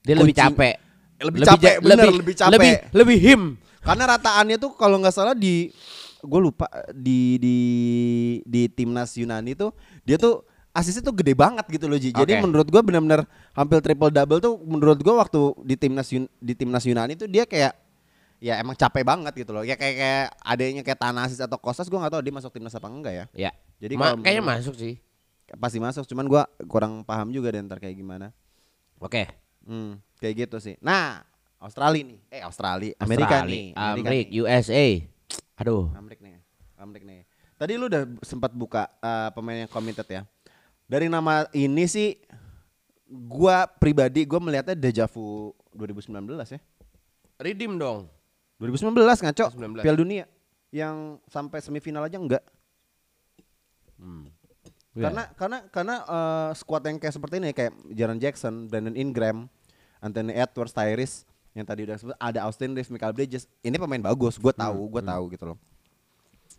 Dia 0.00 0.14
lebih 0.14 0.32
kunci- 0.32 0.44
capek. 0.52 0.74
Lebih 1.16 1.40
capek, 1.42 1.74
ja- 1.74 1.80
bener, 1.82 2.06
lebih 2.14 2.34
capek. 2.34 2.52
Lebih 2.52 2.72
lebih 2.92 3.18
him. 3.18 3.42
karena 3.78 4.04
rataannya 4.10 4.56
tuh 4.56 4.74
kalau 4.74 4.98
nggak 4.98 5.14
salah 5.14 5.30
di 5.32 5.70
gue 6.18 6.40
lupa 6.42 6.66
di 6.90 7.38
di 7.38 7.56
di 8.42 8.66
timnas 8.66 9.14
Yunani 9.14 9.54
tuh 9.54 9.70
dia 10.02 10.18
tuh 10.18 10.42
asisnya 10.76 11.00
tuh 11.00 11.16
gede 11.16 11.32
banget 11.32 11.64
gitu 11.72 11.88
loh 11.88 11.96
Ji. 11.96 12.12
Jadi 12.12 12.36
Oke. 12.36 12.42
menurut 12.44 12.68
gue 12.68 12.82
benar-benar 12.84 13.24
hampir 13.56 13.80
triple 13.80 14.12
double 14.12 14.40
tuh 14.44 14.60
menurut 14.60 15.00
gue 15.00 15.14
waktu 15.16 15.40
di 15.64 15.74
timnas 15.80 16.08
di 16.36 16.52
timnas 16.52 16.84
Yunani 16.84 17.16
tuh 17.16 17.24
dia 17.24 17.48
kayak 17.48 17.72
ya 18.36 18.60
emang 18.60 18.76
capek 18.76 19.00
banget 19.00 19.32
gitu 19.32 19.56
loh. 19.56 19.64
Ya 19.64 19.80
kayak 19.80 19.96
kayak 19.96 20.26
adanya 20.44 20.82
kayak 20.84 21.00
Tanasis 21.00 21.40
atau 21.40 21.56
Kostas 21.56 21.88
gue 21.88 21.96
nggak 21.96 22.12
tahu 22.12 22.22
dia 22.22 22.34
masuk 22.36 22.52
timnas 22.52 22.76
apa 22.76 22.92
enggak 22.92 23.14
ya. 23.16 23.24
Ya. 23.32 23.50
Jadi 23.80 23.96
Ma- 23.96 24.12
kalau 24.12 24.20
kayaknya 24.20 24.44
masuk 24.44 24.76
sih. 24.76 25.00
Pasti 25.46 25.78
masuk, 25.78 26.02
cuman 26.10 26.26
gue 26.26 26.42
kurang 26.66 27.06
paham 27.06 27.30
juga 27.30 27.54
deh 27.54 27.62
ntar 27.62 27.78
kayak 27.78 27.94
gimana. 27.94 28.34
Oke. 28.98 29.30
Hmm, 29.62 30.02
kayak 30.18 30.46
gitu 30.46 30.58
sih. 30.58 30.74
Nah, 30.82 31.22
Australia 31.62 32.02
nih. 32.02 32.18
Eh, 32.34 32.42
Australia, 32.42 32.92
Amerika 32.98 33.40
Australia, 33.40 33.54
nih. 33.54 33.66
Amerika 33.78 34.10
Amerika, 34.10 34.10
nih. 34.10 34.24
USA. 34.42 34.86
Aduh. 35.62 35.86
Amrik 35.94 36.18
nih, 36.18 36.34
Amrik 36.76 37.04
nih. 37.06 37.22
Tadi 37.56 37.72
lu 37.78 37.88
udah 37.88 38.04
sempat 38.26 38.52
buka 38.52 38.90
eh, 39.00 39.30
pemain 39.32 39.64
yang 39.64 39.70
committed 39.70 40.04
ya. 40.10 40.26
Dari 40.86 41.10
nama 41.10 41.50
ini 41.50 41.84
sih, 41.90 42.14
gua 43.10 43.66
pribadi 43.66 44.22
gua 44.22 44.38
melihatnya 44.38 44.78
deja 44.78 45.04
vu 45.10 45.50
2019 45.74 46.14
ya. 46.54 46.60
Redeem 47.36 47.74
dong. 47.76 48.06
2019 48.62 48.94
ngaco, 48.96 49.46
19. 49.52 49.84
Piala 49.84 49.98
Dunia 49.98 50.24
yang 50.72 51.20
sampai 51.28 51.60
semifinal 51.60 52.06
aja 52.06 52.16
enggak. 52.16 52.40
Iya. 54.96 55.12
Karena 55.12 55.22
karena 55.36 55.58
karena 55.68 55.96
eh, 56.08 56.50
squad 56.56 56.82
yang 56.88 56.96
kayak 56.96 57.14
seperti 57.14 57.34
ini 57.36 57.52
kayak 57.52 57.72
Jaron 57.92 58.16
Jackson, 58.16 58.64
Brandon 58.72 58.96
Ingram, 58.96 59.44
Anthony 60.00 60.32
Edwards, 60.32 60.72
Tyrese 60.72 61.28
yang 61.52 61.68
tadi 61.68 61.84
udah 61.84 61.96
sebut 62.00 62.16
ada 62.16 62.48
Austin 62.48 62.72
Reeves, 62.72 62.88
Michael 62.88 63.12
Bridges. 63.12 63.44
Ini 63.60 63.76
pemain 63.76 64.00
bagus, 64.00 64.40
gue 64.40 64.52
tahu, 64.52 64.88
gue 64.88 65.02
tahu 65.04 65.24
gitu 65.36 65.44
loh. 65.52 65.58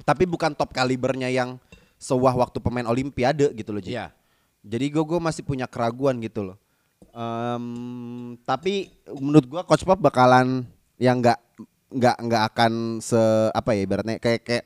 Tapi 0.05 0.30
bukan 0.30 0.53
top 0.53 0.69
kalibernya 0.73 1.34
yang 1.34 1.57
sewah 1.97 2.33
waktu 2.33 2.57
pemain 2.61 2.85
Olimpiade 2.85 3.49
gitu 3.57 3.73
loh. 3.73 3.81
Ji. 3.81 3.97
Iya. 3.97 4.13
Jadi 4.61 4.85
gue 4.93 5.03
gue 5.03 5.19
masih 5.21 5.41
punya 5.45 5.65
keraguan 5.65 6.17
gitu 6.21 6.53
loh. 6.53 6.57
Em, 7.13 7.65
tapi 8.45 8.93
menurut 9.17 9.45
gue 9.45 9.61
Coach 9.65 9.85
Pop 9.85 9.97
bakalan 9.97 10.65
yang 11.01 11.21
nggak 11.21 11.39
nggak 11.87 12.17
nggak 12.19 12.43
akan 12.53 12.99
se 12.99 13.19
apa 13.53 13.73
ya 13.73 13.81
ibaratnya 13.87 14.17
kayak 14.19 14.41
kayak 14.43 14.65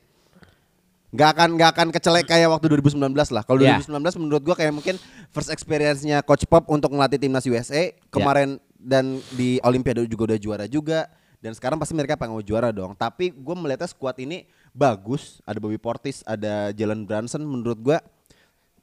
nggak 1.12 1.28
akan 1.36 1.48
nggak 1.60 1.70
akan 1.76 1.88
kecelek 1.92 2.26
kayak 2.28 2.48
waktu 2.48 2.66
2019 2.72 3.12
lah. 3.12 3.42
Kalau 3.44 3.60
Ya. 3.60 3.76
2019 3.80 4.16
menurut 4.20 4.42
gua 4.44 4.56
kayak 4.56 4.72
mungkin 4.72 4.96
first 5.28 5.52
experience-nya 5.52 6.24
Coach 6.24 6.48
Pop 6.48 6.68
untuk 6.72 6.92
ngelatih 6.92 7.20
timnas 7.20 7.44
USA 7.44 7.92
kemarin 8.08 8.56
dan 8.76 9.20
di 9.36 9.60
Olimpiade 9.62 10.08
juga 10.08 10.34
udah 10.34 10.38
juara 10.40 10.64
juga 10.66 11.06
dan 11.42 11.58
sekarang 11.58 11.74
pasti 11.82 11.90
mereka 11.92 12.14
pengen 12.14 12.38
juara 12.46 12.70
dong. 12.70 12.94
Tapi 12.94 13.34
gue 13.34 13.54
melihatnya 13.58 13.90
squad 13.90 14.14
ini 14.22 14.46
bagus. 14.72 15.38
Ada 15.42 15.56
Bobby 15.56 15.76
Portis, 15.76 16.20
ada 16.22 16.70
Jalen 16.70 17.04
Brunson. 17.04 17.40
Menurut 17.40 17.78
gua 17.78 17.98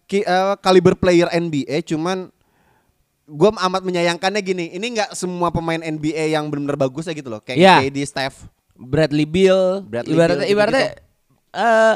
ki, 0.06 0.22
eh, 0.22 0.56
kaliber 0.58 0.94
player 0.94 1.30
NBA 1.30 1.82
cuman 1.84 2.34
gue 3.26 3.50
amat 3.52 3.86
menyayangkannya 3.86 4.42
gini 4.42 4.66
ini 4.72 4.86
nggak 4.92 5.14
semua 5.14 5.50
pemain 5.50 5.78
NBA 5.78 6.34
yang 6.34 6.50
benar-benar 6.50 6.82
bagus 6.82 7.06
ya 7.06 7.14
gitu 7.14 7.30
loh 7.30 7.38
kayak 7.38 7.58
Iya. 7.58 7.76
KD 7.86 7.98
Steph 8.04 8.50
Bradley 8.74 9.22
Beal, 9.22 9.86
Bradley 9.86 10.18
ibaratnya 10.18 10.42
Beal 10.42 10.50
ibaratnya 10.50 10.86
eh 11.52 11.96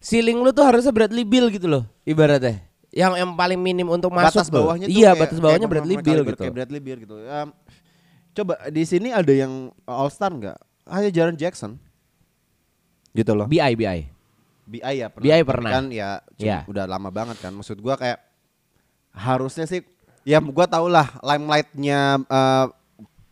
ceiling 0.00 0.40
lu 0.40 0.48
tuh 0.48 0.64
harusnya 0.64 0.88
Bradley 0.88 1.20
Beal 1.22 1.50
gitu 1.50 1.68
loh, 1.68 1.84
ibaratnya. 2.02 2.64
Yang 2.88 3.12
yang 3.18 3.30
paling 3.34 3.60
minim 3.60 3.84
untuk 3.86 4.08
masuk 4.08 4.40
batas 4.40 4.48
bawahnya 4.48 4.86
tuh 4.86 4.94
Iya, 4.94 5.10
kayak- 5.10 5.20
batas 5.20 5.38
bawahnya 5.38 5.58
kayak 5.60 5.72
Bradley 5.74 5.96
Beal 6.00 6.20
gitu. 6.24 6.40
kayak 6.40 6.54
Bradley 6.54 6.80
Beal 6.80 6.98
gitu 6.98 7.14
Em, 7.20 7.48
coba 8.32 8.54
di 8.70 8.82
sini 8.84 9.08
ada 9.10 9.28
yang 9.28 9.52
All 9.84 10.08
Star 10.08 10.32
nggak 10.32 10.56
hanya 10.86 11.10
Jaren 11.12 11.36
Jackson 11.36 11.76
gitu 13.18 13.34
loh 13.34 13.44
BI 13.44 13.74
BI. 13.74 14.00
BI 14.68 14.94
ya 14.94 15.08
pernah. 15.08 15.24
BI 15.26 15.42
pernah. 15.42 15.70
kan 15.72 15.84
ya 15.88 16.22
Iya. 16.36 16.62
udah 16.64 16.84
lama 16.84 17.08
banget 17.08 17.40
kan 17.40 17.50
maksud 17.50 17.78
gua 17.78 17.96
kayak 17.96 18.20
harusnya 19.10 19.64
sih 19.64 19.80
ya 20.22 20.38
gua 20.38 20.68
tau 20.68 20.86
lah 20.86 21.18
limelightnya 21.20 22.22
eh, 22.22 22.66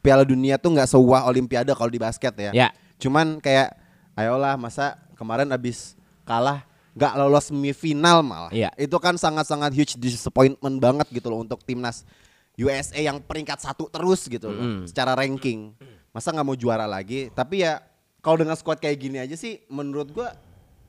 Piala 0.00 0.22
Dunia 0.22 0.54
tuh 0.56 0.70
nggak 0.70 0.86
sewah 0.86 1.26
Olimpiade 1.26 1.70
kalau 1.72 1.90
di 1.90 1.98
basket 1.98 2.30
ya. 2.36 2.50
Ya. 2.52 2.68
Cuman 2.96 3.38
kayak 3.38 3.74
ayolah 4.14 4.54
masa 4.54 4.94
kemarin 5.14 5.50
abis 5.50 5.98
kalah 6.22 6.62
nggak 6.94 7.12
lolos 7.16 7.50
semifinal 7.50 8.22
malah. 8.22 8.48
Iya. 8.48 8.70
Itu 8.78 8.96
kan 8.96 9.14
sangat-sangat 9.14 9.74
huge 9.74 9.98
disappointment 9.98 10.78
banget 10.78 11.10
gitu 11.10 11.26
loh 11.26 11.42
untuk 11.42 11.58
timnas 11.60 12.06
USA 12.54 12.96
yang 12.96 13.18
peringkat 13.18 13.58
satu 13.58 13.90
terus 13.90 14.24
gitu 14.24 14.46
loh 14.46 14.56
Mm-mm. 14.56 14.86
secara 14.86 15.12
ranking. 15.12 15.74
Masa 16.08 16.30
nggak 16.30 16.46
mau 16.46 16.56
juara 16.56 16.86
lagi? 16.86 17.28
Tapi 17.28 17.66
ya 17.66 17.82
kalau 18.26 18.42
dengan 18.42 18.58
squad 18.58 18.82
kayak 18.82 18.98
gini 18.98 19.22
aja 19.22 19.38
sih 19.38 19.62
menurut 19.68 20.10
gua 20.10 20.34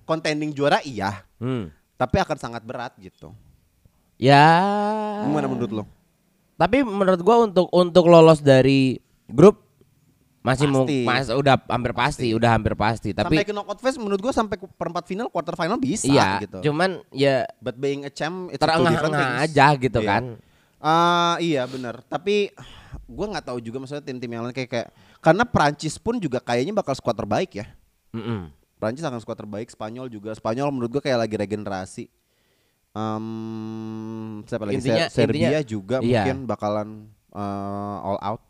contending 0.04 0.50
juara 0.50 0.82
iya, 0.82 1.22
Hmm. 1.38 1.70
tapi 1.94 2.18
akan 2.18 2.34
sangat 2.34 2.66
berat 2.66 2.98
gitu. 2.98 3.30
Ya. 4.18 4.42
Gimana 5.22 5.46
menurut 5.46 5.72
lo? 5.72 5.84
Tapi 6.58 6.82
menurut 6.82 7.22
gua 7.22 7.46
untuk 7.46 7.70
untuk 7.70 8.10
lolos 8.10 8.42
dari 8.42 8.98
grup 9.30 9.62
masih 10.42 10.66
mau 10.66 10.88
Pasti. 10.88 11.04
mas 11.04 11.28
udah 11.28 11.60
hampir 11.68 11.92
pasti, 11.92 12.28
udah 12.32 12.50
hampir 12.50 12.74
pasti. 12.74 13.12
sampai 13.12 13.44
Tapi 13.44 13.46
ke 13.46 13.52
knockout 13.52 13.78
phase 13.78 14.00
menurut 14.00 14.18
gua 14.18 14.32
sampai 14.32 14.56
perempat 14.58 15.04
final, 15.06 15.28
quarter 15.28 15.54
final 15.54 15.76
bisa 15.76 16.08
iya, 16.08 16.40
gitu. 16.40 16.72
cuman 16.72 17.04
ya 17.12 17.44
But 17.60 17.78
being 17.78 18.08
a 18.08 18.10
champ 18.10 18.50
different 18.50 18.64
terengah-engah 18.64 19.44
aja 19.44 19.76
gitu 19.76 20.00
Iya. 20.02 20.08
kan. 20.08 20.24
Ah, 20.80 21.36
iya 21.38 21.68
benar. 21.68 22.00
Tapi 22.02 22.50
gua 23.06 23.28
nggak 23.30 23.46
tahu 23.46 23.60
juga 23.60 23.78
maksudnya 23.78 24.02
tim-tim 24.02 24.32
yang 24.32 24.48
lain 24.48 24.56
kayak 24.56 24.70
kayak 24.72 24.90
karena 25.20 25.44
Prancis 25.44 25.96
pun 25.96 26.18
juga 26.18 26.38
kayaknya 26.38 26.74
bakal 26.74 26.94
squad 26.94 27.16
terbaik 27.16 27.52
ya. 27.54 27.66
Mm-mm. 28.12 28.50
Prancis 28.76 29.02
akan 29.02 29.18
squad 29.18 29.36
terbaik, 29.36 29.68
Spanyol 29.68 30.08
juga. 30.08 30.32
Spanyol 30.32 30.70
menurut 30.70 30.92
gua 30.92 31.02
kayak 31.02 31.20
lagi 31.20 31.36
regenerasi. 31.36 32.06
Em, 32.94 33.26
siapa 34.44 34.64
lagi? 34.64 34.78
Intinya- 34.78 35.08
Se- 35.08 35.18
Serbia 35.20 35.38
intinya- 35.54 35.64
juga 35.64 35.98
iya. 36.00 36.24
mungkin 36.24 36.38
bakalan 36.46 36.90
eh, 37.30 37.40
all 38.02 38.20
out. 38.20 38.42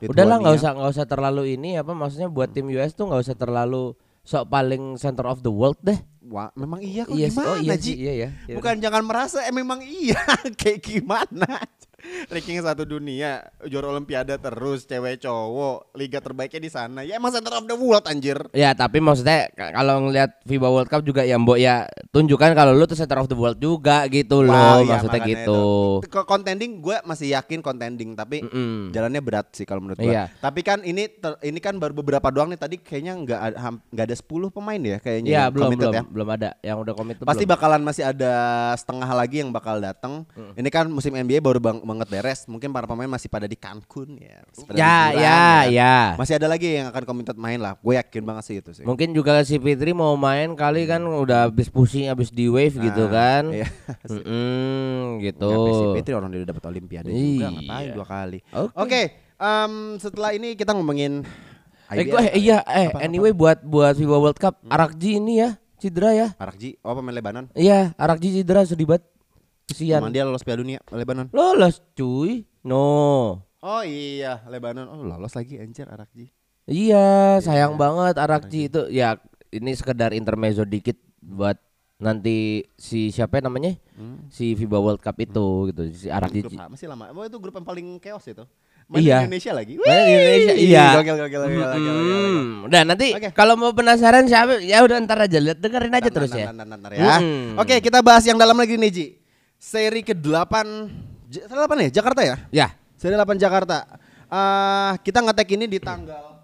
Udahlah 0.00 0.36
nggak 0.36 0.52
Lithuania. 0.52 0.60
usah 0.60 0.70
nggak 0.74 0.92
usah 0.92 1.06
terlalu 1.06 1.42
ini 1.50 1.70
apa 1.74 1.92
maksudnya 1.92 2.28
buat 2.28 2.50
tim 2.50 2.68
US 2.68 2.92
tuh 2.92 3.08
nggak 3.08 3.22
usah 3.22 3.32
terlalu 3.34 3.96
sok 4.20 4.44
paling 4.46 4.96
center 4.96 5.24
of 5.24 5.40
the 5.40 5.48
world 5.48 5.80
deh. 5.80 5.96
Wah, 6.24 6.48
memang 6.54 6.80
iya 6.80 7.04
kok 7.04 7.12
Iya 7.12 7.28
sih, 7.28 7.36
gimana 7.36 7.48
oh 7.50 7.56
iya 7.58 7.74
Ji? 7.74 7.84
sih, 7.86 7.96
iya 7.98 8.12
ya. 8.14 8.28
Ya 8.46 8.54
Bukan 8.56 8.74
jangan 8.78 9.02
merasa 9.02 9.40
eh 9.40 9.52
memang 9.52 9.80
iya 9.80 10.16
kayak 10.60 10.80
gimana. 10.80 11.48
Ranking 12.24 12.56
satu 12.58 12.84
dunia, 12.84 13.40
juara 13.64 13.88
olimpiade 13.88 14.32
terus, 14.34 14.84
cewek 14.84 15.20
cowok, 15.20 15.92
liga 15.94 16.18
terbaiknya 16.18 16.56
di 16.58 16.68
sana. 16.68 17.00
Ya 17.00 17.16
emang 17.16 17.30
center 17.30 17.52
of 17.52 17.64
the 17.64 17.74
world 17.74 18.04
anjir. 18.04 18.36
Ya 18.50 18.72
tapi 18.72 18.98
maksudnya 18.98 19.48
kalau 19.52 20.04
ngelihat 20.04 20.40
FIBA 20.42 20.68
World 20.68 20.88
Cup 20.88 21.00
juga 21.00 21.20
ya 21.20 21.36
mbok 21.36 21.56
ya 21.56 21.84
tunjukkan 22.10 22.52
kalau 22.52 22.72
lu 22.72 22.84
tuh 22.84 22.94
center 22.94 23.18
of 23.18 23.26
the 23.26 23.34
world 23.34 23.56
juga 23.56 24.04
gitu 24.06 24.40
loh 24.40 24.52
Wah, 24.52 24.80
iya, 24.80 24.88
maksudnya 24.94 25.12
makanya 25.16 25.28
gitu. 25.44 25.60
itu. 26.00 26.20
Contending 26.24 26.72
gue 26.78 26.96
masih 27.04 27.28
yakin 27.30 27.60
contending 27.60 28.10
tapi 28.12 28.40
Mm-mm. 28.40 28.90
jalannya 28.90 29.20
berat 29.20 29.52
sih 29.52 29.64
kalau 29.64 29.80
menurut 29.80 29.98
gue. 29.98 30.08
Iya. 30.08 30.28
Tapi 30.34 30.60
kan 30.60 30.80
ini 30.80 31.08
ter- 31.08 31.40
ini 31.40 31.58
kan 31.58 31.76
baru 31.76 31.92
beberapa 31.94 32.28
doang 32.28 32.48
nih 32.48 32.60
tadi 32.60 32.76
kayaknya 32.78 33.16
nggak 33.16 33.40
nggak 33.90 34.04
ada 34.04 34.16
10 34.16 34.24
pemain 34.50 34.80
ya 34.80 34.96
kayaknya 34.98 35.30
Iya 35.30 35.40
yang 35.40 35.52
belum 35.52 35.68
belum 35.74 35.92
ya. 35.92 36.02
belum 36.04 36.28
ada 36.30 36.48
yang 36.60 36.76
udah 36.80 36.94
komit 36.94 37.16
Pasti 37.20 37.44
belum. 37.44 37.52
bakalan 37.52 37.82
masih 37.82 38.04
ada 38.04 38.32
setengah 38.74 39.08
lagi 39.08 39.40
yang 39.40 39.50
bakal 39.50 39.78
datang. 39.78 40.24
Ini 40.54 40.68
kan 40.68 40.86
musim 40.86 41.12
NBA 41.12 41.40
baru 41.40 41.60
bang- 41.60 41.82
banget 41.94 42.08
beres. 42.10 42.40
Mungkin 42.44 42.68
para 42.68 42.84
pemain 42.84 43.06
masih 43.06 43.26
pada 43.26 43.46
di 43.46 43.54
Cancun 43.54 44.18
ya. 44.18 44.42
pada 44.66 44.74
Ya 44.74 44.94
liburan, 45.06 45.14
ya 45.16 45.30
kan. 45.30 45.64
ya. 45.70 45.96
Masih 46.18 46.34
ada 46.34 46.46
lagi 46.46 46.68
yang 46.74 46.90
akan 46.90 47.02
committed 47.04 47.36
main 47.36 47.56
lah. 47.56 47.78
Gue 47.78 47.94
yakin 47.94 48.22
banget 48.22 48.44
sih 48.44 48.56
itu 48.58 48.70
sih. 48.72 48.82
Mungkin 48.82 49.10
juga 49.10 49.38
si 49.42 49.56
Fitri 49.56 49.90
mau 49.90 50.12
main 50.14 50.52
kali 50.52 50.84
kan 50.84 51.00
udah 51.00 51.46
habis 51.46 51.70
pusing 51.70 52.06
habis 52.06 52.28
di 52.28 52.46
wave 52.46 52.74
gitu 52.74 53.06
Nah, 53.06 53.10
kan. 53.10 53.42
Iya. 53.48 53.66
Mm-mm, 54.10 55.22
gitu. 55.22 55.46
Ngapain 55.46 55.72
si 55.72 55.86
Fitri 55.94 56.12
orang 56.12 56.28
dia 56.28 56.42
dapat 56.42 56.64
olimpiade 56.64 57.08
juga 57.08 57.16
Iya. 57.16 57.48
ngapain 57.52 57.88
dua 57.92 58.06
kali. 58.06 58.38
Oke. 58.50 58.72
Oke, 58.76 59.02
em, 59.36 59.72
setelah 59.96 60.30
ini 60.30 60.52
kita 60.54 60.72
ngomongin 60.72 61.22
Eh, 61.86 62.08
gua, 62.08 62.26
eh, 62.26 62.40
iya 62.40 62.58
eh 62.64 62.88
Apa, 62.90 62.98
apa, 62.98 63.06
anyway 63.06 63.30
buat 63.30 63.60
buat 63.62 63.94
FIBA 63.94 64.16
World 64.18 64.40
Cup 64.40 64.58
Arakji 64.66 65.20
ini 65.20 65.38
ya 65.38 65.54
cedera 65.76 66.10
ya. 66.10 66.28
Arakji, 66.34 66.80
oh 66.80 66.90
pemain 66.90 67.12
Lebanon. 67.12 67.44
Iya, 67.52 67.92
Arakji 67.94 68.34
cedera 68.34 68.64
sedih 68.64 68.88
banget. 68.88 69.04
Kesian. 69.64 70.00
Emang 70.00 70.12
dia 70.12 70.22
lolos 70.22 70.44
Piala 70.44 70.60
Dunia 70.60 70.80
Lebanon. 70.88 71.26
Lolos 71.30 71.80
cuy. 71.94 72.44
No. 72.62 73.40
Oh 73.58 73.82
iya, 73.82 74.44
Lebanon. 74.46 74.84
Oh 74.86 75.00
lolos 75.00 75.32
lagi 75.32 75.56
anjir 75.56 75.88
Arakji. 75.88 76.28
Iya, 76.64 77.40
sayang 77.40 77.76
banget 77.76 78.16
Arakji 78.16 78.68
itu 78.68 78.88
ya 78.88 79.16
ini 79.48 79.72
sekedar 79.72 80.12
intermezzo 80.12 80.64
dikit 80.64 80.96
buat 81.20 81.56
nanti 81.96 82.68
si 82.76 83.08
siapa 83.08 83.38
namanya? 83.38 83.72
Si 84.28 84.52
FIBA 84.52 84.76
World 84.76 85.00
Cup 85.00 85.16
itu 85.16 85.72
gitu. 85.72 85.82
Si 85.90 86.08
Arakji. 86.08 86.44
Grup 86.44 86.60
A 86.60 86.68
masih 86.68 86.88
lama. 86.88 87.08
Oh 87.10 87.24
itu 87.24 87.36
grup 87.36 87.54
yang 87.54 87.64
paling 87.64 87.86
chaos 87.98 88.24
itu. 88.26 88.44
Iya. 88.84 89.24
di 89.24 89.32
Indonesia 89.32 89.52
lagi. 89.56 89.72
Main 89.80 89.96
di 89.96 90.12
Indonesia, 90.12 90.54
iya. 90.60 90.86
Gokil 90.92 91.16
gokil 91.16 91.24
gokil 91.24 91.40
gokil, 91.40 91.56
gokil, 91.56 91.72
gokil. 91.72 92.28
Hmm, 92.28 92.66
Udah 92.68 92.82
nanti 92.84 93.06
Oke. 93.16 93.28
kalau 93.32 93.56
mau 93.56 93.72
penasaran 93.72 94.28
siapa 94.28 94.60
ya 94.60 94.84
udah 94.84 95.00
ntar 95.00 95.24
aja 95.24 95.38
lihat 95.40 95.56
dengerin 95.56 95.88
aja 95.88 96.04
Ntar, 96.04 96.12
terus 96.12 96.30
ntar, 96.30 96.40
ya. 96.40 96.46
ntar, 96.52 96.66
ntar, 96.68 96.78
ntar 96.84 96.92
ya. 96.92 97.16
Mm-mm. 97.16 97.56
Oke, 97.56 97.80
kita 97.80 98.04
bahas 98.04 98.28
yang 98.28 98.36
dalam 98.36 98.52
lagi 98.52 98.76
nih, 98.76 98.90
Ji. 98.92 99.06
Seri 99.64 100.04
ke-8 100.04 100.54
J- 101.32 101.48
seri 101.48 101.56
8 101.56 101.84
ya? 101.88 101.90
Jakarta 101.90 102.20
ya? 102.20 102.36
Ya, 102.52 102.68
Seri 103.00 103.16
8 103.16 103.40
Jakarta. 103.40 103.88
Ah, 104.28 105.00
kita 105.00 105.24
ngetek 105.24 105.56
ini 105.56 105.64
di 105.64 105.80
tanggal 105.80 106.36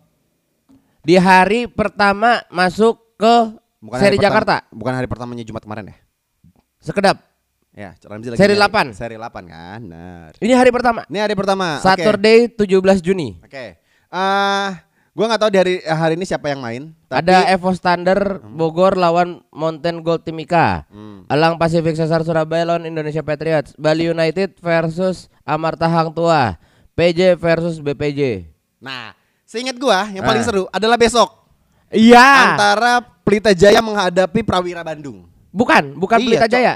di 1.01 1.17
hari 1.17 1.69
pertama 1.69 2.41
masuk 2.49 2.97
ke 3.17 3.35
hari 3.93 4.01
seri 4.01 4.17
pertama- 4.17 4.25
Jakarta. 4.25 4.55
Bukan 4.73 4.93
hari 4.97 5.09
pertamanya 5.09 5.45
Jumat 5.45 5.63
kemarin 5.65 5.93
ya? 5.93 5.97
Sekedap. 6.81 7.17
Ya, 7.71 7.93
Ramzi 8.03 8.33
lagi 8.33 8.41
Seri 8.41 8.57
nyari. 8.57 8.89
8. 8.89 8.97
Seri 8.97 9.15
8 9.21 9.45
kan. 9.47 9.81
Benar. 9.85 10.33
Ini 10.41 10.53
hari 10.57 10.71
pertama. 10.73 11.01
Ini 11.07 11.19
hari 11.21 11.35
pertama. 11.37 11.77
Saturday 11.79 12.49
17 12.49 12.99
Juni. 13.05 13.37
Oke. 13.45 13.77
Ah, 14.09 14.81
gua 15.11 15.25
nggak 15.27 15.41
tahu 15.41 15.51
dari 15.51 15.75
hari 15.81 16.15
ini 16.15 16.23
siapa 16.23 16.49
yang 16.49 16.61
main. 16.61 16.83
Tapi 17.07 17.19
Ada 17.27 17.51
Evo 17.51 17.71
Standard 17.71 18.41
Bogor 18.47 18.95
lawan 18.95 19.43
Mountain 19.51 20.01
Gold 20.01 20.23
Timika. 20.23 20.87
Hmm. 20.87 21.27
Elang 21.27 21.57
Pacific 21.57 21.95
Sesar 21.95 22.23
Surabaya 22.23 22.65
lawan 22.65 22.85
Indonesia 22.85 23.21
Patriots. 23.21 23.75
Bali 23.75 24.07
United 24.07 24.57
versus 24.59 25.27
Amarta 25.43 25.85
Hang 25.85 26.11
Tua. 26.11 26.55
PJ 26.93 27.35
versus 27.35 27.79
BPJ. 27.79 28.45
Nah, 28.77 29.17
seingat 29.43 29.75
gua 29.75 30.05
yang 30.07 30.21
paling 30.21 30.43
Ah. 30.43 30.47
seru 30.47 30.65
adalah 30.69 30.95
besok 30.95 31.33
Iya. 31.89 32.53
antara 32.53 32.93
Pelita 33.21 33.51
Jaya 33.51 33.81
menghadapi 33.81 34.43
Prawira 34.43 34.81
Bandung. 34.81 35.27
Bukan, 35.51 35.97
bukan 35.97 36.19
Iya, 36.19 36.27
Pelita. 36.27 36.47
Jaya. 36.47 36.75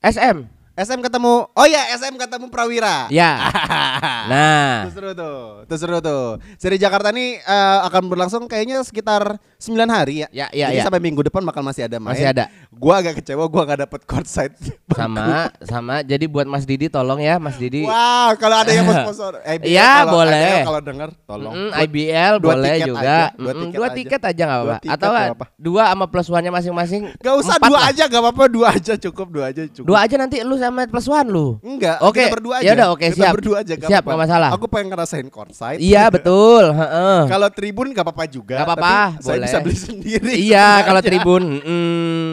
SM. 0.00 0.55
SM 0.76 1.00
ketemu, 1.00 1.48
oh 1.48 1.64
ya 1.64 1.88
SM 1.96 2.20
ketemu 2.20 2.52
Prawira. 2.52 3.08
Ya. 3.08 3.48
nah. 4.30 4.84
Itu 4.84 4.92
seru 4.92 5.16
tuh, 5.16 5.64
itu 5.64 5.74
seru 5.80 5.98
tuh. 6.04 6.36
Seri 6.60 6.76
Jakarta 6.76 7.16
ini 7.16 7.40
eh, 7.40 7.78
akan 7.88 8.12
berlangsung 8.12 8.44
kayaknya 8.44 8.84
sekitar 8.84 9.40
9 9.56 9.72
hari 9.88 10.28
ya. 10.28 10.28
Ya, 10.28 10.46
ya, 10.52 10.68
Jadi 10.68 10.76
ya. 10.76 10.84
sampai 10.84 11.00
minggu 11.00 11.24
depan 11.24 11.40
bakal 11.48 11.64
masih 11.64 11.88
ada 11.88 11.96
main. 11.96 12.12
Masih 12.12 12.28
ada. 12.28 12.52
Gua 12.68 13.00
agak 13.00 13.24
kecewa 13.24 13.48
gua 13.48 13.64
nggak 13.64 13.88
dapet 13.88 14.00
courtside. 14.04 14.52
Sama, 14.92 15.48
sama. 15.72 16.04
Jadi 16.04 16.28
buat 16.28 16.44
Mas 16.44 16.68
Didi 16.68 16.92
tolong 16.92 17.24
ya, 17.24 17.40
Mas 17.40 17.56
Didi. 17.56 17.88
Wah, 17.88 18.36
kalau 18.36 18.60
ada 18.60 18.68
yang 18.68 18.84
mau 18.84 19.00
sponsor, 19.00 19.40
IBL 19.56 19.72
Iya, 19.72 20.04
kalau 20.04 20.12
boleh. 20.12 20.52
Kalau 20.60 20.80
denger 20.84 21.08
tolong. 21.24 21.54
Mm, 21.56 21.70
IBL 21.88 22.34
dua 22.36 22.52
boleh 22.52 22.74
tiket 22.76 22.88
juga. 22.92 23.00
aja, 23.00 23.16
dua 23.32 23.52
Mm, 23.56 23.60
tiket 23.64 23.78
dua 23.80 23.88
tiket 23.96 24.20
aja 24.28 24.42
nggak 24.44 24.60
apa-apa. 24.60 24.76
Atau 24.92 25.08
nggak, 25.08 25.24
apa-apa. 25.32 25.46
dua 25.56 25.82
sama 25.88 26.04
plus 26.04 26.28
one-nya 26.28 26.52
masing-masing. 26.52 27.02
Gak 27.16 27.34
usah 27.40 27.56
dua 27.64 27.80
lah. 27.80 27.88
aja, 27.88 28.04
gak 28.04 28.20
apa-apa 28.20 28.44
dua 28.52 28.66
aja 28.76 28.92
cukup 29.00 29.26
dua 29.32 29.44
aja 29.48 29.64
cukup. 29.72 29.88
Dua 29.88 29.98
aja 30.04 30.14
nanti 30.20 30.36
lu 30.44 30.65
sama 30.66 30.82
plus 30.84 31.06
one 31.06 31.28
lu. 31.28 31.48
Enggak, 31.60 31.96
Oke, 32.00 32.22
kita 32.22 32.34
berdua 32.34 32.54
aja. 32.58 32.64
ya 32.64 32.72
udah, 32.74 32.88
oke, 32.90 33.06
Kita 33.06 33.16
siap. 33.16 33.34
berdua 33.34 33.56
aja 33.60 33.72
gak 33.74 33.88
Siap, 33.88 34.02
apa-apa. 34.02 34.08
nggak 34.08 34.22
masalah. 34.26 34.50
Aku 34.52 34.66
pengen 34.66 34.86
ngerasain 34.90 35.26
courtside. 35.28 35.78
Iya 35.78 36.04
betul. 36.14 36.64
heeh. 36.70 37.20
Kalau 37.26 37.48
tribun 37.50 37.86
gak 37.90 38.04
apa-apa 38.04 38.24
juga. 38.26 38.56
Nggak 38.58 38.68
apa-apa, 38.68 38.96
Saya 39.18 39.36
boleh. 39.36 39.44
bisa 39.44 39.56
beli 39.60 39.76
sendiri. 39.76 40.32
Iya 40.36 40.68
kalau 40.88 41.00
tribun. 41.00 41.42
Mm, 41.62 42.32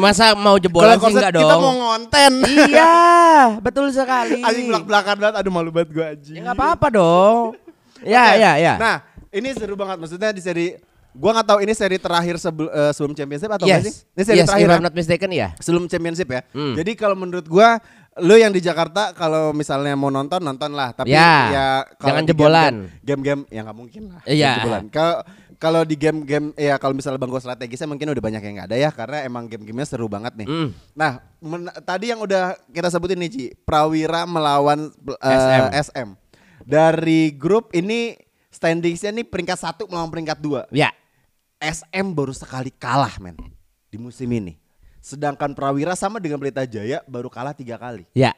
masa 0.00 0.32
mau 0.32 0.56
jebolan 0.56 0.96
sih 0.96 1.12
enggak 1.12 1.32
dong? 1.36 1.44
kita 1.44 1.56
mau 1.58 1.72
ngonten. 1.76 2.32
iya, 2.72 2.92
betul 3.60 3.92
sekali. 3.92 4.40
Anjing 4.40 4.72
belak 4.72 4.84
belakan 4.88 5.16
banget. 5.18 5.34
Aduh 5.40 5.52
malu 5.52 5.68
banget 5.68 5.88
gue 5.92 6.04
anjing. 6.06 6.34
Ya 6.36 6.40
nggak 6.40 6.56
apa-apa 6.56 6.86
dong. 6.88 7.44
Ya, 8.00 8.24
Oke, 8.32 8.40
ya, 8.40 8.52
ya. 8.56 8.74
Nah, 8.76 8.96
ini 9.28 9.48
seru 9.52 9.76
banget 9.76 9.96
maksudnya 9.96 10.32
di 10.32 10.40
seri 10.40 10.76
Gua 11.14 11.30
nggak 11.30 11.46
tahu 11.46 11.58
ini 11.62 11.72
seri 11.72 11.96
terakhir 11.96 12.34
sebel- 12.36 12.68
eh, 12.68 12.90
sebelum 12.90 13.14
championship 13.14 13.46
atau 13.48 13.64
yes. 13.64 13.82
sih? 13.82 13.94
Ini 14.10 14.22
seri 14.22 14.38
yes, 14.42 14.48
terakhir. 14.50 14.66
if 14.66 14.70
kan? 14.70 14.78
I'm 14.78 14.84
not 14.84 14.94
mistaken 14.94 15.30
ya. 15.30 15.48
sebelum 15.56 15.86
championship 15.86 16.26
ya. 16.26 16.40
Hmm. 16.50 16.74
Jadi 16.74 16.92
kalau 16.94 17.14
menurut 17.14 17.46
gua 17.46 17.78
lu 18.16 18.34
yang 18.34 18.50
di 18.50 18.58
Jakarta 18.58 19.10
kalau 19.10 19.50
misalnya 19.50 19.94
mau 19.94 20.06
nonton 20.06 20.38
nonton 20.38 20.70
lah, 20.70 20.90
tapi 20.90 21.10
Ya, 21.10 21.30
ya 21.50 21.66
kalau 21.96 22.08
jangan 22.10 22.24
jebolan. 22.24 22.62
game-game- 22.62 23.02
Game-game 23.02 23.42
ya 23.48 23.60
nggak 23.62 23.74
mungkin 23.76 24.02
lah. 24.08 24.20
Game 24.22 24.54
jebolan. 24.58 24.84
Kalau 24.88 25.16
kalau 25.54 25.82
di 25.82 25.94
game-game 25.94 26.46
ya 26.54 26.74
kalau 26.76 26.92
misalnya 26.92 27.16
bangku 27.16 27.38
strategisnya 27.38 27.86
mungkin 27.86 28.10
udah 28.10 28.20
banyak 28.20 28.42
yang 28.42 28.54
nggak 28.58 28.68
ada 28.68 28.76
ya 28.76 28.90
karena 28.90 29.22
emang 29.22 29.46
game-gamenya 29.46 29.86
seru 29.88 30.06
banget 30.06 30.34
nih. 30.34 30.46
Hmm. 30.46 30.68
Nah, 30.92 31.22
men- 31.38 31.74
tadi 31.80 32.10
yang 32.10 32.20
udah 32.20 32.58
kita 32.68 32.86
sebutin 32.86 33.16
nih 33.16 33.30
Ci, 33.30 33.44
Prawira 33.62 34.26
melawan 34.26 34.90
eh, 34.90 35.30
SM. 35.30 35.64
SM. 35.90 36.08
Dari 36.62 37.30
grup 37.30 37.70
ini 37.70 38.14
standingsnya 38.48 39.10
nih 39.12 39.26
peringkat 39.26 39.58
satu 39.58 39.86
melawan 39.86 40.08
peringkat 40.08 40.38
dua. 40.38 40.70
Ya. 40.70 40.94
SM 41.64 42.06
baru 42.12 42.36
sekali 42.36 42.68
kalah 42.68 43.16
men 43.16 43.36
di 43.88 43.96
musim 43.96 44.28
ini. 44.28 44.60
Sedangkan 45.00 45.52
Prawira 45.56 45.96
sama 45.96 46.20
dengan 46.20 46.36
Pelita 46.36 46.64
Jaya 46.68 47.00
baru 47.08 47.32
kalah 47.32 47.56
tiga 47.56 47.80
kali. 47.80 48.04
Ya. 48.12 48.36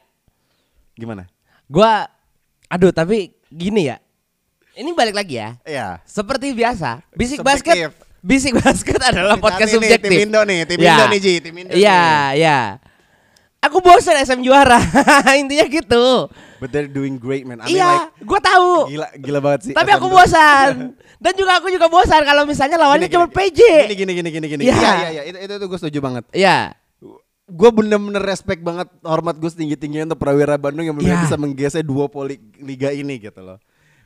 Gimana? 0.95 1.27
Gua 1.67 2.07
aduh 2.71 2.95
tapi 2.95 3.35
gini 3.51 3.91
ya. 3.91 3.99
Ini 4.77 4.93
balik 4.95 5.15
lagi 5.17 5.41
ya. 5.41 5.57
Iya. 5.65 5.87
Seperti 6.05 6.53
biasa, 6.53 7.01
Bisik 7.17 7.41
Subjektif. 7.41 7.91
Basket 7.91 8.07
Bisik 8.21 8.53
Basket 8.59 8.99
adalah 9.01 9.39
podcast 9.39 9.71
nih, 9.71 9.77
subjektif. 9.79 10.09
tim 10.09 10.23
Indo 10.27 10.41
nih, 10.45 10.59
tim 10.67 10.77
Ya. 10.81 10.93
Indo 10.93 11.05
nih, 11.09 11.19
Ji, 11.21 11.33
tim 11.41 11.55
Indo 11.55 11.73
Iya, 11.73 12.33
ya. 12.35 12.59
Aku 13.63 13.81
bosan 13.81 14.21
SM 14.21 14.41
juara. 14.45 14.77
Intinya 15.41 15.65
gitu. 15.65 16.29
But 16.61 16.69
they're 16.73 16.89
doing 16.89 17.17
great 17.17 17.45
man. 17.45 17.61
I 17.61 17.69
mean 17.69 17.77
iya, 17.77 18.09
like 18.09 18.25
gua 18.25 18.39
tahu. 18.41 18.69
gila 18.89 19.07
gila 19.17 19.39
banget 19.41 19.61
sih. 19.69 19.73
Tapi 19.73 19.89
SM 19.89 19.97
aku 19.97 20.07
bosan. 20.09 20.73
Dan 21.17 21.33
juga 21.33 21.57
aku 21.57 21.67
juga 21.67 21.87
bosan 21.87 22.21
kalau 22.21 22.45
misalnya 22.45 22.77
lawannya 22.77 23.09
Gini, 23.09 23.15
cuma 23.17 23.25
gini, 23.25 23.35
PJ. 23.35 23.59
Gini 23.59 23.95
gini 23.95 24.11
gini 24.13 24.29
gini 24.29 24.47
gini. 24.47 24.63
Iya. 24.65 24.75
Iya 24.75 24.93
iya 24.93 25.09
iya 25.11 25.21
itu 25.25 25.37
itu, 25.39 25.53
itu 25.55 25.65
gue 25.65 25.79
setuju 25.79 25.99
banget. 25.99 26.23
Iya. 26.31 26.57
Gue 27.47 27.69
bener-bener 27.71 28.19
respect 28.19 28.59
banget 28.59 28.91
hormat 29.01 29.33
gue 29.33 29.49
tinggi 29.49 29.73
tingginya 29.73 30.11
untuk 30.11 30.19
Prawira 30.19 30.59
Bandung 30.59 30.83
yang 30.83 30.93
benar 30.93 31.17
Iya. 31.17 31.23
bisa 31.23 31.35
menggeser 31.35 31.81
dua 31.81 32.05
poli 32.05 32.37
liga 32.57 32.91
ini 32.91 33.17
gitu 33.17 33.39
loh. 33.39 33.57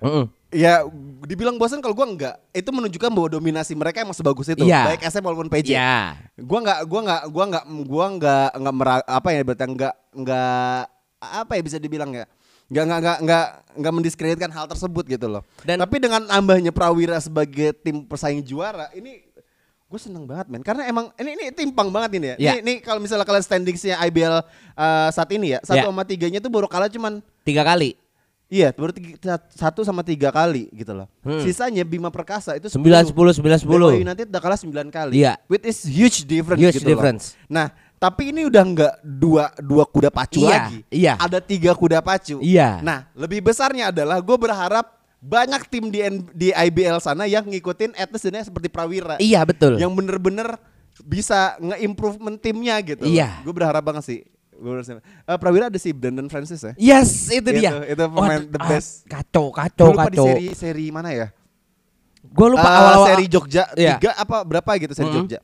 Heeh. 0.01 0.25
Ya 0.51 0.83
dibilang 1.23 1.55
bosan 1.55 1.79
kalau 1.79 1.95
gua 1.95 2.09
enggak 2.09 2.35
itu 2.51 2.67
menunjukkan 2.67 3.07
bahwa 3.07 3.27
dominasi 3.31 3.71
mereka 3.71 4.03
emang 4.03 4.11
sebagus 4.11 4.49
itu 4.49 4.65
Iya. 4.65 4.83
baik 4.91 5.05
SM 5.05 5.23
maupun 5.23 5.47
PJ. 5.47 5.71
Iya. 5.71 6.17
Gua 6.41 6.59
nggak 6.59 6.79
gua 6.89 7.01
nggak 7.01 7.21
gua 7.31 7.43
nggak 7.47 7.63
gua 7.85 8.05
nggak 8.11 8.49
nggak 8.59 8.75
mera- 8.75 9.07
apa 9.07 9.29
ya 9.31 9.41
berarti 9.45 9.63
nggak 9.63 9.93
nggak 10.11 10.81
apa 11.21 11.51
ya 11.53 11.61
bisa 11.61 11.77
dibilang 11.77 12.11
ya 12.11 12.25
nggak 12.71 12.83
nggak 12.83 12.99
nggak 12.99 13.17
nggak 13.21 13.45
nggak 13.77 13.93
mendiskreditkan 13.93 14.49
hal 14.49 14.65
tersebut 14.65 15.03
gitu 15.05 15.27
loh. 15.27 15.43
Dan- 15.61 15.77
Tapi 15.77 15.99
dengan 15.99 16.23
nambahnya 16.23 16.71
Prawira 16.71 17.19
sebagai 17.19 17.75
tim 17.75 18.01
pesaing 18.01 18.39
juara 18.41 18.87
ini 18.91 19.27
gue 19.85 19.99
seneng 19.99 20.23
banget 20.23 20.47
men 20.47 20.63
karena 20.63 20.87
emang 20.87 21.11
ini 21.15 21.35
ini 21.35 21.43
timpang 21.51 21.91
banget 21.91 22.15
ini 22.15 22.27
ya. 22.31 22.35
Iya. 22.39 22.51
Ini, 22.53 22.59
ini 22.61 22.73
kalau 22.79 22.97
misalnya 22.97 23.27
kalian 23.27 23.43
standingsnya 23.43 23.99
IBL 24.01 24.39
uh, 24.39 25.09
saat 25.11 25.27
ini 25.29 25.51
ya 25.51 25.59
satu 25.61 25.77
Iya. 25.77 25.91
sama 25.91 26.03
tiganya 26.03 26.39
tuh 26.39 26.47
baru 26.47 26.65
kalah 26.65 26.87
cuman 26.87 27.19
Tiga 27.43 27.59
kali. 27.61 27.99
Iya, 28.47 28.75
baru 28.75 28.91
tiga, 28.91 29.15
satu 29.47 29.79
sama 29.81 30.03
tiga 30.03 30.27
kali 30.27 30.67
gitu 30.71 30.91
loh. 30.91 31.07
Hmm. 31.23 31.39
Sisanya 31.39 31.83
Bima 31.83 32.07
Perkasa 32.07 32.51
itu 32.53 32.67
9 32.67 32.83
10 32.83 33.15
9 33.15 33.63
Dewa 33.63 33.95
10. 33.95 34.03
United 34.03 34.27
udah 34.27 34.41
kalah 34.43 34.59
9 34.59 34.91
kali. 34.91 35.23
Iya. 35.23 35.39
Which 35.47 35.63
is 35.63 35.79
huge 35.83 36.27
difference 36.27 36.59
Huge 36.59 36.75
gitu 36.75 36.83
loh. 36.83 36.91
difference. 36.99 37.39
Nah, 37.47 37.71
tapi 38.01 38.33
ini 38.33 38.49
udah 38.49 38.63
nggak 38.65 38.93
dua 39.05 39.53
dua 39.61 39.85
kuda 39.85 40.09
pacu 40.09 40.41
Iya, 40.41 40.49
lagi. 40.49 40.77
iya. 40.89 41.13
Ada 41.21 41.37
tiga 41.37 41.77
kuda 41.77 42.01
pacu. 42.01 42.41
Iya. 42.41 42.81
Nah, 42.81 43.05
lebih 43.13 43.45
besarnya 43.45 43.93
adalah 43.93 44.17
gue 44.17 44.33
berharap 44.33 44.89
banyak 45.21 45.69
tim 45.69 45.93
di 45.93 46.01
N- 46.01 46.25
di 46.33 46.49
IBL 46.49 46.97
sana 46.97 47.29
yang 47.29 47.45
ngikutin 47.45 47.93
least 47.93 48.25
ini 48.25 48.41
seperti 48.41 48.73
Prawira. 48.73 49.21
Iya, 49.21 49.45
betul. 49.45 49.77
Yang 49.77 49.93
bener-bener 49.93 50.57
bisa 50.99 51.53
nge-improvement 51.61 52.41
timnya 52.41 52.81
gitu. 52.81 53.05
Iya. 53.05 53.45
Gue 53.45 53.53
berharap 53.53 53.85
banget 53.85 54.03
sih. 54.03 54.19
Eh, 54.57 55.37
Prawira 55.37 55.69
ada 55.69 55.77
si 55.77 55.93
Brandon 55.93 56.25
Francis 56.25 56.61
ya. 56.61 56.73
Yes, 56.77 57.29
itu, 57.29 57.45
Itu- 57.49 57.53
dia. 57.53 57.85
itu 57.85 58.01
pemain 58.01 58.41
the 58.41 58.57
ah, 58.57 58.65
best. 58.65 59.05
Kacau, 59.05 59.49
Gua 59.49 59.61
kacau, 59.65 59.87
lupa 59.93 60.09
di 60.09 60.17
kacau. 60.17 60.25
seri 60.25 60.45
seri 60.53 60.85
mana 60.89 61.13
ya? 61.13 61.29
Gue 62.21 62.47
lupa 62.49 62.65
Eh, 62.65 62.77
awal-awal 62.77 63.07
seri 63.13 63.25
Jogja 63.25 63.63
Iya. 63.73 63.97
tiga 63.97 64.11
apa 64.17 64.41
berapa 64.41 64.69
gitu 64.77 64.93
seri 64.93 65.09
Mhm. 65.09 65.15
Jogja. 65.17 65.39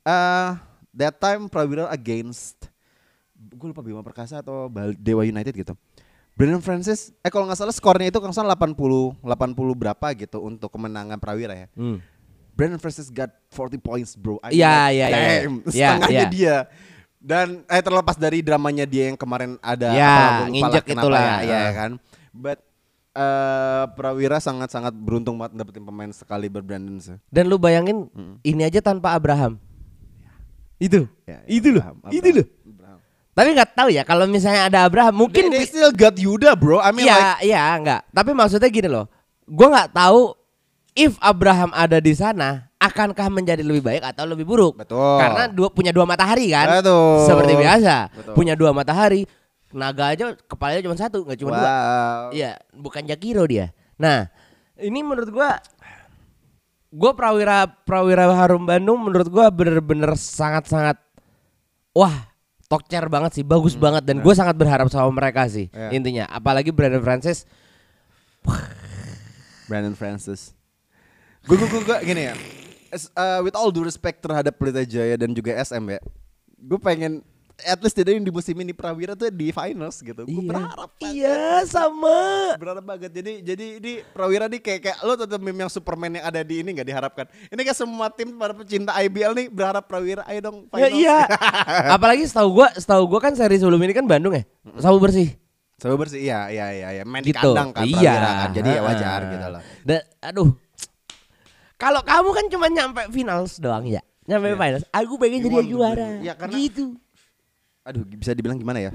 Eh 0.00 0.50
that 0.94 1.16
time 1.18 1.46
Prawira 1.46 1.86
against 1.90 2.70
gue 3.40 3.66
lupa 3.72 3.80
Bima 3.80 4.04
Perkasa 4.04 4.44
atau 4.44 4.68
Dewa 5.00 5.24
United 5.24 5.54
gitu. 5.56 5.72
Brandon 6.36 6.62
Francis 6.62 7.12
eh 7.20 7.28
kalau 7.28 7.44
nggak 7.48 7.58
salah 7.58 7.74
skornya 7.74 8.08
itu 8.08 8.20
salah 8.32 8.56
80 8.56 9.20
80 9.20 9.20
berapa 9.76 10.06
gitu 10.16 10.38
untuk 10.40 10.68
kemenangan 10.72 11.16
Prawira 11.20 11.56
ya. 11.56 11.68
Hmm. 11.76 12.00
Brandon 12.56 12.80
Francis 12.80 13.08
got 13.08 13.32
40 13.52 13.80
points 13.80 14.12
bro. 14.16 14.36
Iya, 14.52 14.92
iya, 14.92 15.06
iya. 15.08 15.48
Setengahnya 15.68 16.24
iya. 16.28 16.28
dia. 16.28 16.56
Dan 17.20 17.64
eh 17.68 17.82
terlepas 17.84 18.16
dari 18.16 18.40
dramanya 18.40 18.88
dia 18.88 19.12
yang 19.12 19.18
kemarin 19.20 19.60
ada 19.60 19.92
Ya, 19.92 20.08
gua 20.08 20.24
lupa 20.24 20.46
nginjek 20.48 20.84
itulah. 20.88 21.44
ya, 21.44 21.58
ya 21.68 21.72
kan. 21.76 21.90
But 22.32 22.60
eh 23.16 23.84
Prawira 23.96 24.40
sangat-sangat 24.40 24.92
beruntung 24.96 25.36
banget 25.40 25.60
dapetin 25.60 25.84
pemain 25.84 26.12
sekali 26.12 26.48
Brandon 26.48 26.96
sih. 27.00 27.16
Dan 27.28 27.48
lu 27.48 27.56
bayangin 27.56 28.08
ini 28.44 28.64
aja 28.64 28.80
tanpa 28.80 29.12
Abraham. 29.16 29.60
Itu. 30.80 31.04
Ya, 31.28 31.38
ya, 31.38 31.38
itu 31.46 31.68
loh. 31.76 31.84
Itu 32.08 32.28
loh. 32.40 32.46
Tapi 33.30 33.56
nggak 33.56 33.72
tahu 33.78 33.88
ya 33.94 34.02
kalau 34.02 34.26
misalnya 34.26 34.66
ada 34.66 34.78
Abraham 34.84 35.24
mungkin 35.24 35.48
They, 35.48 35.62
they 35.62 35.64
still 35.64 35.94
got 35.94 36.18
Yuda 36.18 36.58
bro. 36.58 36.82
I 36.82 36.90
mean 36.90 37.06
Iya, 37.06 37.16
like 37.16 37.40
iya, 37.46 37.62
enggak. 37.78 38.00
Tapi 38.10 38.30
maksudnya 38.34 38.68
gini 38.68 38.88
loh. 38.90 39.06
Gua 39.46 39.70
nggak 39.70 39.90
tahu 39.94 40.34
if 40.98 41.14
Abraham 41.22 41.70
ada 41.70 42.02
di 42.02 42.10
sana 42.12 42.68
akankah 42.76 43.28
menjadi 43.30 43.62
lebih 43.62 43.86
baik 43.86 44.02
atau 44.02 44.26
lebih 44.26 44.44
buruk. 44.48 44.80
Betul. 44.82 45.20
Karena 45.22 45.46
dua 45.46 45.68
punya 45.70 45.94
dua 45.94 46.04
matahari 46.08 46.50
kan. 46.50 46.82
Betul. 46.82 47.28
Seperti 47.28 47.52
biasa. 47.54 47.96
Betul. 48.10 48.34
Punya 48.34 48.54
dua 48.58 48.70
matahari. 48.74 49.24
Naga 49.70 50.10
aja 50.10 50.34
kepalanya 50.50 50.82
cuma 50.82 50.98
satu, 50.98 51.22
nggak 51.22 51.38
cuma 51.38 51.54
dua. 51.54 51.62
wow. 51.62 52.22
Iya, 52.34 52.58
bukan 52.74 53.06
Jakiro 53.06 53.46
dia. 53.46 53.70
Nah, 53.94 54.26
ini 54.82 54.98
menurut 55.06 55.30
gua 55.30 55.62
gua 56.90 57.14
Prawira 57.14 57.64
Prawira 57.66 58.26
Harum 58.28 58.62
Bandung 58.62 58.98
menurut 59.00 59.26
gua 59.26 59.46
bener-bener 59.48 60.12
sangat-sangat 60.14 60.98
wah 61.90 62.26
tokcer 62.66 63.02
banget 63.06 63.34
sih, 63.34 63.42
bagus 63.42 63.74
banget 63.74 64.06
dan 64.06 64.22
gue 64.22 64.30
sangat 64.30 64.54
berharap 64.54 64.86
sama 64.86 65.10
mereka 65.10 65.42
sih 65.50 65.66
Iya. 65.74 65.90
intinya. 65.90 66.24
Apalagi 66.30 66.70
Brandon 66.70 67.02
Francis 67.02 67.42
Brandon 69.66 69.94
Francis. 69.94 70.54
Gue 71.42 71.56
gue 71.56 71.66
gue 71.66 71.98
gini 72.04 72.30
ya. 72.30 72.34
As- 72.90 73.10
uh, 73.12 73.42
with 73.42 73.54
all 73.54 73.70
due 73.70 73.82
respect 73.82 74.22
terhadap 74.22 74.54
Pelita 74.54 74.82
Jaya 74.82 75.14
dan 75.14 75.30
juga 75.30 75.54
SM 75.56 75.82
ya. 75.88 76.00
Gue 76.58 76.78
pengen 76.78 77.22
at 77.62 77.78
least 77.78 77.92
tidak 77.92 78.14
di 78.14 78.28
musim 78.28 78.54
ini 78.54 78.70
Prawira 78.70 79.12
tuh 79.12 79.28
di 79.28 79.48
finals 79.48 79.98
gitu. 79.98 80.22
Gue 80.22 80.42
berharap 80.42 80.92
banget. 80.94 81.10
Iya, 81.10 81.64
sama. 81.64 82.18
Berharap 82.54 82.84
banget. 82.84 83.10
Jadi 83.12 83.32
jadi 83.42 83.66
ini 83.76 83.92
Prawira 84.06 84.46
nih 84.46 84.58
kayak 84.58 84.80
kayak 84.82 84.98
lo 85.00 85.14
tetap 85.14 85.38
meme 85.38 85.58
yang 85.58 85.68
Superman 85.68 86.12
yang 86.12 86.24
ada 86.24 86.40
di 86.40 86.58
ini 86.58 86.70
nggak 86.70 86.86
diharapkan. 86.86 87.24
Ini 87.46 87.60
kayak 87.60 87.76
semua 87.76 88.08
tim 88.08 88.34
para 88.34 88.52
pecinta 88.52 88.92
IBL 88.94 89.32
nih 89.32 89.46
berharap 89.46 89.84
Prawira 89.84 90.22
ayo 90.24 90.40
dong 90.42 90.56
Ya, 90.70 90.88
finals. 90.88 90.94
iya. 90.94 91.18
Apalagi 91.96 92.24
setahu 92.24 92.48
gua, 92.54 92.68
setahu 92.72 93.04
gua 93.06 93.20
kan 93.20 93.32
seri 93.32 93.56
sebelum 93.56 93.78
ini 93.78 93.92
kan 93.92 94.04
Bandung 94.04 94.32
ya. 94.32 94.42
Sabu 94.76 94.96
bersih. 94.96 95.34
Sama 95.76 95.96
bersih 95.96 96.20
iya 96.20 96.48
iya 96.48 96.66
iya 96.70 96.88
iya. 96.92 97.02
Main 97.02 97.20
di 97.20 97.32
Gitu. 97.32 97.40
kandang 97.40 97.72
kan 97.72 97.82
Iya. 97.82 97.96
Prawira 97.96 98.30
kan. 98.36 98.50
Jadi 98.52 98.68
ya 98.68 98.80
wajar 98.82 99.20
gitu 99.28 99.46
loh. 99.48 99.60
Dan 99.80 100.00
aduh. 100.20 100.50
Kalau 101.74 102.00
kamu 102.02 102.28
kan 102.30 102.44
cuma 102.46 102.66
nyampe 102.68 103.02
finals 103.08 103.56
doang 103.56 103.88
ya. 103.88 104.04
Nyampe 104.22 104.52
finals. 104.52 104.84
Aku 104.92 105.16
pengen 105.16 105.40
jadi 105.40 105.64
juara. 105.64 106.20
Ya, 106.20 106.36
karena- 106.36 106.52
gitu. 106.54 106.92
Aduh 107.90 108.06
bisa 108.06 108.30
dibilang 108.30 108.54
gimana 108.54 108.78
ya? 108.80 108.92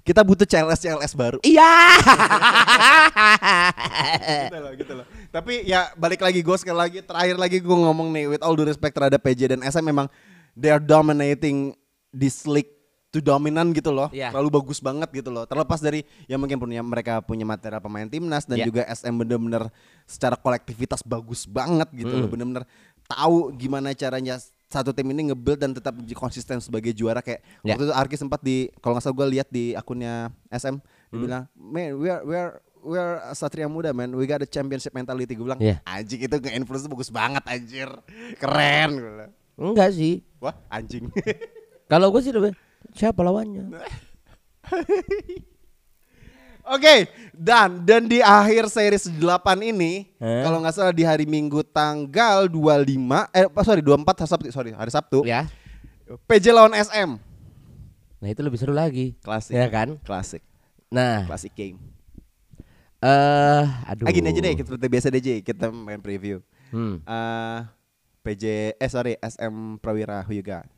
Kita 0.00 0.24
butuh 0.24 0.46
CLS 0.46 0.80
CLS 0.80 1.12
baru. 1.12 1.38
Iya. 1.44 1.68
gitu 4.48 4.58
loh, 4.58 4.72
gitu 4.74 4.92
loh. 4.94 5.06
Tapi 5.28 5.66
ya 5.66 5.92
balik 5.94 6.22
lagi 6.22 6.40
gue 6.40 6.56
sekali 6.56 6.78
lagi 6.78 6.98
terakhir 7.02 7.36
lagi 7.36 7.58
gue 7.60 7.76
ngomong 7.76 8.08
nih 8.10 8.24
with 8.26 8.40
all 8.40 8.54
due 8.54 8.64
respect 8.64 8.94
terhadap 8.94 9.20
PJ 9.20 9.52
dan 9.52 9.60
SM 9.60 9.84
memang 9.84 10.08
they 10.54 10.72
are 10.72 10.80
dominating 10.80 11.76
this 12.08 12.48
league 12.48 12.70
to 13.08 13.20
dominan 13.20 13.72
gitu 13.72 13.88
loh. 13.88 14.08
Iya. 14.08 14.32
Terlalu 14.32 14.48
bagus 14.54 14.78
banget 14.78 15.08
gitu 15.10 15.28
loh. 15.28 15.44
Terlepas 15.44 15.80
dari 15.80 16.04
ya 16.24 16.36
mungkin 16.36 16.56
punya 16.56 16.80
mereka 16.80 17.20
punya 17.20 17.44
material 17.44 17.80
pemain 17.80 18.04
timnas 18.04 18.44
dan 18.44 18.60
Iya. 18.60 18.66
juga 18.68 18.82
SM 18.86 19.12
bener-bener 19.12 19.68
secara 20.04 20.36
kolektivitas 20.36 21.00
bagus 21.02 21.44
banget 21.44 21.88
gitu 21.92 22.08
Hmm. 22.08 22.20
loh. 22.24 22.28
Bener-bener 22.28 22.64
tahu 23.04 23.52
gimana 23.56 23.92
caranya 23.92 24.36
satu 24.68 24.92
tim 24.92 25.08
ini 25.08 25.32
nge-build 25.32 25.56
dan 25.56 25.72
tetap 25.72 25.96
konsisten 26.12 26.60
sebagai 26.60 26.92
juara 26.92 27.18
kayak 27.18 27.40
Ya. 27.60 27.72
waktu 27.72 27.84
itu 27.84 27.94
Arki 27.94 28.16
sempat 28.16 28.40
di 28.40 28.68
kalau 28.78 28.94
nggak 28.94 29.02
salah 29.02 29.16
gue 29.16 29.26
lihat 29.34 29.48
di 29.48 29.72
akunnya 29.72 30.28
SM 30.46 30.76
Hmm. 30.76 30.84
dia 31.08 31.18
bilang 31.18 31.44
man 31.54 31.96
we 31.96 32.06
are 32.06 32.20
we 32.20 32.34
are 32.34 32.52
we 32.78 32.94
are 32.94 33.16
Satria 33.32 33.64
Muda 33.64 33.90
man 33.90 34.12
we 34.12 34.24
got 34.24 34.38
a 34.38 34.46
championship 34.46 34.92
mentality 34.92 35.32
gue 35.32 35.40
bilang 35.42 35.56
Iya. 35.56 35.80
anjing 35.82 36.20
itu 36.20 36.36
nge-influence 36.36 36.84
bagus 36.84 37.08
banget 37.08 37.40
anjir 37.42 37.88
keren 38.36 38.90
gue 38.94 39.10
bilang. 39.10 39.32
Enggak 39.56 39.90
sih. 39.90 40.20
wah 40.36 40.52
anjing 40.68 41.08
Kalau 41.88 42.12
gue 42.12 42.20
sih 42.20 42.30
lebih 42.30 42.52
siapa 42.92 43.24
lawannya? 43.24 43.72
Oke, 46.68 47.08
dan 47.32 47.80
dan 47.88 48.04
di 48.04 48.20
akhir 48.20 48.68
series 48.68 49.08
8 49.08 49.24
ini, 49.64 50.12
Hah? 50.20 50.44
kalau 50.44 50.60
nggak 50.60 50.74
salah 50.76 50.92
di 50.92 51.00
hari 51.00 51.24
Minggu 51.24 51.64
tanggal 51.64 52.44
25 52.44 53.32
eh 53.32 53.48
sorry 53.64 53.80
24 53.80 54.04
hari 54.04 54.28
Sabtu, 54.28 54.46
sorry, 54.52 54.70
hari 54.76 54.92
Sabtu. 54.92 55.24
Ya. 55.24 55.48
PJ 56.28 56.52
lawan 56.52 56.76
SM. 56.76 57.16
Nah 58.20 58.28
itu 58.28 58.40
lebih 58.44 58.60
seru 58.60 58.76
lagi. 58.76 59.16
Klasik. 59.24 59.56
Ya 59.56 59.64
kan? 59.72 59.96
Klasik. 60.04 60.44
Nah, 60.92 61.24
Klasik 61.24 61.56
game. 61.56 61.80
eh 62.98 63.64
aduh. 63.88 64.04
Ah, 64.04 64.12
gini 64.12 64.28
aja 64.28 64.40
deh, 64.42 64.52
kita 64.58 64.68
seperti 64.68 64.86
biasa 64.90 65.06
deh, 65.08 65.22
Ji. 65.22 65.34
kita 65.40 65.72
main 65.72 66.00
preview. 66.04 66.44
Hmm. 66.68 67.00
Eh 67.04 67.58
PJ 68.20 68.76
eh 68.76 68.90
sorry, 68.92 69.16
SM 69.24 69.80
Prawira 69.80 70.20
got? 70.44 70.68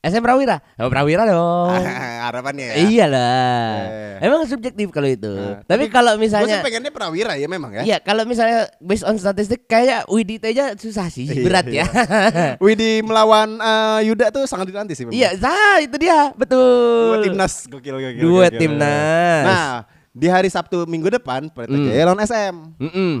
SM 0.00 0.24
Prawira. 0.24 0.64
Oh, 0.80 0.88
Prawira 0.88 1.28
dong. 1.28 1.76
Harapannya 2.24 2.72
ya. 2.72 2.74
Iyalah. 2.88 3.76
Eh. 3.84 4.24
Emang 4.24 4.48
subjektif 4.48 4.88
kalau 4.88 5.04
itu. 5.04 5.28
Nah, 5.28 5.60
tapi, 5.68 5.92
kalau 5.92 6.16
Gue 6.16 6.24
sih 6.24 6.32
misalnya 6.32 6.64
pengennya 6.64 6.88
Prawira 6.88 7.36
ya 7.36 7.44
memang 7.44 7.68
ya. 7.76 7.82
Iya, 7.84 7.96
kalau 8.00 8.24
misalnya 8.24 8.72
based 8.80 9.04
on 9.04 9.20
statistik 9.20 9.68
kayak 9.68 10.08
Widit 10.08 10.40
aja 10.40 10.72
susah 10.72 11.12
sih, 11.12 11.28
Iya, 11.28 11.44
berat 11.44 11.66
ya. 11.68 11.84
Widi 12.64 13.04
melawan 13.04 13.60
eh, 13.60 14.08
Yuda 14.08 14.32
tuh 14.32 14.48
sangat 14.48 14.72
dinanti 14.72 14.96
sih 14.96 15.04
memang. 15.04 15.20
Iya, 15.20 15.36
nah 15.36 15.76
itu 15.84 15.96
dia, 16.00 16.32
betul. 16.32 17.12
Dua 17.12 17.18
timnas 17.20 17.54
gokil 17.68 17.94
gokil. 18.00 18.20
Dua 18.24 18.46
gokil. 18.48 18.56
timnas. 18.56 19.44
Nah, 19.44 19.72
di 20.16 20.26
hari 20.32 20.48
Sabtu 20.48 20.88
minggu 20.88 21.12
depan 21.12 21.52
Hmm. 21.52 21.86
Jaya 21.92 22.08
lawan 22.08 22.24
SM. 22.24 22.54
Mm-mm. 22.80 23.12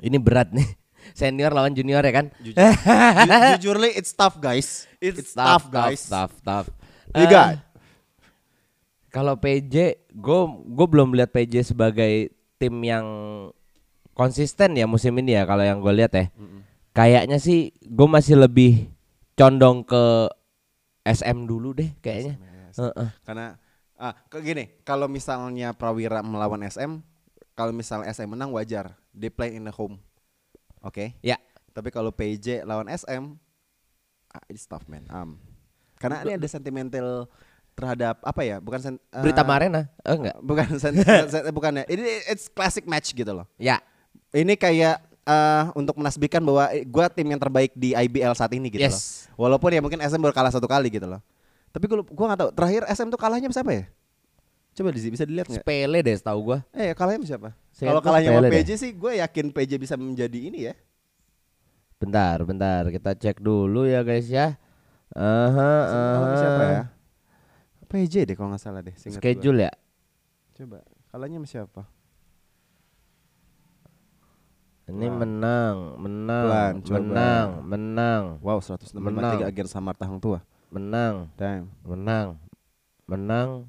Ini 0.00 0.16
berat 0.20 0.52
nih. 0.52 0.79
Senior 1.12 1.50
lawan 1.50 1.72
junior 1.72 2.00
ya 2.00 2.12
kan? 2.12 2.26
Jujur, 2.38 2.56
ju- 2.56 3.30
jujurly 3.56 3.90
it's 3.92 4.10
tough 4.10 4.36
guys. 4.36 4.84
It's, 5.00 5.32
tough, 5.32 5.68
guys. 5.68 6.04
Tough, 6.04 6.34
tough. 6.40 6.68
You 7.12 7.24
Eh, 7.24 7.28
got? 7.28 7.56
Kalau 9.10 9.34
PJ, 9.34 9.74
gue 10.08 10.40
gue 10.70 10.86
belum 10.86 11.18
lihat 11.18 11.34
PJ 11.34 11.74
sebagai 11.74 12.30
tim 12.56 12.74
yang 12.80 13.06
konsisten 14.12 14.76
ya 14.76 14.86
musim 14.86 15.16
ini 15.18 15.34
ya 15.34 15.42
kalau 15.42 15.64
yang 15.64 15.82
gue 15.82 15.90
lihat 15.90 16.12
ya. 16.14 16.26
Kayaknya 16.92 17.38
sih 17.38 17.74
gue 17.80 18.06
masih 18.06 18.38
lebih 18.38 18.86
condong 19.34 19.82
ke 19.82 20.30
SM 21.02 21.48
dulu 21.48 21.74
deh 21.74 21.90
kayaknya. 21.98 22.38
Heeh. 22.70 23.08
Karena 23.24 23.58
ah 23.96 24.14
kayak 24.28 24.44
gini, 24.44 24.64
kalau 24.80 25.10
misalnya 25.10 25.74
Prawira 25.74 26.22
melawan 26.22 26.62
SM, 26.62 27.02
kalau 27.52 27.74
misalnya 27.74 28.08
SM 28.08 28.30
menang 28.30 28.54
wajar. 28.54 28.94
They 29.10 29.26
play 29.26 29.52
in 29.52 29.66
the 29.66 29.74
home. 29.74 29.98
Oke. 30.80 31.14
Ya. 31.20 31.36
Tapi 31.70 31.88
kalau 31.88 32.10
PJ 32.10 32.66
lawan 32.66 32.88
SM, 32.88 33.36
ah, 34.28 34.44
it's 34.48 34.66
tough 34.66 34.84
man. 34.86 35.06
Um, 35.08 35.38
karena 35.96 36.24
ini 36.24 36.34
ada 36.36 36.48
sentimental 36.48 37.28
terhadap 37.72 38.18
apa 38.20 38.42
ya? 38.42 38.56
Bukan 38.58 38.80
sen, 38.80 38.94
eh, 38.98 39.22
Berita 39.22 39.46
Marena? 39.46 39.86
Oh 40.02 40.16
enggak. 40.18 40.36
Bukan 40.48 40.68
sen, 40.76 40.94
sen- 41.30 41.46
bukan 41.54 41.72
ya. 41.80 41.84
Ini 41.86 42.02
it's 42.28 42.50
classic 42.50 42.84
match 42.84 43.12
gitu 43.12 43.30
loh. 43.30 43.46
Ya. 43.56 43.78
Ini 44.34 44.58
kayak 44.58 44.98
eh, 45.22 45.64
untuk 45.78 45.94
menasbihkan 45.96 46.42
bahwa 46.42 46.68
eh, 46.74 46.82
gua 46.82 47.06
tim 47.06 47.28
yang 47.28 47.38
terbaik 47.40 47.70
di 47.76 47.94
IBL 47.94 48.34
saat 48.34 48.50
ini 48.52 48.68
gitu 48.68 48.82
Yes. 48.82 49.30
loh. 49.30 49.46
Walaupun 49.46 49.70
ya 49.72 49.80
mungkin 49.80 50.00
SM 50.02 50.18
baru 50.20 50.34
kalah 50.34 50.52
satu 50.52 50.66
kali 50.66 50.90
gitu 50.90 51.06
loh. 51.06 51.22
Tapi 51.70 51.86
gua, 51.86 52.02
gua 52.02 52.26
gak 52.34 52.40
tahu 52.42 52.50
terakhir 52.50 52.82
SM 52.90 53.08
tuh 53.08 53.20
kalahnya 53.20 53.46
sama 53.46 53.56
siapa 53.62 53.72
ya? 53.72 53.84
Coba 54.80 54.96
Dizi, 54.96 55.12
bisa 55.12 55.28
dilihat 55.28 55.44
nggak? 55.44 55.60
Sepele 55.60 56.00
deh 56.00 56.16
setahu 56.16 56.40
gua. 56.40 56.58
Eh 56.72 56.96
kalahnya 56.96 57.20
sama 57.20 57.28
siapa? 57.28 57.48
Kalau 57.76 58.00
kalahnya 58.00 58.32
sama 58.32 58.48
PJ 58.48 58.70
sih 58.80 58.90
gue 58.96 59.12
yakin 59.20 59.52
PJ 59.52 59.76
bisa 59.76 59.92
menjadi 60.00 60.40
ini 60.40 60.72
ya. 60.72 60.74
Bentar, 62.00 62.40
bentar. 62.48 62.88
Kita 62.88 63.12
cek 63.12 63.44
dulu 63.44 63.84
ya 63.84 64.00
guys 64.00 64.32
ya. 64.32 64.56
Aha, 65.12 65.68
Kalahnya 65.84 66.16
sama 66.16 66.36
siapa 66.40 66.62
ya? 66.64 66.82
PJ 67.92 68.14
deh 68.24 68.34
kalau 68.40 68.56
nggak 68.56 68.62
salah 68.64 68.80
deh. 68.80 68.96
gua. 68.96 69.20
Schedule 69.20 69.68
ya. 69.68 69.72
Coba 70.56 70.80
kalahnya 71.12 71.36
sama 71.44 71.48
siapa? 71.52 71.82
Ini 74.88 75.06
Pelan. 75.06 75.18
menang, 75.20 75.76
menang, 76.00 76.44
Pelan, 76.48 76.72
menang, 76.88 77.48
menang, 77.68 78.22
Wow 78.40 78.64
163 78.64 78.96
Menang. 78.96 79.38
against 79.44 79.76
Samarta 79.76 80.08
Hang 80.08 80.18
Tua. 80.24 80.40
menang, 80.72 81.28
Damn. 81.36 81.68
menang, 81.86 82.40
menang, 83.04 83.68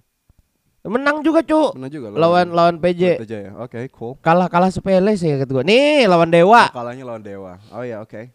menang 0.82 1.22
juga 1.22 1.46
cuk. 1.46 1.78
Menang 1.78 1.92
juga 1.94 2.08
Lawan 2.14 2.48
lawan 2.52 2.76
PJ. 2.82 3.22
PJ 3.22 3.34
ya. 3.34 3.52
Oke, 3.62 3.86
cool. 3.94 4.18
Kalah 4.20 4.50
kalah 4.50 4.74
sepele 4.74 5.14
sih 5.14 5.30
kata 5.38 5.52
gua. 5.52 5.62
Nih 5.62 6.10
lawan 6.10 6.34
Dewa. 6.34 6.70
Oh, 6.70 6.74
kalahnya 6.74 7.04
lawan 7.06 7.22
Dewa. 7.22 7.62
Oh 7.70 7.86
ya, 7.86 8.02
oke. 8.02 8.34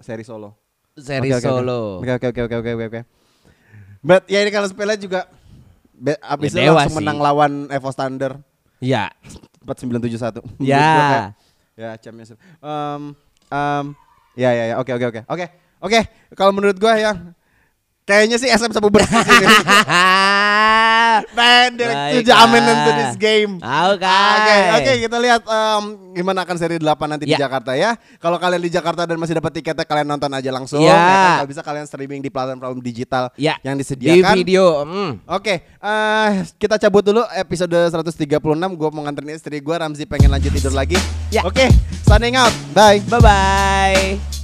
Seri 0.00 0.24
solo. 0.24 0.56
Seri 0.96 1.28
oke. 1.28 1.44
solo. 1.44 2.00
Oke 2.00 2.12
oke 2.16 2.26
oke 2.32 2.40
oke 2.48 2.56
oke 2.58 2.84
oke. 2.88 3.00
But 4.02 4.26
ya 4.26 4.42
ini 4.42 4.50
kalau 4.50 4.66
sepele 4.66 4.98
juga 4.98 5.30
be, 5.94 6.18
abis 6.18 6.56
Ya, 6.56 6.66
itu 6.66 6.72
langsung 6.74 6.90
sih. 6.90 6.98
menang 6.98 7.18
lawan 7.20 7.52
Evo 7.70 7.92
Standard 7.92 8.40
Ya. 8.82 9.14
4971. 9.62 10.42
Menurut 10.58 10.66
gua 10.66 11.20
Ya. 11.78 11.90
Champions. 11.96 12.34
Um, 12.58 13.14
um, 13.48 13.84
ya 14.34 14.50
ya 14.50 14.64
ya. 14.72 14.74
Oke 14.80 14.90
oke 14.90 15.06
oke. 15.06 15.20
Oke. 15.28 15.46
Oke, 15.82 15.98
kalau 16.38 16.54
menurut 16.54 16.78
gua 16.78 16.94
ya 16.94 17.10
kayaknya 18.02 18.36
sih 18.36 18.48
SM 18.48 18.70
sabu 18.70 18.88
bersih 18.88 19.14
sini. 19.14 19.46
Man, 21.32 21.76
direct 21.76 21.92
to 22.08 22.16
Baik, 22.18 22.26
dominant 22.26 22.78
to 22.78 22.90
ah. 22.90 22.96
this 22.98 23.14
game. 23.16 23.52
Oke. 23.60 24.00
Oke, 24.08 24.56
oke 24.80 24.92
kita 25.02 25.16
lihat 25.20 25.42
em, 25.44 25.82
gimana 26.12 26.42
akan 26.42 26.56
seri 26.56 26.76
8 26.76 26.88
nanti 27.06 27.24
di 27.24 27.32
Ya. 27.32 27.44
Jakarta 27.44 27.72
ya. 27.72 27.94
Kalau 28.16 28.36
kalian 28.36 28.60
di 28.60 28.72
Jakarta 28.72 29.04
dan 29.04 29.16
masih 29.16 29.36
dapat 29.36 29.52
tiketnya 29.52 29.84
kalian 29.84 30.08
nonton 30.08 30.32
aja 30.32 30.50
langsung 30.50 30.80
Ya. 30.80 30.92
kan? 30.92 31.32
Kalau 31.38 31.48
bisa 31.48 31.62
kalian 31.62 31.84
streaming 31.84 32.20
di 32.20 32.28
platform 32.28 32.80
digital 32.80 33.28
Ya. 33.36 33.60
yang 33.60 33.76
Di 33.76 33.84
disediakan. 33.84 34.34
video. 34.34 34.64
mm. 34.84 35.10
Oke, 35.28 35.54
eh, 35.62 36.28
kita 36.56 36.80
cabut 36.80 37.04
dulu 37.04 37.22
episode 37.32 37.76
136. 37.92 38.40
Gue 38.72 38.88
mau 38.88 39.04
nganterin 39.04 39.36
istri 39.36 39.60
gue, 39.60 39.74
Ramzi 39.74 40.08
pengen 40.08 40.32
lanjut 40.32 40.48
tidur 40.50 40.72
lagi. 40.72 40.96
Ya. 41.28 41.44
Oke, 41.44 41.68
signing 42.04 42.36
out. 42.36 42.52
Bye. 42.72 43.04
Bye 43.04 43.20
bye. 43.20 44.41